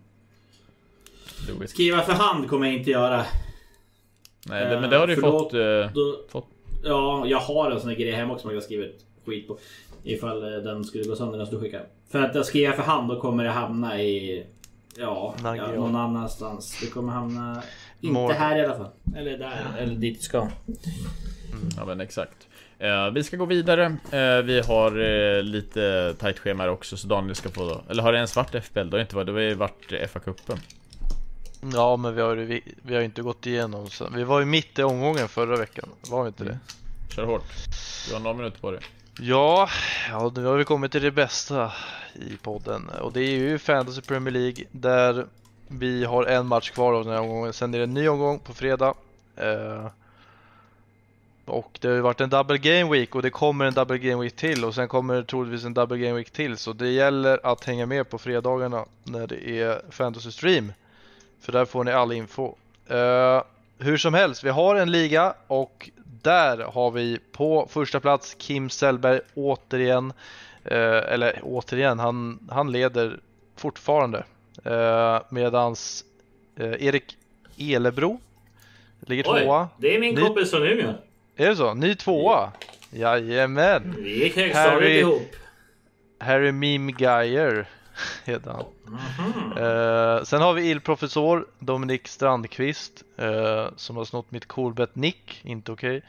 Skriva 1.67 2.01
för 2.01 2.13
hand 2.13 2.49
kommer 2.49 2.67
jag 2.67 2.75
inte 2.75 2.91
göra. 2.91 3.25
Nej, 4.45 4.69
det, 4.69 4.81
men 4.81 4.89
det 4.89 4.97
har 4.97 5.07
du 5.07 5.15
ju 5.15 5.21
då- 5.21 5.39
fått, 5.39 5.53
eh, 5.53 5.59
Då, 5.93 6.19
fått 6.29 6.47
ja, 6.83 7.25
jag 7.27 7.39
har 7.39 7.71
en 7.71 7.79
sån 7.79 7.89
här 7.89 7.97
grej 7.97 8.11
hemma 8.11 8.33
också 8.33 8.41
som 8.41 8.51
jag 8.51 8.57
har 8.57 8.63
skrivit 8.63 9.05
skit 9.25 9.47
på. 9.47 9.57
Ifall 10.03 10.53
eh, 10.53 10.59
den 10.59 10.83
skulle 10.83 11.03
gå 11.03 11.15
sönder 11.15 11.37
nästa 11.37 11.59
skicka. 11.59 11.81
För 12.11 12.21
att 12.21 12.35
jag 12.35 12.45
skriver 12.45 12.73
för 12.73 12.83
hand 12.83 13.09
då 13.09 13.19
kommer 13.19 13.43
det 13.43 13.49
hamna 13.49 14.01
i... 14.01 14.45
Ja, 14.97 15.35
ja 15.43 15.71
någon 15.75 15.95
annanstans. 15.95 16.77
Det 16.81 16.87
kommer 16.87 17.13
hamna... 17.13 17.63
Inte 18.03 18.13
Mor- 18.13 18.33
här 18.33 18.57
i 18.57 18.65
alla 18.65 18.77
fall. 18.77 18.89
Eller 19.15 19.37
där. 19.37 19.75
Eller 19.79 19.95
dit 19.95 20.17
det 20.17 20.23
ska. 20.23 20.47
Ja 21.77 21.85
men 21.85 22.01
exakt. 22.01 22.47
Eh, 22.79 23.09
vi 23.09 23.23
ska 23.23 23.37
gå 23.37 23.45
vidare. 23.45 23.85
Eh, 24.11 24.43
vi 24.43 24.61
har 24.67 24.99
eh, 24.99 25.43
lite 25.43 26.15
tight 26.19 26.39
schema 26.39 26.63
här 26.63 26.69
också 26.69 26.97
så 26.97 27.07
Daniel 27.07 27.35
ska 27.35 27.49
få... 27.49 27.81
Eller 27.89 28.03
har 28.03 28.11
det 28.11 28.17
ens 28.17 28.35
varit 28.35 28.65
FBL? 28.65 28.89
Det 28.89 28.97
har 28.97 29.01
inte 29.01 29.15
varit, 29.15 29.25
det 29.25 29.31
har 29.33 29.39
ju 29.39 29.53
varit 29.53 29.91
FA-cupen. 29.91 30.57
Ja, 31.73 31.97
men 31.97 32.15
vi 32.15 32.21
har 32.21 32.35
ju 32.35 32.45
vi, 32.45 32.61
vi 32.81 32.95
har 32.95 33.01
inte 33.01 33.21
gått 33.21 33.45
igenom 33.45 33.89
så. 33.89 34.09
Vi 34.15 34.23
var 34.23 34.39
ju 34.39 34.45
mitt 34.45 34.79
i 34.79 34.83
omgången 34.83 35.27
förra 35.27 35.55
veckan, 35.57 35.89
var 36.09 36.23
vi 36.23 36.27
inte 36.27 36.43
det? 36.43 36.59
Kör 37.15 37.25
hårt. 37.25 37.43
Du 38.07 38.13
har 38.13 38.21
några 38.21 38.37
minuter 38.37 38.59
på 38.59 38.71
dig. 38.71 38.81
Ja, 39.19 39.69
ja, 40.09 40.31
nu 40.35 40.45
har 40.45 40.57
vi 40.57 40.63
kommit 40.63 40.91
till 40.91 41.01
det 41.01 41.11
bästa 41.11 41.71
i 42.15 42.37
podden 42.41 42.89
och 42.89 43.13
det 43.13 43.21
är 43.21 43.37
ju 43.37 43.57
Fantasy 43.59 44.01
Premier 44.01 44.31
League 44.33 44.65
där 44.71 45.25
vi 45.79 46.05
har 46.05 46.25
en 46.25 46.47
match 46.47 46.71
kvar 46.71 46.93
av 46.93 47.05
den 47.05 47.13
här 47.13 47.21
omgången. 47.21 47.53
Sen 47.53 47.73
är 47.73 47.77
det 47.77 47.83
en 47.83 47.93
ny 47.93 48.07
omgång 48.07 48.39
på 48.39 48.53
fredag. 48.53 48.93
Eh, 49.35 49.85
och 51.45 51.77
det 51.81 51.87
har 51.87 51.95
ju 51.95 52.01
varit 52.01 52.21
en 52.21 52.29
double 52.29 52.57
game 52.57 52.91
week 52.91 53.15
och 53.15 53.21
det 53.21 53.29
kommer 53.29 53.65
en 53.65 53.73
double 53.73 53.97
game 53.97 54.23
week 54.23 54.35
till 54.35 54.65
och 54.65 54.75
sen 54.75 54.87
kommer 54.87 55.15
det 55.15 55.23
troligtvis 55.23 55.65
en 55.65 55.73
double 55.73 55.97
game 55.97 56.17
week 56.17 56.29
till 56.29 56.57
så 56.57 56.73
det 56.73 56.89
gäller 56.89 57.39
att 57.43 57.65
hänga 57.65 57.85
med 57.85 58.09
på 58.09 58.17
fredagarna 58.17 58.85
när 59.03 59.27
det 59.27 59.49
är 59.49 59.81
Fantasy 59.89 60.31
Stream. 60.31 60.73
För 61.41 61.51
där 61.51 61.65
får 61.65 61.83
ni 61.83 61.91
all 61.91 62.11
info. 62.11 62.55
Eh, 62.87 63.41
hur 63.77 63.97
som 63.97 64.13
helst, 64.13 64.43
vi 64.43 64.49
har 64.49 64.75
en 64.75 64.91
liga 64.91 65.33
och 65.47 65.89
där 66.21 66.57
har 66.57 66.91
vi 66.91 67.19
på 67.31 67.67
första 67.69 67.99
plats 67.99 68.35
Kim 68.37 68.69
Sellberg 68.69 69.19
återigen. 69.33 70.13
Eh, 70.63 71.13
eller 71.13 71.39
återigen, 71.43 71.99
han, 71.99 72.39
han 72.51 72.71
leder 72.71 73.19
fortfarande. 73.55 74.23
Eh, 74.65 75.21
medans 75.29 76.05
eh, 76.59 76.85
Erik 76.87 77.17
Elebro 77.57 78.19
ligger 78.99 79.23
tvåa. 79.23 79.69
det 79.77 79.95
är 79.95 79.99
min 79.99 80.15
Ni- 80.15 80.21
kompis 80.21 80.51
från 80.51 80.63
Umeå. 80.63 80.93
Är 81.35 81.49
det 81.49 81.55
så? 81.55 81.73
Ny 81.73 81.95
tvåa? 81.95 82.51
Jajamän! 82.91 83.95
Vi 83.99 84.23
gick 84.23 84.35
högstadiet 84.35 84.73
Harry- 84.81 84.99
ihop. 84.99 85.35
Harry 86.19 86.51
Mim 86.51 86.89
Geyer 86.89 87.65
heter 88.25 88.51
han. 88.51 88.65
Mhm. 88.85 89.57
Eh, 89.57 90.23
sen 90.23 90.41
har 90.41 90.53
vi 90.53 90.69
illprofessor 90.69 91.47
Dominik 91.59 92.07
Strandqvist 92.07 93.03
eh, 93.17 93.67
som 93.75 93.97
har 93.97 94.05
snott 94.05 94.31
mitt 94.31 94.45
coolbet 94.47 94.95
Nick, 94.95 95.41
inte 95.43 95.71
okej. 95.71 96.01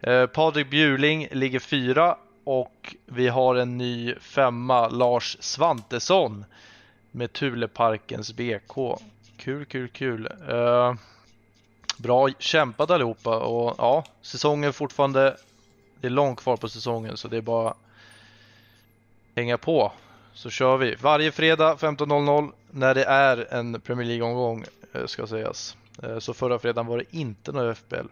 Eh, 0.00 0.26
Patrik 0.26 0.70
Bjurling 0.70 1.28
ligger 1.30 1.58
fyra 1.58 2.16
och 2.44 2.94
vi 3.06 3.28
har 3.28 3.54
en 3.54 3.78
ny 3.78 4.14
femma, 4.20 4.88
Lars 4.88 5.36
Svantesson 5.40 6.44
med 7.16 7.32
Tuleparkens 7.32 8.32
BK. 8.32 8.98
Kul, 9.36 9.64
kul, 9.64 9.88
kul. 9.88 10.28
Eh, 10.48 10.94
bra 11.98 12.28
kämpat 12.38 12.90
allihopa 12.90 13.38
och 13.38 13.74
ja, 13.78 14.04
säsongen 14.22 14.72
fortfarande, 14.72 15.36
det 16.00 16.06
är 16.06 16.10
långt 16.10 16.40
kvar 16.40 16.56
på 16.56 16.68
säsongen 16.68 17.16
så 17.16 17.28
det 17.28 17.36
är 17.36 17.40
bara 17.40 17.74
hänga 19.34 19.58
på 19.58 19.92
så 20.32 20.50
kör 20.50 20.76
vi. 20.76 20.94
Varje 20.94 21.32
fredag 21.32 21.74
15.00 21.74 22.52
när 22.70 22.94
det 22.94 23.04
är 23.04 23.54
en 23.54 23.80
Premier 23.80 24.06
League-omgång 24.06 24.64
eh, 24.92 25.06
ska 25.06 25.26
sägas. 25.26 25.76
Eh, 26.02 26.18
Så 26.18 26.34
förra 26.34 26.58
fredagen 26.58 26.86
var 26.86 26.98
det 26.98 27.04
inte 27.16 27.52
någon 27.52 27.74
FBL. 27.74 28.06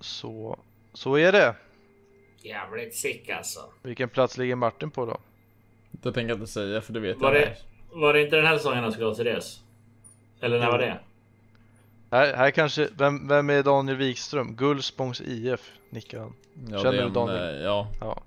Så, 0.00 0.58
så 0.92 1.14
är 1.18 1.32
det. 1.32 1.54
Jävligt 2.42 2.94
sick 2.94 3.28
alltså. 3.28 3.60
Vilken 3.82 4.08
plats 4.08 4.36
ligger 4.38 4.54
Martin 4.54 4.90
på 4.90 5.06
då? 5.06 5.18
Det 5.90 6.12
tänker 6.12 6.28
jag 6.28 6.36
inte 6.36 6.52
säga 6.52 6.80
för 6.80 6.92
du 6.92 7.00
vet 7.00 7.18
Var 7.18 7.34
jag. 7.34 7.42
det, 7.48 7.56
var 7.92 8.12
det 8.12 8.22
inte 8.22 8.36
den 8.36 8.46
här 8.46 8.56
säsongen 8.56 8.82
han 8.82 8.92
skulle 8.92 9.06
ha 9.06 9.14
Therese? 9.14 9.60
Eller 10.40 10.58
när 10.58 10.66
Jo. 10.66 10.72
var 10.72 10.78
det? 10.78 10.98
Här, 12.10 12.36
här 12.36 12.50
kanske, 12.50 12.88
vem, 12.98 13.28
vem 13.28 13.50
är 13.50 13.62
Daniel 13.62 13.96
Wikström? 13.96 14.56
Gullspångs 14.56 15.20
IF 15.20 15.70
nickar 15.90 16.18
han. 16.20 16.32
Ja, 16.68 16.78
Känner 16.78 16.92
det 16.92 16.98
du 16.98 17.02
en, 17.06 17.12
Daniel? 17.12 17.54
eh, 17.56 17.60
Ja, 17.62 17.88
Ja. 18.00 18.22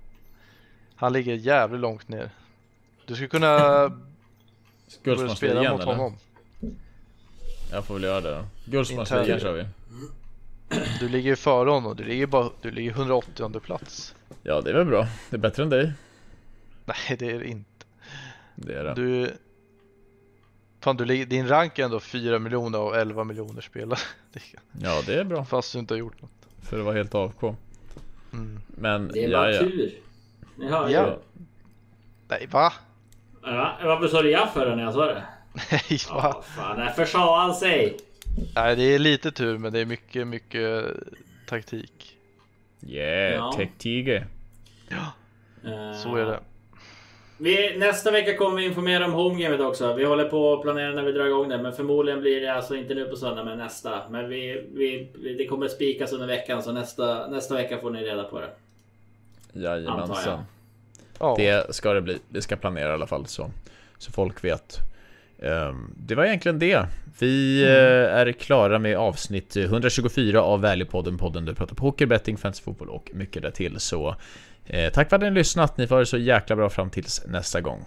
Han 0.96 1.14
ligger 1.14 1.34
jävligt 1.36 1.82
långt 1.82 2.08
ner. 2.10 2.30
Du 3.06 3.14
skulle 3.16 3.30
kunna 3.30 3.58
börja 5.04 5.36
spela 5.36 5.72
mot 5.72 5.82
eller? 5.82 5.86
honom. 5.94 6.18
Jag 7.72 7.86
får 7.86 7.94
väl 7.94 8.04
göra 8.04 8.22
det 8.22 8.30
då. 8.36 8.46
Gullspångsligan 8.66 9.40
kör 9.40 9.54
vi. 9.54 9.66
Du 11.00 11.10
ligger 11.10 11.30
ju 11.30 11.36
före 11.36 11.70
honom, 11.70 11.96
du 11.96 12.04
ligger, 12.04 12.26
bara, 12.28 12.50
du 12.62 12.72
ligger 12.72 12.92
180 12.92 13.60
plats. 13.60 14.16
Ja, 14.44 14.62
det 14.62 14.70
är 14.70 14.74
väl 14.74 14.86
bra. 14.86 15.08
Det 15.30 15.36
är 15.36 15.40
bättre 15.40 15.64
än 15.64 15.70
dig. 15.70 15.92
Nej, 17.10 17.18
det 17.20 17.32
är 17.32 17.40
det 17.40 17.48
inte. 17.48 17.86
Det 18.56 18.74
är 18.74 18.84
det. 18.84 18.94
Du... 18.94 19.32
Fan, 20.82 20.98
du, 20.98 21.26
din 21.26 21.48
rank 21.48 21.80
är 21.80 21.84
ändå 21.84 22.00
4 22.00 22.40
miljoner 22.40 22.80
av 22.80 22.96
11 22.96 23.24
miljoner 23.24 23.62
spelare. 23.62 24.00
Ja, 24.82 25.02
det 25.06 25.14
är 25.14 25.24
bra. 25.24 25.46
Fast 25.46 25.74
du 25.74 25.80
inte 25.80 25.94
har 25.94 26.00
gjort 26.00 26.22
något. 26.22 26.32
För 26.62 26.80
att 26.80 26.86
vara 26.86 26.96
helt 26.96 27.16
AFK. 27.16 27.56
Mm. 28.34 28.60
Men, 28.68 29.08
Det 29.08 29.24
är 29.24 29.30
ja, 29.30 29.38
bara 29.38 29.52
ja. 29.52 29.60
tur. 29.60 29.94
Hör 30.70 30.88
ju. 30.88 30.94
Ja. 30.94 31.18
Nej, 32.28 32.48
va? 32.52 32.74
Ja, 33.44 33.78
varför 33.84 34.08
sa 34.08 34.22
du 34.22 34.32
ja 34.32 34.48
för 34.54 34.76
när 34.76 34.84
jag 34.84 34.94
sa 34.94 35.06
det? 35.06 35.24
Nej, 35.72 35.82
va? 36.10 36.22
Ja, 36.24 36.44
fan, 36.56 36.78
därför 36.78 37.06
sa 37.06 37.42
han 37.42 37.56
sig. 37.56 37.98
Nej, 38.56 38.76
det 38.76 38.84
är 38.84 39.00
lite 39.00 39.32
tur, 39.32 39.58
men 39.58 39.74
det 39.74 39.80
är 39.80 39.86
mycket, 39.86 40.28
mycket 40.28 40.86
taktik. 41.48 42.18
Yeah, 42.88 43.34
Ja. 43.34 43.54
Tech 43.58 43.70
Tiger. 43.78 44.28
Eh, 45.64 45.94
Så 46.04 46.16
är 46.16 46.26
det. 46.26 46.40
Vi, 47.44 47.78
nästa 47.78 48.12
vecka 48.12 48.38
kommer 48.38 48.58
vi 48.58 48.66
informera 48.66 49.06
om 49.06 49.14
homegamet 49.14 49.60
också. 49.60 49.94
Vi 49.94 50.06
håller 50.06 50.26
på 50.26 50.54
att 50.54 50.62
planera 50.62 50.92
när 50.92 51.04
vi 51.04 51.12
drar 51.12 51.26
igång 51.26 51.50
det. 51.50 51.58
Men 51.58 51.74
förmodligen 51.74 52.22
blir 52.22 52.42
det 52.42 52.54
alltså 52.54 52.76
inte 52.76 52.94
nu 52.94 53.06
på 53.06 53.16
söndag 53.16 53.44
men 53.44 53.58
nästa. 53.58 54.10
Men 54.10 54.30
vi, 54.30 54.68
vi, 54.74 55.10
det 55.38 55.48
kommer 55.48 55.68
spikas 55.68 56.14
under 56.14 56.28
veckan 56.28 56.64
så 56.64 56.72
nästa, 56.72 57.28
nästa 57.28 57.56
vecka 57.56 57.78
får 57.78 57.90
ni 57.92 58.04
reda 58.04 58.24
på 58.24 58.40
det. 58.40 58.50
Jajamensan. 59.54 60.44
Ja, 61.20 61.36
Det 61.38 61.76
ska 61.76 61.94
det 61.94 62.02
bli. 62.02 62.20
Vi 62.30 62.42
ska 62.42 62.56
planera 62.56 62.90
i 62.90 62.94
alla 62.94 63.08
fall 63.08 63.26
så, 63.26 63.52
så 63.98 64.12
folk 64.12 64.44
vet. 64.44 64.78
Ehm, 65.44 65.94
det 65.98 66.16
var 66.16 66.26
egentligen 66.26 66.60
det. 66.60 66.88
Vi 67.20 67.64
eh, 67.64 68.18
är 68.18 68.32
klara 68.32 68.80
med 68.80 68.98
avsnitt 68.98 69.56
124 69.56 70.42
av 70.42 70.62
Valleypodden, 70.62 71.18
podden 71.18 71.46
där 71.46 71.52
vi 71.52 71.58
pratar 71.58 71.76
poker, 71.76 72.06
betting, 72.06 72.38
fantasy 72.38 72.64
fotboll 72.64 72.90
och 72.90 73.12
mycket 73.14 73.42
därtill. 73.42 73.80
Så 73.80 74.16
eh, 74.66 74.92
tack 74.92 75.10
för 75.10 75.16
att 75.16 75.22
ni 75.22 75.28
har 75.28 75.36
lyssnat. 75.36 75.78
Ni 75.78 75.88
får 75.88 75.96
ha 75.96 76.00
det 76.00 76.06
så 76.06 76.18
jäkla 76.18 76.56
bra 76.56 76.70
fram 76.70 76.90
tills 76.90 77.26
nästa 77.28 77.62
gång. 77.62 77.86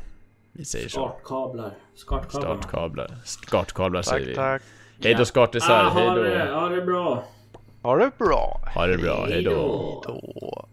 Vi 0.52 0.64
säger 0.64 0.88
så. 0.88 1.00
Startkablar. 1.00 1.70
Startkablarna. 1.94 2.62
Startkablar. 2.62 3.10
Startkablar 3.24 4.02
säger 4.02 4.20
tack, 4.20 4.30
vi. 4.30 4.34
tack. 4.34 4.62
Hej 5.04 5.14
då 5.14 5.24
skartisar. 5.24 5.84
Ah, 5.84 5.90
Hej 5.90 6.08
ha, 6.08 6.14
det, 6.14 6.54
ha 6.54 6.68
det 6.68 6.82
bra. 6.82 7.24
Ha 7.82 7.96
det 7.96 8.10
bra. 8.18 8.60
Ha 8.74 8.86
det 8.86 8.98
bra. 8.98 9.26
Hej 9.28 9.42
då. 9.42 9.52
Då. 10.06 10.68